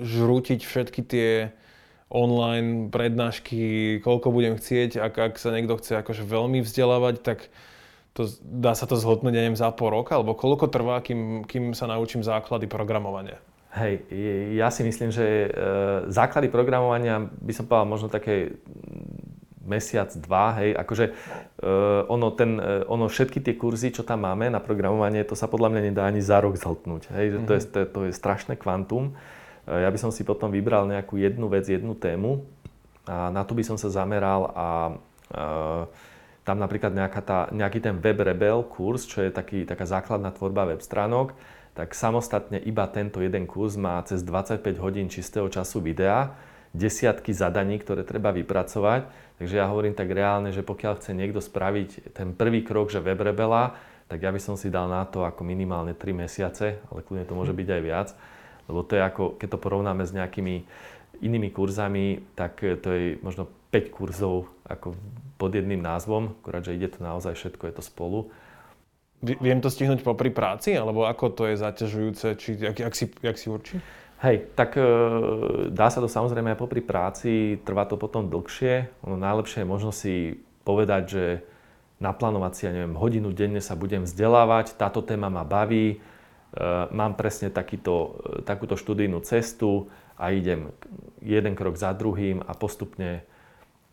žrútiť 0.00 0.64
všetky 0.64 1.00
tie 1.04 1.30
online 2.10 2.90
prednášky, 2.90 3.98
koľko 4.02 4.34
budem 4.34 4.58
chcieť, 4.58 4.98
ak, 4.98 5.14
ak 5.14 5.34
sa 5.36 5.54
niekto 5.54 5.78
chce 5.78 6.00
akože 6.00 6.26
veľmi 6.26 6.64
vzdelávať, 6.64 7.22
tak 7.22 7.38
to, 8.14 8.26
dá 8.42 8.74
sa 8.74 8.90
to 8.90 8.98
zhodnúť, 8.98 9.32
neviem, 9.32 9.56
za 9.56 9.70
pol 9.70 9.94
roka, 9.94 10.18
alebo 10.18 10.34
koľko 10.34 10.66
trvá, 10.66 10.98
kým, 11.00 11.46
kým 11.46 11.72
sa 11.72 11.86
naučím 11.86 12.26
základy 12.26 12.66
programovania? 12.66 13.38
Hej, 13.70 14.02
ja 14.58 14.66
si 14.74 14.82
myslím, 14.82 15.14
že 15.14 15.46
e, 15.46 15.48
základy 16.10 16.50
programovania 16.50 17.22
by 17.22 17.52
som 17.54 17.70
povedal 17.70 17.86
možno 17.86 18.10
také 18.10 18.58
mesiac, 19.70 20.10
dva, 20.18 20.58
hej, 20.58 20.74
akože 20.74 21.04
uh, 21.12 22.02
ono, 22.10 22.34
ten, 22.34 22.58
uh, 22.58 22.82
ono, 22.90 23.06
všetky 23.06 23.38
tie 23.38 23.54
kurzy, 23.54 23.94
čo 23.94 24.02
tam 24.02 24.26
máme 24.26 24.50
na 24.50 24.58
programovanie, 24.58 25.22
to 25.22 25.38
sa 25.38 25.46
podľa 25.46 25.70
mňa 25.70 25.80
nedá 25.86 26.02
ani 26.08 26.18
za 26.18 26.42
rok 26.42 26.58
zhltnúť, 26.58 27.12
hej, 27.14 27.26
mm-hmm. 27.30 27.46
to, 27.46 27.52
je, 27.54 27.62
to, 27.68 27.76
je, 27.78 27.86
to 27.86 28.00
je 28.08 28.12
strašné 28.16 28.58
kvantum. 28.58 29.14
Uh, 29.68 29.84
ja 29.84 29.92
by 29.92 29.98
som 30.00 30.10
si 30.10 30.26
potom 30.26 30.50
vybral 30.50 30.90
nejakú 30.90 31.20
jednu 31.20 31.46
vec, 31.46 31.68
jednu 31.70 31.94
tému 31.94 32.42
a 33.06 33.30
na 33.30 33.46
to 33.46 33.54
by 33.54 33.62
som 33.62 33.76
sa 33.78 33.92
zameral 33.92 34.50
a 34.50 34.68
uh, 35.36 35.84
tam 36.50 36.58
napríklad 36.58 36.90
nejaká 36.90 37.22
tá, 37.22 37.38
nejaký 37.54 37.78
ten 37.78 38.02
Web 38.02 38.26
Rebel 38.26 38.66
kurz, 38.66 39.06
čo 39.06 39.22
je 39.22 39.30
taký, 39.30 39.62
taká 39.62 39.86
základná 39.86 40.34
tvorba 40.34 40.66
web 40.66 40.82
stránok, 40.82 41.30
tak 41.78 41.94
samostatne 41.94 42.58
iba 42.58 42.90
tento 42.90 43.22
jeden 43.22 43.46
kurz 43.46 43.78
má 43.78 44.02
cez 44.02 44.26
25 44.26 44.58
hodín 44.82 45.06
čistého 45.06 45.46
času 45.46 45.78
videa, 45.78 46.34
desiatky 46.74 47.30
zadaní, 47.30 47.78
ktoré 47.78 48.02
treba 48.02 48.34
vypracovať. 48.34 49.06
Takže 49.38 49.54
ja 49.62 49.70
hovorím 49.70 49.94
tak 49.94 50.10
reálne, 50.10 50.50
že 50.50 50.66
pokiaľ 50.66 50.98
chce 50.98 51.14
niekto 51.14 51.38
spraviť 51.38 52.18
ten 52.18 52.34
prvý 52.34 52.66
krok, 52.66 52.90
že 52.90 52.98
web 52.98 53.22
rebela, 53.22 53.78
tak 54.10 54.26
ja 54.26 54.34
by 54.34 54.42
som 54.42 54.58
si 54.58 54.74
dal 54.74 54.90
na 54.90 55.06
to 55.06 55.22
ako 55.22 55.46
minimálne 55.46 55.94
3 55.94 56.26
mesiace, 56.26 56.82
ale 56.90 57.06
kľudne 57.06 57.30
to 57.30 57.38
môže 57.38 57.54
byť 57.54 57.68
aj 57.78 57.82
viac. 57.86 58.08
Lebo 58.66 58.82
to 58.82 58.98
je 58.98 59.06
ako, 59.06 59.38
keď 59.38 59.54
to 59.54 59.62
porovnáme 59.62 60.02
s 60.02 60.10
nejakými 60.10 60.66
inými 61.20 61.52
kurzami, 61.52 62.34
tak 62.34 62.60
to 62.60 62.88
je 62.90 63.20
možno 63.20 63.48
5 63.70 63.94
kurzov 63.94 64.50
ako 64.66 64.98
pod 65.38 65.56
jedným 65.56 65.80
názvom, 65.80 66.36
akorát, 66.42 66.66
že 66.66 66.76
ide 66.76 66.90
to 66.92 67.00
naozaj 67.00 67.32
všetko, 67.32 67.70
je 67.70 67.74
to 67.80 67.84
spolu. 67.84 68.20
Viem 69.20 69.60
to 69.60 69.68
stihnúť 69.68 70.00
popri 70.00 70.32
práci, 70.32 70.72
alebo 70.72 71.04
ako 71.04 71.32
to 71.32 71.42
je 71.52 71.60
zaťažujúce, 71.60 72.26
či 72.40 72.56
ak, 72.60 72.76
ak, 72.88 72.94
si, 72.96 73.04
ak 73.20 73.36
si 73.36 73.46
určí? 73.52 73.76
Hej, 74.20 74.52
tak 74.52 74.76
e, 74.76 74.84
dá 75.72 75.88
sa 75.88 76.04
to 76.04 76.08
samozrejme 76.08 76.52
aj 76.52 76.60
popri 76.60 76.84
práci, 76.84 77.56
trvá 77.64 77.88
to 77.88 77.96
potom 77.96 78.28
dlhšie. 78.28 78.92
Ono 79.08 79.16
najlepšie 79.16 79.64
je 79.64 79.68
možno 79.68 79.92
si 79.96 80.40
povedať, 80.64 81.02
že 81.08 81.24
naplánovať 82.04 82.52
si, 82.52 82.62
ja 82.68 82.72
neviem, 82.72 82.96
hodinu 82.96 83.32
denne 83.32 83.64
sa 83.64 83.76
budem 83.76 84.04
vzdelávať, 84.04 84.76
táto 84.76 85.00
téma 85.00 85.32
ma 85.32 85.44
baví, 85.44 85.96
e, 85.96 85.98
mám 86.92 87.16
presne 87.16 87.48
takýto, 87.48 88.20
e, 88.20 88.44
takúto 88.44 88.76
študijnú 88.76 89.24
cestu 89.24 89.88
a 90.20 90.36
idem 90.36 90.68
jeden 91.24 91.56
krok 91.56 91.80
za 91.80 91.96
druhým 91.96 92.44
a 92.44 92.52
postupne 92.52 93.24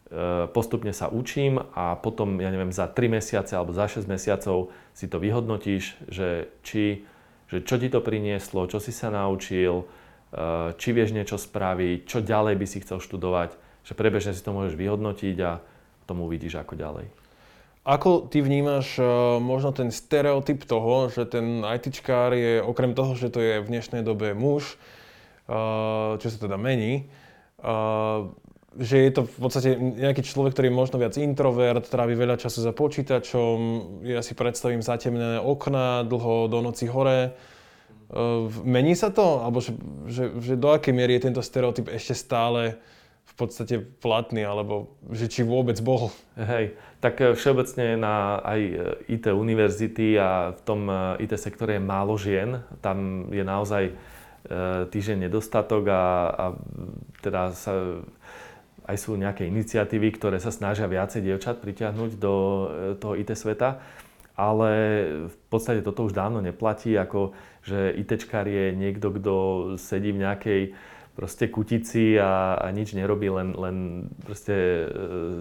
E, 0.07 0.47
postupne 0.55 0.95
sa 0.95 1.11
učím 1.11 1.59
a 1.75 1.99
potom, 1.99 2.39
ja 2.39 2.47
neviem, 2.47 2.71
za 2.71 2.87
3 2.87 3.19
mesiace 3.19 3.59
alebo 3.59 3.75
za 3.75 3.91
6 3.91 4.07
mesiacov 4.07 4.71
si 4.95 5.11
to 5.11 5.19
vyhodnotíš, 5.19 5.99
že, 6.07 6.47
či, 6.63 7.03
že 7.51 7.59
čo 7.59 7.75
ti 7.75 7.91
to 7.91 7.99
prinieslo, 7.99 8.71
čo 8.71 8.79
si 8.79 8.95
sa 8.95 9.11
naučil, 9.11 9.83
e, 9.83 9.85
či 10.79 10.95
vieš 10.95 11.11
niečo 11.11 11.35
spraviť, 11.35 12.07
čo 12.07 12.23
ďalej 12.23 12.55
by 12.55 12.65
si 12.71 12.79
chcel 12.87 13.03
študovať, 13.03 13.59
že 13.83 13.93
prebežne 13.99 14.31
si 14.31 14.39
to 14.39 14.55
môžeš 14.55 14.79
vyhodnotiť 14.79 15.37
a 15.43 15.59
tomu 16.07 16.31
uvidíš 16.31 16.55
ako 16.63 16.79
ďalej. 16.79 17.11
Ako 17.83 18.31
ty 18.31 18.39
vnímaš 18.39 18.95
e, 18.95 19.03
možno 19.43 19.75
ten 19.75 19.91
stereotyp 19.91 20.63
toho, 20.63 21.11
že 21.11 21.27
ten 21.27 21.67
ITčkár 21.67 22.31
je 22.31 22.63
okrem 22.63 22.95
toho, 22.95 23.11
že 23.11 23.27
to 23.27 23.43
je 23.43 23.59
v 23.59 23.69
dnešnej 23.75 24.07
dobe 24.07 24.31
muž, 24.31 24.79
čo 26.19 26.27
sa 26.27 26.37
teda 26.37 26.59
mení, 26.59 27.07
že 28.77 29.09
je 29.09 29.11
to 29.11 29.25
v 29.25 29.37
podstate 29.41 29.69
nejaký 29.79 30.21
človek, 30.21 30.53
ktorý 30.53 30.69
je 30.69 30.79
možno 30.79 30.95
viac 31.01 31.17
introvert, 31.17 31.81
trávi 31.89 32.13
veľa 32.13 32.37
času 32.37 32.61
za 32.61 32.71
počítačom, 32.75 33.57
ja 34.05 34.21
si 34.21 34.37
predstavím 34.37 34.85
zatemnené 34.85 35.41
okna, 35.41 36.05
dlho 36.05 36.45
do 36.51 36.61
noci 36.61 36.85
hore. 36.85 37.33
Uh, 38.07 38.47
mení 38.63 38.95
sa 38.95 39.11
to? 39.11 39.43
Alebo 39.43 39.59
že, 39.59 39.75
že, 40.07 40.23
že 40.39 40.53
do 40.55 40.71
akej 40.71 40.93
miery 40.95 41.19
je 41.19 41.27
tento 41.27 41.41
stereotyp 41.43 41.91
ešte 41.91 42.15
stále 42.15 42.79
v 43.27 43.33
podstate 43.35 43.83
platný, 43.83 44.47
alebo 44.47 44.95
že 45.11 45.27
či 45.27 45.43
vôbec 45.43 45.75
bol? 45.83 46.13
Hej, 46.39 46.77
tak 47.03 47.19
všeobecne 47.19 47.99
na 47.99 48.39
aj 48.45 48.61
IT 49.11 49.25
univerzity 49.27 50.15
a 50.15 50.55
v 50.55 50.61
tom 50.63 50.87
IT 51.19 51.35
sektore 51.35 51.75
je 51.75 51.83
málo 51.83 52.15
žien. 52.15 52.63
Tam 52.79 53.27
je 53.33 53.43
naozaj 53.43 53.91
týždeň 54.87 55.27
nedostatok 55.27 55.83
a, 55.91 56.03
a 56.31 56.45
teda 57.19 57.51
sa 57.51 58.01
aj 58.87 58.97
sú 58.97 59.19
nejaké 59.19 59.43
iniciatívy, 59.45 60.15
ktoré 60.15 60.39
sa 60.39 60.49
snažia 60.49 60.87
viacej 60.87 61.19
dievčat 61.19 61.59
pritiahnuť 61.59 62.11
do 62.15 62.33
e, 62.33 62.65
toho 62.95 63.13
IT 63.19 63.35
sveta, 63.35 63.83
ale 64.39 64.71
v 65.27 65.37
podstate 65.51 65.83
toto 65.83 66.07
už 66.07 66.15
dávno 66.15 66.39
neplatí, 66.39 66.95
ako 66.95 67.35
že 67.67 67.91
ITčkár 67.99 68.47
je 68.47 68.71
niekto, 68.71 69.11
kto 69.11 69.33
sedí 69.75 70.15
v 70.15 70.23
nejakej 70.23 70.61
proste 71.19 71.51
kutici 71.51 72.15
a, 72.15 72.55
a 72.55 72.69
nič 72.71 72.95
nerobí, 72.95 73.27
len, 73.27 73.57
len 73.57 73.77
proste 74.23 74.55
e, 74.55 74.85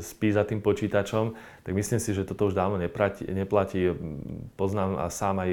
spí 0.02 0.34
za 0.34 0.42
tým 0.42 0.58
počítačom, 0.58 1.36
tak 1.62 1.72
myslím 1.76 2.02
si, 2.02 2.10
že 2.16 2.26
toto 2.26 2.50
už 2.50 2.58
dávno 2.58 2.82
neplatí. 2.82 3.28
neplatí. 3.30 3.94
Poznám 4.58 4.98
a 4.98 5.06
sám 5.06 5.38
aj 5.38 5.52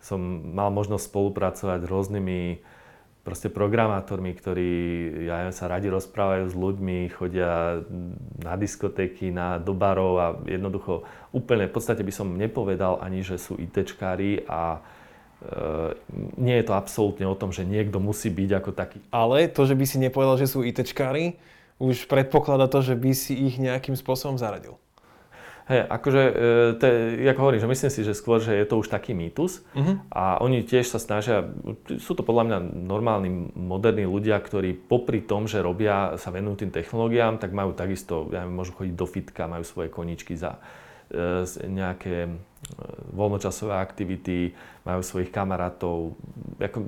som 0.00 0.18
mal 0.56 0.72
možnosť 0.72 1.12
spolupracovať 1.12 1.84
s 1.84 1.90
rôznymi 1.92 2.40
proste 3.20 3.52
programátormi, 3.52 4.32
ktorí 4.32 4.70
ja 5.28 5.44
neviem, 5.44 5.56
sa 5.56 5.68
radi 5.68 5.92
rozprávajú 5.92 6.44
s 6.48 6.56
ľuďmi, 6.56 7.12
chodia 7.12 7.84
na 8.40 8.54
diskotéky, 8.56 9.28
na, 9.28 9.60
do 9.60 9.76
barov 9.76 10.12
a 10.16 10.26
jednoducho 10.48 11.04
úplne 11.30 11.68
v 11.68 11.74
podstate 11.76 12.00
by 12.00 12.12
som 12.12 12.32
nepovedal 12.34 12.98
ani, 13.04 13.20
že 13.20 13.36
sú 13.36 13.60
ITčkári 13.60 14.48
a 14.48 14.80
e, 14.80 14.80
nie 16.40 16.56
je 16.58 16.64
to 16.64 16.72
absolútne 16.72 17.28
o 17.28 17.36
tom, 17.36 17.52
že 17.52 17.68
niekto 17.68 18.00
musí 18.00 18.32
byť 18.32 18.50
ako 18.56 18.70
taký. 18.72 18.98
Ale 19.12 19.52
to, 19.52 19.68
že 19.68 19.76
by 19.76 19.84
si 19.84 19.96
nepovedal, 20.00 20.40
že 20.40 20.48
sú 20.48 20.64
ITčkári, 20.64 21.36
už 21.80 22.08
predpokladá 22.08 22.68
to, 22.68 22.80
že 22.80 22.96
by 22.96 23.12
si 23.12 23.36
ich 23.36 23.56
nejakým 23.56 23.96
spôsobom 23.96 24.36
zaradil. 24.36 24.76
Hej, 25.70 25.86
akože, 25.86 26.22
e, 26.26 26.32
to 26.82 26.84
je, 26.90 27.30
ako 27.30 27.40
hovorím, 27.46 27.62
že 27.62 27.70
myslím 27.70 27.92
si, 27.94 28.00
že 28.02 28.18
skôr, 28.18 28.42
že 28.42 28.58
je 28.58 28.66
to 28.66 28.82
už 28.82 28.90
taký 28.90 29.14
mýtus 29.14 29.62
uh-huh. 29.70 30.02
a 30.10 30.42
oni 30.42 30.66
tiež 30.66 30.90
sa 30.90 30.98
snažia, 30.98 31.46
sú 32.02 32.18
to 32.18 32.26
podľa 32.26 32.44
mňa 32.50 32.58
normálni, 32.90 33.30
moderní 33.54 34.02
ľudia, 34.02 34.42
ktorí 34.42 34.74
popri 34.74 35.22
tom, 35.22 35.46
že 35.46 35.62
robia, 35.62 36.18
sa 36.18 36.34
venujú 36.34 36.66
tým 36.66 36.74
technológiám, 36.74 37.38
tak 37.38 37.54
majú 37.54 37.70
takisto, 37.70 38.26
ja 38.34 38.42
neviem, 38.42 38.58
môžu 38.58 38.74
chodiť 38.74 38.94
do 38.98 39.06
fitka, 39.06 39.46
majú 39.46 39.62
svoje 39.62 39.94
koničky 39.94 40.34
za 40.34 40.58
e, 41.06 41.46
nejaké 41.46 42.26
e, 42.26 42.30
voľnočasové 43.14 43.78
aktivity, 43.78 44.50
majú 44.82 45.06
svojich 45.06 45.30
kamarátov. 45.30 46.18
Ako, 46.58 46.82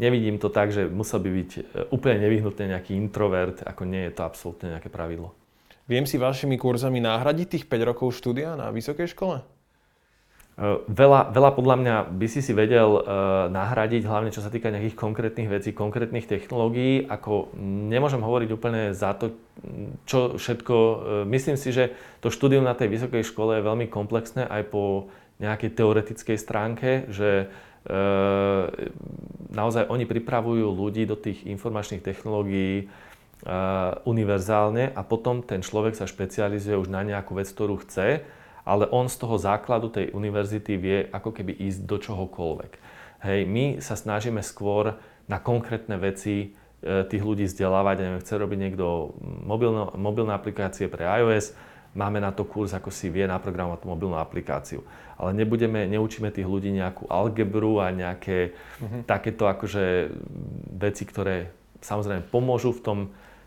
nevidím 0.00 0.40
to 0.40 0.48
tak, 0.48 0.72
že 0.72 0.88
musel 0.88 1.20
by 1.20 1.28
byť 1.28 1.50
e, 1.60 1.62
úplne 1.92 2.24
nevyhnutne 2.24 2.72
nejaký 2.72 2.96
introvert, 2.96 3.60
ako 3.68 3.84
nie 3.84 4.08
je 4.08 4.16
to 4.16 4.24
absolútne 4.24 4.72
nejaké 4.72 4.88
pravidlo. 4.88 5.43
Viem 5.84 6.08
si 6.08 6.16
vašimi 6.16 6.56
kurzami 6.56 6.96
nahradiť 7.04 7.46
tých 7.60 7.64
5 7.68 7.88
rokov 7.92 8.16
štúdia 8.16 8.56
na 8.56 8.72
vysokej 8.72 9.12
škole? 9.12 9.44
E, 10.56 10.80
veľa, 10.88 11.28
veľa 11.28 11.50
podľa 11.52 11.76
mňa 11.76 11.96
by 12.08 12.26
si 12.30 12.40
si 12.40 12.56
vedel 12.56 12.88
uh, 12.88 13.52
nahradiť, 13.52 14.08
hlavne 14.08 14.32
čo 14.32 14.40
sa 14.40 14.48
týka 14.48 14.72
nejakých 14.72 14.96
konkrétnych 14.96 15.48
vecí, 15.52 15.76
konkrétnych 15.76 16.24
technológií. 16.24 17.04
Ako 17.04 17.52
nemôžem 17.60 18.24
hovoriť 18.24 18.48
úplne 18.56 18.96
za 18.96 19.12
to, 19.12 19.36
čo 20.08 20.40
všetko. 20.40 20.76
Uh, 20.76 20.96
myslím 21.28 21.60
si, 21.60 21.68
že 21.68 21.92
to 22.24 22.32
štúdium 22.32 22.64
na 22.64 22.72
tej 22.72 22.88
vysokej 22.88 23.20
škole 23.20 23.60
je 23.60 23.66
veľmi 23.68 23.84
komplexné 23.92 24.48
aj 24.48 24.72
po 24.72 25.12
nejakej 25.36 25.74
teoretickej 25.74 26.38
stránke, 26.40 27.10
že 27.10 27.50
naozaj 29.52 29.92
oni 29.92 30.08
pripravujú 30.08 30.72
ľudí 30.72 31.04
do 31.04 31.20
tých 31.20 31.44
informačných 31.44 32.00
technológií, 32.00 32.88
univerzálne 34.08 34.96
a 34.96 35.00
potom 35.04 35.44
ten 35.44 35.60
človek 35.60 35.92
sa 35.92 36.08
špecializuje 36.08 36.80
už 36.80 36.88
na 36.88 37.04
nejakú 37.04 37.36
vec, 37.36 37.48
ktorú 37.52 37.76
chce, 37.84 38.24
ale 38.64 38.88
on 38.88 39.12
z 39.12 39.20
toho 39.20 39.36
základu 39.36 39.92
tej 39.92 40.16
univerzity 40.16 40.72
vie 40.80 40.98
ako 41.12 41.36
keby 41.36 41.52
ísť 41.52 41.84
do 41.84 42.00
čohokoľvek. 42.00 42.72
Hej, 43.24 43.40
my 43.44 43.64
sa 43.84 43.96
snažíme 44.00 44.40
skôr 44.40 44.96
na 45.28 45.40
konkrétne 45.40 46.00
veci 46.00 46.36
e, 46.40 47.04
tých 47.04 47.20
ľudí 47.24 47.44
vzdelávať. 47.44 47.96
Neviem, 48.00 48.22
chce 48.24 48.34
robiť 48.36 48.58
niekto 48.60 49.16
mobilno, 49.44 49.92
mobilné 49.96 50.32
aplikácie 50.32 50.88
pre 50.88 51.04
iOS, 51.04 51.52
máme 51.92 52.20
na 52.20 52.32
to 52.32 52.48
kurz, 52.48 52.72
ako 52.72 52.88
si 52.88 53.08
vie 53.08 53.28
naprogramovať 53.28 53.84
mobilnú 53.84 54.16
aplikáciu. 54.16 54.84
Ale 55.20 55.36
nebudeme, 55.36 55.84
neučíme 55.88 56.32
tých 56.32 56.48
ľudí 56.48 56.72
nejakú 56.72 57.08
algebru 57.08 57.80
a 57.80 57.92
nejaké 57.92 58.52
uh-huh. 58.56 59.04
takéto 59.06 59.46
akože 59.46 60.10
veci, 60.74 61.04
ktoré 61.06 61.54
samozrejme 61.80 62.28
pomôžu 62.28 62.74
v 62.74 62.82
tom 62.82 62.98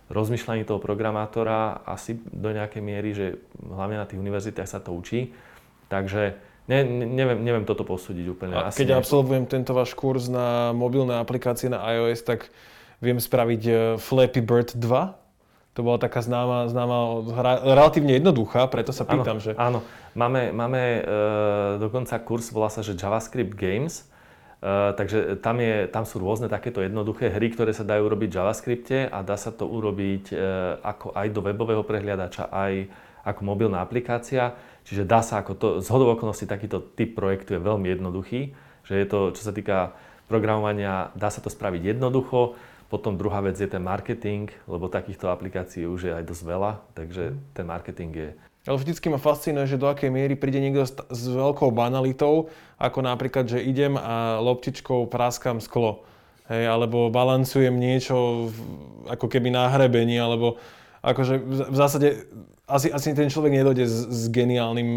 rozmýšľaní 0.08 0.64
toho 0.64 0.80
programátora 0.80 1.84
asi 1.84 2.16
do 2.32 2.52
nejakej 2.56 2.82
miery, 2.84 3.12
že 3.12 3.26
hlavne 3.60 4.00
na 4.00 4.08
tých 4.08 4.20
univerzitách 4.20 4.68
sa 4.68 4.80
to 4.80 4.96
učí. 4.96 5.36
Takže 5.92 6.40
ne, 6.72 6.80
neviem, 6.88 7.40
neviem 7.44 7.66
toto 7.68 7.84
posúdiť 7.84 8.26
úplne. 8.32 8.56
A 8.56 8.72
asi 8.72 8.84
keď 8.84 8.96
ne. 8.96 8.98
absolvujem 9.04 9.44
tento 9.48 9.76
váš 9.76 9.92
kurz 9.96 10.32
na 10.32 10.72
mobilné 10.72 11.20
aplikácie 11.20 11.68
na 11.68 11.84
iOS, 11.84 12.24
tak 12.24 12.48
viem 13.04 13.20
spraviť 13.20 13.62
e, 13.68 13.72
Flappy 14.00 14.40
Bird 14.40 14.76
2? 14.80 15.28
To 15.78 15.86
bola 15.86 16.02
taká 16.02 16.26
známa, 16.26 16.66
známa 16.74 16.98
hra, 17.38 17.54
relatívne 17.62 18.18
jednoduchá, 18.18 18.66
preto 18.66 18.90
sa 18.90 19.06
pýtam, 19.06 19.38
áno, 19.38 19.44
že... 19.44 19.52
Áno, 19.54 19.80
máme, 20.18 20.50
máme 20.50 20.82
e, 20.82 21.02
dokonca 21.78 22.18
kurz, 22.18 22.50
volá 22.50 22.74
sa, 22.74 22.82
že 22.82 22.98
JavaScript 22.98 23.54
Games 23.54 24.10
takže 24.98 25.38
tam, 25.38 25.62
je, 25.62 25.86
tam 25.86 26.02
sú 26.02 26.18
rôzne 26.18 26.50
takéto 26.50 26.82
jednoduché 26.82 27.30
hry, 27.30 27.54
ktoré 27.54 27.78
sa 27.78 27.86
dajú 27.86 28.10
robiť 28.10 28.30
v 28.34 28.38
JavaScripte 28.42 28.98
a 29.06 29.22
dá 29.22 29.38
sa 29.38 29.54
to 29.54 29.70
urobiť 29.70 30.34
uh, 30.34 30.40
ako 30.82 31.14
aj 31.14 31.28
do 31.30 31.42
webového 31.46 31.86
prehliadača, 31.86 32.50
aj 32.50 32.90
ako 33.22 33.42
mobilná 33.46 33.86
aplikácia. 33.86 34.58
Čiže 34.88 35.04
dá 35.06 35.22
sa 35.22 35.44
ako 35.44 35.52
to, 35.54 35.68
z 35.84 35.90
okolností 35.92 36.50
takýto 36.50 36.80
typ 36.80 37.14
projektu 37.14 37.54
je 37.54 37.62
veľmi 37.62 37.92
jednoduchý, 37.92 38.56
že 38.88 38.94
je 38.98 39.06
to, 39.06 39.36
čo 39.36 39.42
sa 39.44 39.54
týka 39.54 39.94
programovania, 40.32 41.12
dá 41.14 41.28
sa 41.28 41.44
to 41.44 41.52
spraviť 41.52 41.94
jednoducho. 41.94 42.56
Potom 42.88 43.20
druhá 43.20 43.44
vec 43.44 43.60
je 43.60 43.68
ten 43.68 43.84
marketing, 43.84 44.48
lebo 44.64 44.88
takýchto 44.88 45.28
aplikácií 45.28 45.84
už 45.84 46.08
je 46.08 46.14
aj 46.16 46.24
dosť 46.24 46.44
veľa, 46.48 46.72
takže 46.96 47.24
mhm. 47.30 47.38
ten 47.52 47.66
marketing 47.68 48.12
je 48.16 48.30
ale 48.68 48.78
vždycky 48.78 49.08
ma 49.08 49.16
fascinuje, 49.16 49.66
že 49.72 49.80
do 49.80 49.88
akej 49.88 50.12
miery 50.12 50.36
príde 50.36 50.60
niekto 50.60 50.84
s, 50.84 51.24
veľkou 51.32 51.72
banalitou, 51.72 52.52
ako 52.76 53.00
napríklad, 53.00 53.48
že 53.48 53.64
idem 53.64 53.96
a 53.96 54.44
loptičkou 54.44 55.08
práskam 55.08 55.64
sklo. 55.64 56.04
Hej, 56.52 56.68
alebo 56.68 57.12
balancujem 57.12 57.76
niečo 57.76 58.48
v, 58.52 58.58
ako 59.12 59.28
keby 59.28 59.52
na 59.52 59.68
hrebení, 59.72 60.16
alebo 60.16 60.60
akože 61.04 61.44
v 61.44 61.76
zásade 61.76 62.08
asi, 62.68 62.92
asi 62.92 63.16
ten 63.16 63.32
človek 63.32 63.56
nedojde 63.56 63.88
s, 63.88 63.98
s 64.12 64.22
geniálnym 64.28 64.88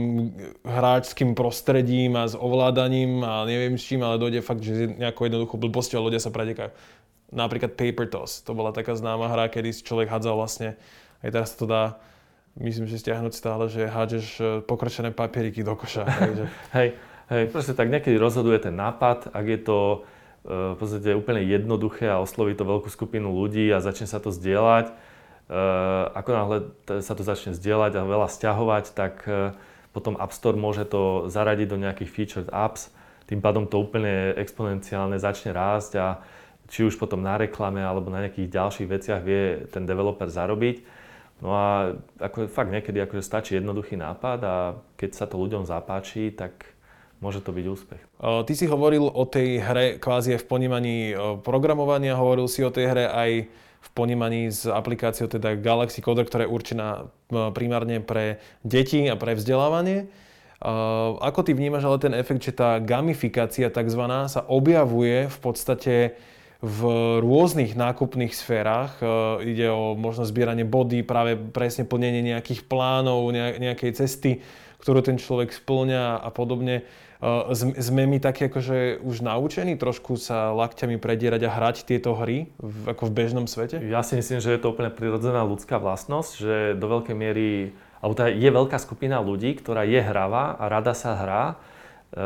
hráčským 0.67 1.39
prostredím 1.39 2.19
a 2.19 2.27
s 2.27 2.35
ovládaním 2.35 3.23
a 3.23 3.47
neviem 3.47 3.79
s 3.79 3.87
čím, 3.87 4.03
ale 4.03 4.19
dojde 4.19 4.43
fakt, 4.43 4.67
že 4.67 4.91
nejakou 4.99 5.31
jednoduchou 5.31 5.59
blbosťou 5.63 6.03
a 6.03 6.07
ľudia 6.11 6.19
sa 6.19 6.35
predekajú. 6.35 6.75
Napríklad 7.31 7.79
Paper 7.79 8.11
Toss, 8.11 8.43
to 8.43 8.59
bola 8.59 8.75
taká 8.75 8.99
známa 8.99 9.31
hra, 9.31 9.47
kedy 9.47 9.71
človek 9.87 10.11
hádzal 10.11 10.35
vlastne, 10.35 10.75
aj 11.23 11.31
teraz 11.31 11.55
to 11.55 11.63
dá 11.63 12.03
myslím, 12.59 12.91
že 12.91 12.99
stiahnuť 12.99 13.33
stále, 13.37 13.71
že 13.71 13.87
hádžeš 13.87 14.27
e, 14.39 14.43
pokročené 14.67 15.15
papieriky 15.15 15.63
do 15.63 15.79
koša. 15.79 16.09
Takže... 16.09 16.45
hej, 16.77 16.89
hej, 17.31 17.45
proste 17.55 17.79
tak 17.79 17.93
niekedy 17.93 18.19
rozhoduje 18.19 18.59
ten 18.59 18.75
nápad, 18.75 19.31
ak 19.31 19.47
je 19.47 19.61
to 19.63 19.79
e, 19.79 19.99
v 20.75 20.77
podstate 20.81 21.15
úplne 21.15 21.47
jednoduché 21.47 22.11
a 22.11 22.19
osloví 22.19 22.59
to 22.59 22.67
veľkú 22.67 22.91
skupinu 22.91 23.31
ľudí 23.31 23.71
a 23.71 23.79
začne 23.79 24.11
sa 24.11 24.19
to 24.19 24.35
zdieľať. 24.35 24.91
E, 24.91 24.95
ako 26.19 26.31
náhle 26.35 26.57
sa 27.05 27.15
to 27.15 27.23
začne 27.23 27.55
zdieľať 27.55 27.93
a 28.01 28.09
veľa 28.09 28.27
stiahovať, 28.27 28.85
tak 28.99 29.23
potom 29.91 30.15
App 30.19 30.35
Store 30.35 30.55
môže 30.55 30.87
to 30.87 31.27
zaradiť 31.27 31.67
do 31.67 31.79
nejakých 31.79 32.11
featured 32.11 32.49
apps, 32.55 32.95
tým 33.27 33.39
pádom 33.39 33.67
to 33.67 33.79
úplne 33.79 34.35
exponenciálne 34.35 35.15
začne 35.19 35.55
rásť 35.55 35.93
a 36.03 36.19
či 36.71 36.87
už 36.87 36.99
potom 36.99 37.23
na 37.23 37.39
reklame 37.39 37.83
alebo 37.83 38.11
na 38.11 38.27
nejakých 38.27 38.51
ďalších 38.51 38.89
veciach 38.91 39.21
vie 39.23 39.67
ten 39.71 39.87
developer 39.87 40.27
zarobiť. 40.27 40.83
No 41.41 41.57
a 41.57 41.97
ako 42.21 42.53
fakt 42.53 42.69
niekedy 42.69 43.01
akože 43.01 43.25
stačí 43.25 43.57
jednoduchý 43.57 43.97
nápad 43.97 44.39
a 44.45 44.57
keď 45.01 45.11
sa 45.17 45.25
to 45.25 45.41
ľuďom 45.41 45.65
zapáči, 45.65 46.29
tak 46.37 46.77
môže 47.21 47.41
to 47.41 47.53
byť 47.53 47.65
úspech. 47.65 48.03
Ty 48.21 48.53
si 48.53 48.69
hovoril 48.69 49.09
o 49.09 49.25
tej 49.25 49.61
hre 49.61 49.97
kvázi 49.97 50.37
v 50.37 50.45
ponímaní 50.45 50.97
programovania, 51.41 52.17
hovoril 52.17 52.45
si 52.45 52.61
o 52.61 52.69
tej 52.69 52.93
hre 52.93 53.05
aj 53.09 53.31
v 53.81 53.89
ponímaní 53.97 54.53
s 54.53 54.69
aplikáciou 54.69 55.33
teda 55.33 55.57
Galaxy 55.57 56.05
Coder, 56.05 56.29
ktorá 56.29 56.45
je 56.45 56.53
určená 56.53 57.09
primárne 57.57 58.05
pre 58.05 58.37
deti 58.61 59.09
a 59.09 59.17
pre 59.17 59.33
vzdelávanie. 59.33 60.13
Ako 61.25 61.41
ty 61.41 61.57
vnímaš 61.57 61.89
ale 61.89 61.97
ten 61.97 62.13
efekt, 62.13 62.45
že 62.45 62.53
tá 62.53 62.77
gamifikácia 62.77 63.73
tzv. 63.73 64.05
sa 64.29 64.45
objavuje 64.45 65.33
v 65.33 65.39
podstate 65.41 66.21
v 66.61 66.81
rôznych 67.25 67.73
nákupných 67.73 68.37
sférach. 68.37 69.01
E, 69.01 69.05
ide 69.57 69.73
o 69.73 69.97
možno 69.97 70.29
zbieranie 70.29 70.69
body, 70.69 71.01
práve 71.01 71.37
presne 71.37 71.89
plnenie 71.89 72.21
nejakých 72.21 72.69
plánov, 72.69 73.33
nejakej 73.33 73.97
cesty, 73.97 74.45
ktorú 74.85 75.01
ten 75.01 75.17
človek 75.17 75.57
splňa 75.57 76.21
a 76.21 76.29
podobne. 76.29 76.85
E, 76.85 77.57
sme 77.57 78.05
my 78.05 78.21
takí 78.21 78.53
akože 78.53 79.01
už 79.01 79.25
naučení 79.25 79.81
trošku 79.81 80.21
sa 80.21 80.53
lakťami 80.53 81.01
predierať 81.01 81.49
a 81.49 81.55
hrať 81.57 81.77
tieto 81.89 82.13
hry 82.13 82.53
v, 82.61 82.93
ako 82.93 83.09
v 83.09 83.13
bežnom 83.17 83.49
svete? 83.49 83.81
Ja 83.81 84.05
si 84.05 84.21
myslím, 84.21 84.45
že 84.45 84.53
je 84.53 84.61
to 84.61 84.77
úplne 84.77 84.93
prirodzená 84.93 85.41
ľudská 85.49 85.81
vlastnosť, 85.81 86.33
že 86.37 86.55
do 86.77 86.87
veľkej 86.93 87.17
miery, 87.17 87.73
alebo 88.05 88.15
teda 88.21 88.37
je 88.37 88.51
veľká 88.53 88.77
skupina 88.77 89.17
ľudí, 89.25 89.57
ktorá 89.57 89.89
je 89.89 90.01
hravá 90.01 90.61
a 90.61 90.69
rada 90.69 90.93
sa 90.93 91.17
hrá, 91.17 91.45
e, 92.13 92.25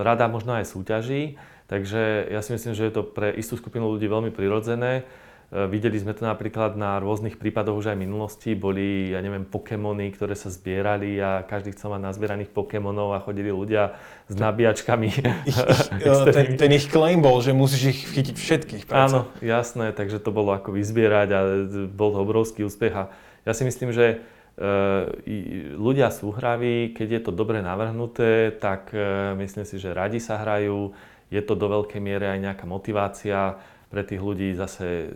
rada 0.00 0.32
možno 0.32 0.56
aj 0.56 0.64
súťaží 0.64 1.36
Takže 1.70 2.26
ja 2.26 2.42
si 2.42 2.50
myslím, 2.50 2.74
že 2.74 2.90
je 2.90 2.94
to 2.98 3.06
pre 3.06 3.30
istú 3.30 3.54
skupinu 3.54 3.86
ľudí 3.94 4.10
veľmi 4.10 4.34
prirodzené. 4.34 5.06
E, 5.54 5.70
videli 5.70 6.02
sme 6.02 6.18
to 6.18 6.26
napríklad 6.26 6.74
na 6.74 6.98
rôznych 6.98 7.38
prípadoch 7.38 7.78
už 7.78 7.94
aj 7.94 7.96
v 7.98 8.10
minulosti. 8.10 8.50
Boli, 8.58 9.14
ja 9.14 9.22
neviem, 9.22 9.46
Pokémony, 9.46 10.10
ktoré 10.10 10.34
sa 10.34 10.50
zbierali 10.50 11.22
a 11.22 11.46
každý 11.46 11.70
chcel 11.70 11.94
mať 11.94 12.10
nazbieraných 12.10 12.50
Pokémonov 12.50 13.14
a 13.14 13.22
chodili 13.22 13.54
ľudia 13.54 13.94
s 14.26 14.34
nabíjačkami. 14.34 15.08
ten, 16.34 16.58
ten 16.58 16.70
ich 16.74 16.90
claim 16.90 17.22
bol, 17.22 17.38
že 17.38 17.54
musíš 17.54 17.94
ich 17.94 18.00
chytiť 18.18 18.34
všetkých. 18.34 18.84
Práce. 18.90 19.14
Áno, 19.14 19.30
jasné, 19.38 19.94
takže 19.94 20.18
to 20.18 20.34
bolo 20.34 20.50
ako 20.50 20.74
vyzbierať 20.74 21.28
a 21.30 21.40
bol 21.86 22.10
to 22.10 22.18
obrovský 22.18 22.66
úspech. 22.66 22.98
A 22.98 23.14
ja 23.46 23.54
si 23.54 23.62
myslím, 23.62 23.94
že 23.94 24.26
e, 24.58 25.30
ľudia 25.78 26.10
sú 26.10 26.34
hraví, 26.34 26.98
keď 26.98 27.08
je 27.14 27.20
to 27.26 27.30
dobre 27.30 27.62
navrhnuté, 27.62 28.58
tak 28.58 28.90
e, 28.90 29.38
myslím 29.38 29.62
si, 29.62 29.78
že 29.78 29.94
radi 29.94 30.18
sa 30.18 30.42
hrajú, 30.42 30.90
je 31.30 31.42
to 31.42 31.54
do 31.54 31.66
veľkej 31.70 32.02
miery 32.02 32.26
aj 32.26 32.38
nejaká 32.42 32.66
motivácia 32.66 33.58
pre 33.90 34.06
tých 34.06 34.22
ľudí 34.22 34.54
zase 34.54 35.10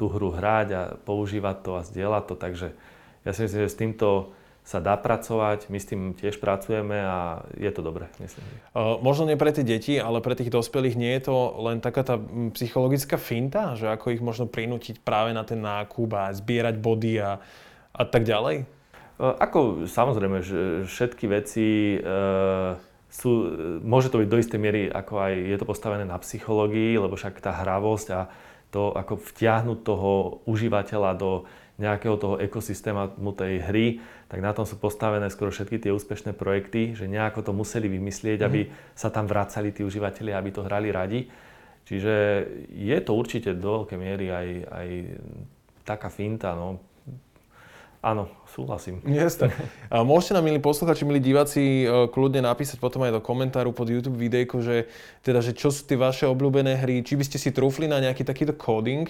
tú 0.00 0.08
hru 0.08 0.32
hrať 0.32 0.68
a 0.72 0.82
používať 0.96 1.56
to 1.60 1.70
a 1.76 1.82
zdieľať 1.84 2.24
to. 2.24 2.34
Takže 2.36 2.68
ja 3.24 3.30
si 3.32 3.40
myslím, 3.44 3.60
že 3.68 3.72
s 3.72 3.80
týmto 3.80 4.08
sa 4.64 4.80
dá 4.80 4.96
pracovať, 4.96 5.68
my 5.68 5.76
s 5.76 5.92
tým 5.92 6.16
tiež 6.16 6.40
pracujeme 6.40 6.96
a 6.96 7.44
je 7.52 7.68
to 7.68 7.84
dobré, 7.84 8.08
myslím. 8.16 8.48
Možno 9.04 9.28
nie 9.28 9.36
pre 9.36 9.52
tie 9.52 9.60
deti, 9.60 10.00
ale 10.00 10.24
pre 10.24 10.32
tých 10.32 10.48
dospelých 10.48 10.96
nie 10.96 11.12
je 11.20 11.28
to 11.28 11.36
len 11.68 11.84
taká 11.84 12.00
tá 12.00 12.16
psychologická 12.56 13.20
finta, 13.20 13.76
že 13.76 13.92
ako 13.92 14.16
ich 14.16 14.24
možno 14.24 14.48
prinútiť 14.48 15.04
práve 15.04 15.36
na 15.36 15.44
ten 15.44 15.60
nákup 15.60 16.08
a 16.16 16.32
zbierať 16.32 16.80
body 16.80 17.20
a, 17.20 17.44
a 17.92 18.04
tak 18.08 18.24
ďalej? 18.24 18.64
Uh, 19.20 19.36
ako 19.36 19.84
samozrejme, 19.84 20.40
že 20.40 20.88
všetky 20.88 21.28
veci 21.28 22.00
uh, 22.00 22.80
sú, 23.14 23.30
môže 23.86 24.10
to 24.10 24.18
byť 24.18 24.28
do 24.28 24.40
istej 24.42 24.58
miery, 24.58 24.82
ako 24.90 25.22
aj 25.22 25.32
je 25.38 25.56
to 25.62 25.66
postavené 25.70 26.02
na 26.02 26.18
psychológii, 26.18 26.98
lebo 26.98 27.14
však 27.14 27.38
tá 27.38 27.54
hravosť 27.54 28.08
a 28.10 28.26
to, 28.74 28.90
ako 28.90 29.22
vtiahnuť 29.22 29.78
toho 29.86 30.42
užívateľa 30.50 31.14
do 31.14 31.46
nejakého 31.78 32.18
toho 32.18 32.34
ekosystému 32.42 33.30
tej 33.38 33.62
hry, 33.70 33.86
tak 34.26 34.42
na 34.42 34.50
tom 34.50 34.66
sú 34.66 34.78
postavené 34.78 35.30
skoro 35.30 35.54
všetky 35.54 35.78
tie 35.78 35.94
úspešné 35.94 36.34
projekty, 36.34 36.98
že 36.98 37.06
nejako 37.06 37.46
to 37.46 37.52
museli 37.54 37.86
vymyslieť, 37.86 38.42
aby 38.42 38.66
sa 38.98 39.14
tam 39.14 39.30
vracali 39.30 39.70
tí 39.70 39.86
užívateľi, 39.86 40.34
aby 40.34 40.50
to 40.50 40.66
hrali 40.66 40.90
radi. 40.90 41.30
Čiže 41.86 42.14
je 42.66 42.98
to 42.98 43.14
určite 43.14 43.54
do 43.54 43.82
veľkej 43.82 43.98
miery 43.98 44.26
aj, 44.30 44.48
aj 44.70 44.88
taká 45.86 46.10
finta, 46.10 46.54
no, 46.58 46.82
Áno, 48.04 48.28
súhlasím. 48.52 49.00
Jasne. 49.08 49.48
Môžete 49.88 50.36
nám, 50.36 50.44
milí 50.44 50.60
posluchači, 50.60 51.08
milí 51.08 51.24
diváci, 51.24 51.88
e, 51.88 52.04
kľudne 52.12 52.44
napísať 52.44 52.76
potom 52.76 53.00
aj 53.00 53.16
do 53.16 53.24
komentáru 53.24 53.72
pod 53.72 53.88
YouTube 53.88 54.20
videjko, 54.20 54.60
že, 54.60 54.92
teda, 55.24 55.40
že 55.40 55.56
čo 55.56 55.72
sú 55.72 55.88
tie 55.88 55.96
vaše 55.96 56.28
obľúbené 56.28 56.84
hry, 56.84 57.00
či 57.00 57.16
by 57.16 57.24
ste 57.24 57.40
si 57.40 57.48
trúfli 57.48 57.88
na 57.88 58.04
nejaký 58.04 58.28
takýto 58.28 58.52
coding. 58.52 59.08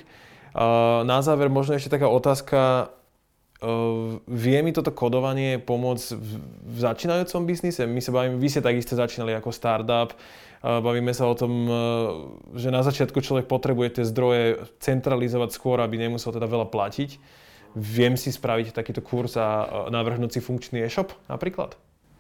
Na 1.03 1.19
záver 1.27 1.51
možno 1.51 1.75
ešte 1.75 1.91
taká 1.99 2.07
otázka, 2.07 2.95
e, 3.59 3.67
vie 4.31 4.63
mi 4.63 4.71
toto 4.71 4.95
kodovanie 4.95 5.59
pomôcť 5.59 6.15
v, 6.15 6.79
začínajúcom 6.79 7.51
biznise? 7.51 7.91
My 7.91 7.99
sa 7.99 8.15
bavíme, 8.15 8.39
vy 8.39 8.47
ste 8.47 8.63
takisto 8.63 8.95
začínali 8.95 9.35
ako 9.35 9.51
startup, 9.51 10.15
bavíme 10.63 11.11
sa 11.11 11.27
o 11.27 11.35
tom, 11.35 11.53
e, 11.67 11.73
že 12.63 12.71
na 12.71 12.87
začiatku 12.87 13.19
človek 13.19 13.51
potrebuje 13.51 13.99
tie 13.99 14.05
zdroje 14.07 14.63
centralizovať 14.79 15.51
skôr, 15.51 15.83
aby 15.83 15.99
nemusel 15.99 16.31
teda 16.31 16.47
veľa 16.47 16.71
platiť 16.71 17.43
viem 17.75 18.15
si 18.15 18.31
spraviť 18.31 18.71
takýto 18.71 19.03
kurz 19.03 19.35
a 19.35 19.67
navrhnúť 19.91 20.39
si 20.39 20.41
funkčný 20.41 20.87
e-shop 20.87 21.11
napríklad? 21.27 21.75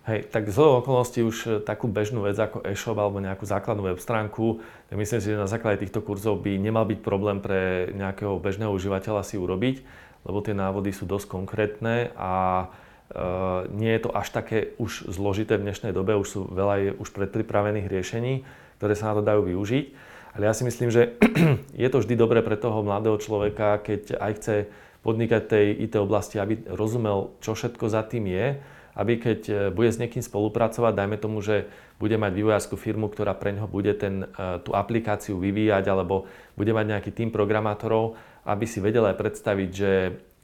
Hej, 0.04 0.28
tak 0.28 0.52
z 0.52 0.60
okolností 0.60 1.24
už 1.24 1.36
e, 1.48 1.50
takú 1.64 1.88
bežnú 1.88 2.28
vec 2.28 2.36
ako 2.36 2.60
e-shop 2.68 3.00
alebo 3.00 3.24
nejakú 3.24 3.48
základnú 3.48 3.88
web 3.88 3.96
stránku, 3.96 4.60
tak 4.92 5.00
myslím 5.00 5.20
si, 5.24 5.32
že 5.32 5.40
na 5.40 5.48
základe 5.48 5.80
týchto 5.80 6.04
kurzov 6.04 6.44
by 6.44 6.60
nemal 6.60 6.84
byť 6.84 7.00
problém 7.00 7.40
pre 7.40 7.88
nejakého 7.96 8.36
bežného 8.36 8.68
užívateľa 8.68 9.24
si 9.24 9.40
urobiť, 9.40 9.80
lebo 10.28 10.44
tie 10.44 10.52
návody 10.52 10.92
sú 10.92 11.08
dosť 11.08 11.24
konkrétne 11.24 12.12
a 12.20 12.32
e, 12.60 13.24
nie 13.72 13.96
je 13.96 14.04
to 14.04 14.12
až 14.12 14.28
také 14.28 14.76
už 14.76 15.08
zložité 15.08 15.56
v 15.56 15.72
dnešnej 15.72 15.96
dobe, 15.96 16.20
už 16.20 16.28
sú 16.28 16.40
veľa 16.52 16.74
je 16.84 16.90
už 17.00 17.08
predpripravených 17.08 17.88
riešení, 17.88 18.44
ktoré 18.76 18.92
sa 19.00 19.16
na 19.16 19.16
to 19.16 19.22
dajú 19.24 19.56
využiť. 19.56 20.12
Ale 20.36 20.50
ja 20.50 20.52
si 20.52 20.68
myslím, 20.68 20.92
že 20.92 21.16
je 21.82 21.88
to 21.88 22.04
vždy 22.04 22.12
dobré 22.12 22.44
pre 22.44 22.60
toho 22.60 22.84
mladého 22.84 23.16
človeka, 23.16 23.80
keď 23.80 24.20
aj 24.20 24.32
chce 24.36 24.56
podnikať 25.04 25.52
IT 25.84 26.00
oblasti, 26.00 26.40
aby 26.40 26.64
rozumel, 26.66 27.36
čo 27.44 27.52
všetko 27.52 27.86
za 27.92 28.02
tým 28.08 28.26
je, 28.26 28.46
aby 28.94 29.18
keď 29.18 29.40
e, 29.46 29.54
bude 29.74 29.90
s 29.90 29.98
niekým 29.98 30.22
spolupracovať, 30.22 30.94
dajme 30.94 31.18
tomu, 31.18 31.42
že 31.42 31.66
bude 31.98 32.14
mať 32.14 32.32
vývojárskú 32.34 32.78
firmu, 32.78 33.10
ktorá 33.10 33.34
pre 33.34 33.54
ňoho 33.54 33.68
bude 33.68 33.92
ten, 33.98 34.26
e, 34.26 34.62
tú 34.62 34.72
aplikáciu 34.72 35.38
vyvíjať, 35.38 35.84
alebo 35.90 36.30
bude 36.54 36.70
mať 36.70 36.86
nejaký 36.94 37.10
tým 37.10 37.30
programátorov, 37.34 38.14
aby 38.46 38.64
si 38.64 38.78
vedel 38.78 39.04
aj 39.10 39.18
predstaviť, 39.18 39.70
že 39.70 39.92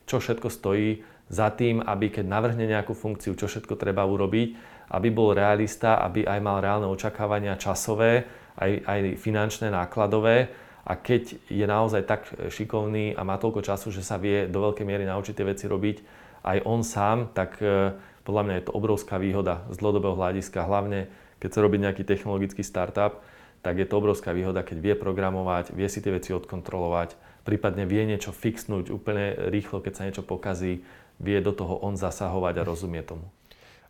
čo 0.06 0.18
všetko 0.18 0.48
stojí 0.50 1.06
za 1.30 1.54
tým, 1.54 1.78
aby 1.78 2.10
keď 2.10 2.26
navrhne 2.26 2.66
nejakú 2.66 2.90
funkciu, 2.90 3.38
čo 3.38 3.46
všetko 3.46 3.78
treba 3.78 4.02
urobiť, 4.02 4.48
aby 4.90 5.08
bol 5.14 5.30
realista, 5.30 6.02
aby 6.02 6.26
aj 6.26 6.40
mal 6.42 6.58
reálne 6.58 6.90
očakávania 6.90 7.54
časové 7.54 8.26
aj, 8.58 8.72
aj 8.82 9.00
finančné, 9.22 9.70
nákladové. 9.70 10.50
A 10.84 10.96
keď 10.96 11.36
je 11.48 11.66
naozaj 11.68 12.08
tak 12.08 12.30
šikovný 12.48 13.12
a 13.12 13.22
má 13.22 13.36
toľko 13.36 13.60
času, 13.60 13.92
že 13.92 14.00
sa 14.00 14.16
vie 14.16 14.48
do 14.48 14.64
veľkej 14.64 14.86
miery 14.88 15.04
naučiť 15.04 15.34
tie 15.36 15.46
veci 15.46 15.64
robiť 15.68 15.96
aj 16.40 16.58
on 16.64 16.80
sám, 16.80 17.28
tak 17.36 17.60
e, 17.60 17.92
podľa 18.24 18.42
mňa 18.48 18.54
je 18.56 18.64
to 18.64 18.72
obrovská 18.72 19.20
výhoda 19.20 19.64
z 19.68 19.76
dlhodobého 19.76 20.16
hľadiska, 20.16 20.64
hlavne 20.64 21.12
keď 21.36 21.50
sa 21.52 21.60
robí 21.64 21.76
nejaký 21.76 22.04
technologický 22.04 22.64
startup, 22.64 23.20
tak 23.60 23.76
je 23.76 23.84
to 23.84 24.00
obrovská 24.00 24.32
výhoda, 24.32 24.64
keď 24.64 24.78
vie 24.80 24.94
programovať, 24.96 25.76
vie 25.76 25.88
si 25.88 26.00
tie 26.00 26.16
veci 26.16 26.32
odkontrolovať, 26.32 27.16
prípadne 27.44 27.84
vie 27.84 28.08
niečo 28.08 28.32
fixnúť 28.32 28.88
úplne 28.88 29.36
rýchlo, 29.52 29.84
keď 29.84 29.92
sa 29.92 30.06
niečo 30.08 30.24
pokazí, 30.24 30.80
vie 31.20 31.38
do 31.44 31.52
toho 31.52 31.76
on 31.84 32.00
zasahovať 32.00 32.56
a 32.56 32.64
rozumie 32.64 33.04
tomu. 33.04 33.28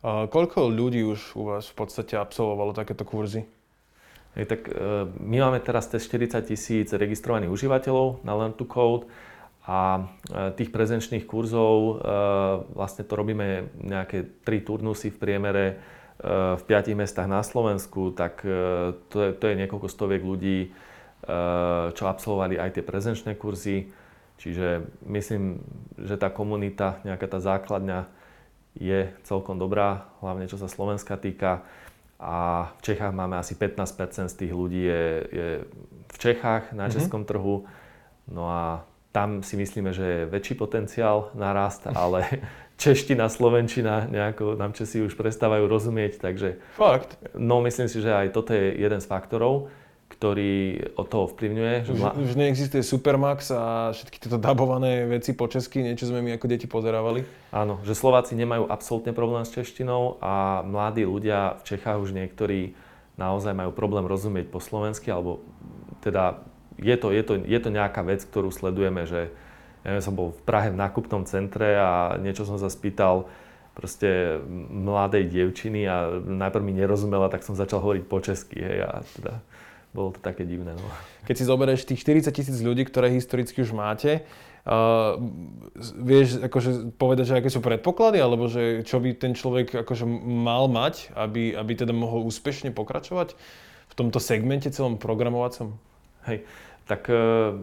Koľko 0.02 0.72
ľudí 0.72 1.06
už 1.06 1.38
u 1.38 1.54
vás 1.54 1.70
v 1.70 1.76
podstate 1.76 2.18
absolvovalo 2.18 2.74
takéto 2.74 3.06
kurzy? 3.06 3.46
Hej, 4.38 4.46
tak 4.46 4.70
e, 4.70 4.72
my 5.10 5.36
máme 5.42 5.58
teraz 5.58 5.90
cez 5.90 6.06
40 6.06 6.38
tisíc 6.46 6.88
registrovaných 6.94 7.50
užívateľov 7.50 8.22
na 8.22 8.32
Learn 8.38 8.54
to 8.54 8.62
Code 8.62 9.10
a 9.66 10.06
e, 10.30 10.54
tých 10.54 10.70
prezenčných 10.70 11.26
kurzov 11.26 11.74
e, 11.74 11.92
vlastne 12.78 13.02
to 13.02 13.18
robíme 13.18 13.74
nejaké 13.82 14.46
tri 14.46 14.62
turnusy 14.62 15.10
v 15.10 15.18
priemere 15.18 15.66
v 16.20 16.60
piatich 16.68 16.92
mestách 16.92 17.24
na 17.24 17.40
Slovensku, 17.40 18.12
tak 18.12 18.44
to 19.08 19.16
je, 19.24 19.30
to 19.32 19.44
je 19.48 19.56
niekoľko 19.56 19.88
stoviek 19.88 20.20
ľudí, 20.20 20.68
čo 21.96 22.04
absolvovali 22.04 22.60
aj 22.60 22.76
tie 22.76 22.84
prezenčné 22.84 23.40
kurzy. 23.40 23.88
Čiže 24.36 24.84
myslím, 25.08 25.64
že 25.96 26.20
tá 26.20 26.28
komunita, 26.28 27.00
nejaká 27.08 27.24
tá 27.24 27.40
základňa 27.40 28.04
je 28.76 29.16
celkom 29.24 29.56
dobrá, 29.56 30.12
hlavne 30.20 30.44
čo 30.44 30.60
sa 30.60 30.68
Slovenska 30.68 31.16
týka 31.16 31.64
a 32.20 32.68
v 32.76 32.80
Čechách 32.82 33.16
máme 33.16 33.40
asi 33.40 33.56
15% 33.56 34.28
z 34.28 34.36
tých 34.36 34.52
ľudí 34.52 34.84
je, 34.84 35.04
je 35.32 35.48
v 36.12 36.16
Čechách 36.20 36.76
na 36.76 36.84
mm-hmm. 36.84 36.92
českom 36.92 37.24
trhu. 37.24 37.64
No 38.28 38.44
a 38.44 38.84
tam 39.10 39.42
si 39.42 39.56
myslíme, 39.56 39.90
že 39.96 40.04
je 40.04 40.28
väčší 40.28 40.54
potenciál 40.54 41.32
na 41.32 41.56
rast, 41.56 41.88
ale 41.96 42.28
čeština, 42.76 43.32
slovenčina, 43.32 44.04
nejako 44.04 44.54
nám 44.60 44.76
Česi 44.76 45.00
už 45.00 45.16
prestávajú 45.16 45.64
rozumieť, 45.64 46.20
takže... 46.20 46.60
Fakt? 46.76 47.16
No 47.32 47.64
myslím 47.64 47.88
si, 47.88 48.04
že 48.04 48.12
aj 48.12 48.36
toto 48.36 48.52
je 48.52 48.76
jeden 48.76 49.00
z 49.00 49.06
faktorov 49.08 49.72
ktorý 50.10 50.82
od 50.98 51.06
toho 51.06 51.30
vplyvňuje. 51.30 51.74
Že 51.86 51.92
už, 51.94 52.02
už 52.18 52.32
neexistuje 52.34 52.82
Supermax 52.82 53.54
a 53.54 53.94
všetky 53.94 54.18
tieto 54.18 54.36
dabované 54.36 55.06
veci 55.06 55.32
po 55.32 55.46
česky, 55.46 55.86
niečo 55.86 56.10
sme 56.10 56.20
my 56.20 56.34
ako 56.34 56.46
deti 56.50 56.66
pozerávali. 56.66 57.22
Áno, 57.54 57.78
že 57.86 57.94
Slováci 57.94 58.34
nemajú 58.34 58.66
absolútne 58.66 59.14
problém 59.14 59.46
s 59.46 59.54
češtinou 59.54 60.18
a 60.18 60.66
mladí 60.66 61.06
ľudia 61.06 61.62
v 61.62 61.74
Čechách 61.74 62.02
už 62.02 62.10
niektorí 62.12 62.74
naozaj 63.14 63.54
majú 63.54 63.70
problém 63.70 64.04
rozumieť 64.04 64.50
po 64.50 64.58
slovensky, 64.58 65.08
alebo 65.14 65.44
teda 66.02 66.42
je 66.80 66.96
to, 66.96 67.12
je 67.12 67.22
to, 67.22 67.32
je 67.40 67.58
to 67.60 67.68
nejaká 67.70 68.00
vec, 68.00 68.24
ktorú 68.24 68.48
sledujeme, 68.48 69.04
že 69.04 69.28
ja 69.84 70.00
som 70.04 70.16
bol 70.16 70.32
v 70.36 70.42
Prahe 70.44 70.68
v 70.72 70.80
nákupnom 70.80 71.24
centre 71.24 71.76
a 71.76 72.16
niečo 72.20 72.44
som 72.44 72.60
sa 72.60 72.68
spýtal 72.68 73.28
proste 73.72 74.40
mladej 74.68 75.30
dievčiny 75.30 75.88
a 75.88 76.20
najprv 76.20 76.64
mi 76.64 76.74
nerozumela, 76.76 77.32
tak 77.32 77.46
som 77.46 77.56
začal 77.56 77.80
hovoriť 77.80 78.04
po 78.04 78.18
česky, 78.20 78.60
hej, 78.60 78.78
a 78.84 79.00
teda 79.16 79.32
bolo 79.90 80.14
to 80.14 80.20
také 80.22 80.46
divné. 80.46 80.74
No. 80.74 80.86
Keď 81.26 81.34
si 81.34 81.44
zoberieš 81.44 81.82
tých 81.86 82.02
40 82.02 82.30
tisíc 82.30 82.58
ľudí, 82.62 82.86
ktoré 82.86 83.10
historicky 83.10 83.66
už 83.66 83.74
máte, 83.74 84.22
uh, 84.66 85.18
vieš 85.98 86.38
akože 86.46 86.94
povedať, 86.94 87.24
že 87.26 87.38
aké 87.42 87.50
sú 87.50 87.58
predpoklady, 87.58 88.22
alebo 88.22 88.46
že 88.46 88.86
čo 88.86 89.02
by 89.02 89.18
ten 89.18 89.34
človek 89.34 89.82
akože 89.82 90.06
mal 90.22 90.70
mať, 90.70 91.10
aby, 91.18 91.58
aby 91.58 91.72
teda 91.74 91.90
mohol 91.90 92.22
úspešne 92.30 92.70
pokračovať 92.70 93.34
v 93.90 93.94
tomto 93.98 94.22
segmente 94.22 94.70
celom 94.70 94.94
programovacom? 94.94 95.74
Hej, 96.30 96.46
tak 96.86 97.10
uh, 97.10 97.58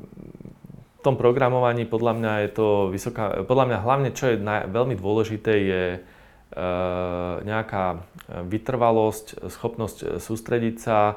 v 0.97 1.01
tom 1.05 1.15
programovaní 1.15 1.87
podľa 1.87 2.13
mňa 2.19 2.33
je 2.43 2.49
to 2.51 2.67
vysoká, 2.91 3.47
podľa 3.47 3.65
mňa 3.71 3.77
hlavne 3.87 4.09
čo 4.11 4.35
je 4.35 4.35
naj, 4.35 4.67
veľmi 4.67 4.99
dôležité 4.99 5.53
je 5.63 5.83
uh, 5.95 7.39
nejaká 7.47 8.03
vytrvalosť, 8.27 9.47
schopnosť 9.47 10.19
sústrediť 10.19 10.75
sa, 10.75 11.15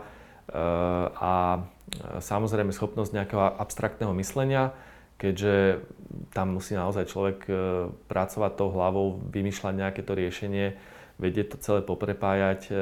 a 0.50 1.62
samozrejme 2.22 2.70
schopnosť 2.74 3.10
nejakého 3.14 3.42
abstraktného 3.58 4.14
myslenia, 4.18 4.74
keďže 5.20 5.84
tam 6.32 6.56
musí 6.56 6.72
naozaj 6.72 7.12
človek 7.12 7.38
e, 7.46 7.52
pracovať 8.08 8.52
tou 8.56 8.72
hlavou, 8.72 9.20
vymýšľať 9.20 9.74
nejaké 9.76 10.00
to 10.00 10.16
riešenie, 10.16 10.80
vedieť 11.20 11.54
to 11.54 11.56
celé 11.60 11.80
poprepájať, 11.84 12.60
e, 12.66 12.74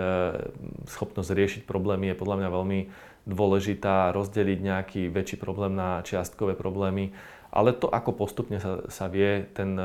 schopnosť 0.87 1.35
riešiť 1.35 1.63
problémy 1.67 2.15
je 2.15 2.21
podľa 2.21 2.37
mňa 2.39 2.49
veľmi 2.55 2.81
dôležitá, 3.27 4.15
rozdeliť 4.15 4.59
nejaký 4.63 5.03
väčší 5.11 5.37
problém 5.37 5.75
na 5.75 6.01
čiastkové 6.07 6.55
problémy, 6.55 7.11
ale 7.51 7.75
to, 7.75 7.91
ako 7.91 8.15
postupne 8.15 8.63
sa, 8.63 8.87
sa 8.87 9.11
vie 9.11 9.45
ten 9.53 9.75
e, 9.75 9.85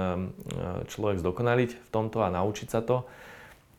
človek 0.88 1.20
zdokonaliť 1.20 1.72
v 1.74 1.90
tomto 1.90 2.22
a 2.22 2.30
naučiť 2.30 2.68
sa 2.70 2.86
to, 2.86 3.04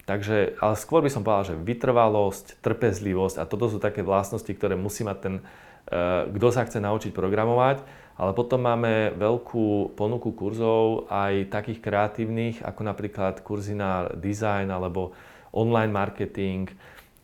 Takže, 0.05 0.61
ale 0.61 0.74
skôr 0.76 1.00
by 1.00 1.09
som 1.09 1.24
povedal, 1.24 1.57
že 1.57 1.61
vytrvalosť, 1.64 2.61
trpezlivosť 2.61 3.40
a 3.40 3.48
toto 3.48 3.72
sú 3.72 3.80
také 3.80 4.05
vlastnosti, 4.05 4.52
ktoré 4.52 4.76
musí 4.76 5.00
mať 5.00 5.18
ten, 5.20 5.34
uh, 5.40 6.28
kto 6.28 6.48
sa 6.52 6.68
chce 6.68 6.76
naučiť 6.76 7.16
programovať. 7.16 7.80
Ale 8.14 8.30
potom 8.36 8.62
máme 8.62 9.16
veľkú 9.16 9.96
ponuku 9.98 10.36
kurzov 10.36 11.11
aj 11.11 11.50
takých 11.50 11.82
kreatívnych, 11.82 12.62
ako 12.62 12.80
napríklad 12.86 13.42
kurzy 13.42 13.74
na 13.74 14.07
design 14.14 14.70
alebo 14.70 15.16
online 15.50 15.90
marketing. 15.90 16.68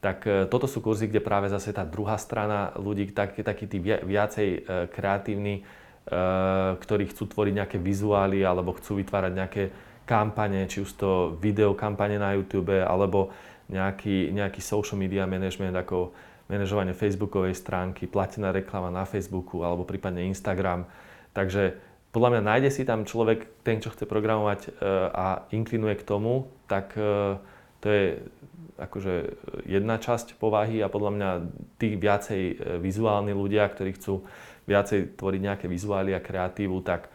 Tak 0.01 0.19
uh, 0.25 0.33
toto 0.49 0.65
sú 0.65 0.81
kurzy, 0.81 1.05
kde 1.05 1.21
práve 1.21 1.53
zase 1.53 1.77
tá 1.77 1.85
druhá 1.85 2.17
strana 2.17 2.73
ľudí, 2.81 3.13
takí 3.13 3.45
tak, 3.45 3.61
tí 3.61 3.77
viacej 3.83 4.49
uh, 4.57 4.63
kreatívni, 4.89 5.63
ktorí 6.81 7.13
chcú 7.13 7.29
tvoriť 7.29 7.55
nejaké 7.55 7.79
vizuály 7.79 8.43
alebo 8.43 8.75
chcú 8.75 8.99
vytvárať 8.99 9.33
nejaké 9.37 9.63
kampane, 10.11 10.67
či 10.67 10.83
už 10.83 10.91
to 10.99 11.11
video 11.39 11.79
kampane 11.79 12.19
na 12.19 12.35
YouTube, 12.35 12.75
alebo 12.83 13.31
nejaký, 13.71 14.35
nejaký 14.35 14.59
social 14.59 14.99
media 14.99 15.23
management, 15.31 15.79
ako 15.79 16.11
manažovanie 16.51 16.91
facebookovej 16.99 17.55
stránky, 17.55 18.11
platená 18.11 18.51
reklama 18.51 18.91
na 18.91 19.07
Facebooku, 19.07 19.63
alebo 19.63 19.87
prípadne 19.87 20.27
Instagram. 20.27 20.83
Takže 21.31 21.79
podľa 22.11 22.31
mňa 22.35 22.43
nájde 22.43 22.71
si 22.75 22.83
tam 22.83 23.07
človek, 23.07 23.63
ten, 23.63 23.79
čo 23.79 23.95
chce 23.95 24.03
programovať 24.03 24.61
e, 24.67 24.71
a 25.15 25.47
inklinuje 25.55 26.03
k 26.03 26.07
tomu, 26.11 26.51
tak 26.67 26.99
e, 26.99 27.39
to 27.79 27.87
je 27.87 28.05
akože 28.83 29.15
jedna 29.71 30.03
časť 30.03 30.35
povahy 30.43 30.83
a 30.83 30.91
podľa 30.91 31.11
mňa 31.15 31.31
tí 31.79 31.95
viacej 31.95 32.43
e, 32.43 32.55
vizuálni 32.83 33.31
ľudia, 33.31 33.63
ktorí 33.71 33.95
chcú 33.95 34.27
viacej 34.67 35.15
tvoriť 35.15 35.41
nejaké 35.47 35.67
vizuály 35.71 36.11
a 36.11 36.19
kreatívu, 36.19 36.83
tak 36.83 37.07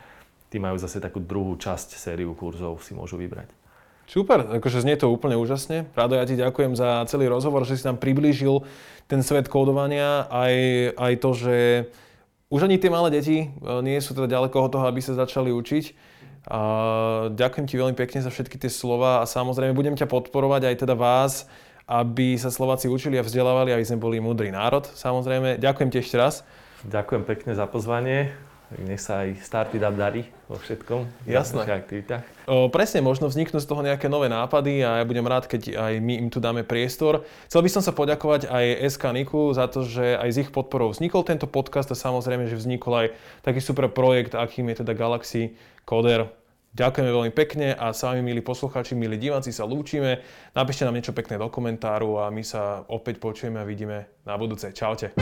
tí 0.55 0.63
majú 0.63 0.79
zase 0.79 1.03
takú 1.03 1.19
druhú 1.19 1.59
časť 1.59 1.99
sériu 1.99 2.31
kurzov, 2.31 2.79
si 2.79 2.95
môžu 2.95 3.19
vybrať. 3.19 3.51
Super, 4.07 4.55
akože 4.55 4.87
znie 4.87 4.95
to 4.95 5.11
úplne 5.11 5.35
úžasne. 5.35 5.91
Rado, 5.91 6.15
ja 6.15 6.23
ti 6.23 6.39
ďakujem 6.39 6.79
za 6.79 7.03
celý 7.11 7.27
rozhovor, 7.27 7.67
že 7.67 7.75
si 7.75 7.83
nám 7.83 7.99
priblížil 7.99 8.63
ten 9.11 9.19
svet 9.19 9.51
kódovania, 9.51 10.31
aj, 10.31 10.55
aj 10.95 11.13
to, 11.19 11.29
že 11.35 11.55
už 12.47 12.71
ani 12.71 12.79
tie 12.79 12.87
malé 12.87 13.11
deti 13.11 13.37
e, 13.43 13.47
nie 13.83 13.99
sú 13.99 14.15
teda 14.15 14.31
ďaleko 14.31 14.55
od 14.55 14.71
toho, 14.71 14.85
aby 14.87 15.03
sa 15.03 15.19
začali 15.19 15.51
učiť. 15.51 16.15
A 16.47 16.59
ďakujem 17.35 17.67
ti 17.67 17.75
veľmi 17.75 17.97
pekne 17.99 18.23
za 18.23 18.31
všetky 18.31 18.55
tie 18.55 18.71
slova 18.71 19.19
a 19.19 19.27
samozrejme 19.27 19.75
budem 19.75 19.99
ťa 19.99 20.07
podporovať 20.07 20.71
aj 20.71 20.75
teda 20.87 20.95
vás, 20.95 21.51
aby 21.83 22.39
sa 22.39 22.47
Slováci 22.47 22.87
učili 22.87 23.19
a 23.19 23.25
vzdelávali, 23.27 23.75
aby 23.75 23.83
sme 23.83 23.99
boli 23.99 24.23
múdry 24.23 24.55
národ. 24.55 24.87
Samozrejme, 24.87 25.59
ďakujem 25.59 25.89
ti 25.91 25.99
ešte 25.99 26.15
raz. 26.15 26.47
Ďakujem 26.87 27.27
pekne 27.27 27.51
za 27.57 27.67
pozvanie 27.67 28.31
nech 28.83 28.99
sa 28.99 29.23
aj 29.23 29.39
Startup 29.39 29.95
darí 29.95 30.27
vo 30.45 30.59
všetkom, 30.59 31.25
Jasné. 31.25 31.65
aktivitách. 31.65 32.23
O, 32.45 32.69
presne, 32.69 33.01
možno 33.01 33.25
vzniknú 33.31 33.57
z 33.57 33.65
toho 33.65 33.81
nejaké 33.81 34.05
nové 34.11 34.29
nápady 34.29 34.85
a 34.85 35.01
ja 35.01 35.05
budem 35.07 35.25
rád, 35.25 35.49
keď 35.49 35.73
aj 35.73 35.93
my 36.03 36.13
im 36.21 36.29
tu 36.29 36.43
dáme 36.43 36.61
priestor. 36.67 37.25
Chcel 37.49 37.65
by 37.65 37.69
som 37.71 37.81
sa 37.81 37.95
poďakovať 37.95 38.51
aj 38.51 38.65
SK 38.91 39.03
Niku 39.15 39.55
za 39.55 39.65
to, 39.71 39.87
že 39.87 40.19
aj 40.19 40.29
z 40.29 40.37
ich 40.45 40.49
podporou 40.53 40.91
vznikol 40.93 41.25
tento 41.25 41.49
podcast 41.49 41.89
a 41.89 41.97
samozrejme, 41.97 42.45
že 42.45 42.59
vznikol 42.59 43.07
aj 43.07 43.07
taký 43.41 43.63
super 43.63 43.89
projekt, 43.89 44.37
akým 44.37 44.69
je 44.69 44.85
teda 44.85 44.93
Galaxy 44.93 45.57
Coder. 45.87 46.29
Ďakujeme 46.75 47.07
veľmi 47.07 47.31
pekne 47.31 47.71
a 47.71 47.95
s 47.95 48.03
vami, 48.03 48.19
milí 48.19 48.43
poslucháči, 48.43 48.99
milí 48.99 49.15
diváci, 49.15 49.55
sa 49.55 49.63
lúčime. 49.63 50.19
Napíšte 50.51 50.83
nám 50.83 50.99
niečo 50.99 51.15
pekné 51.15 51.39
do 51.39 51.47
komentáru 51.47 52.19
a 52.19 52.27
my 52.27 52.43
sa 52.43 52.83
opäť 52.91 53.23
počujeme 53.23 53.63
a 53.63 53.65
vidíme 53.65 54.11
na 54.27 54.35
budúce. 54.35 54.75
Čaute. 54.75 55.15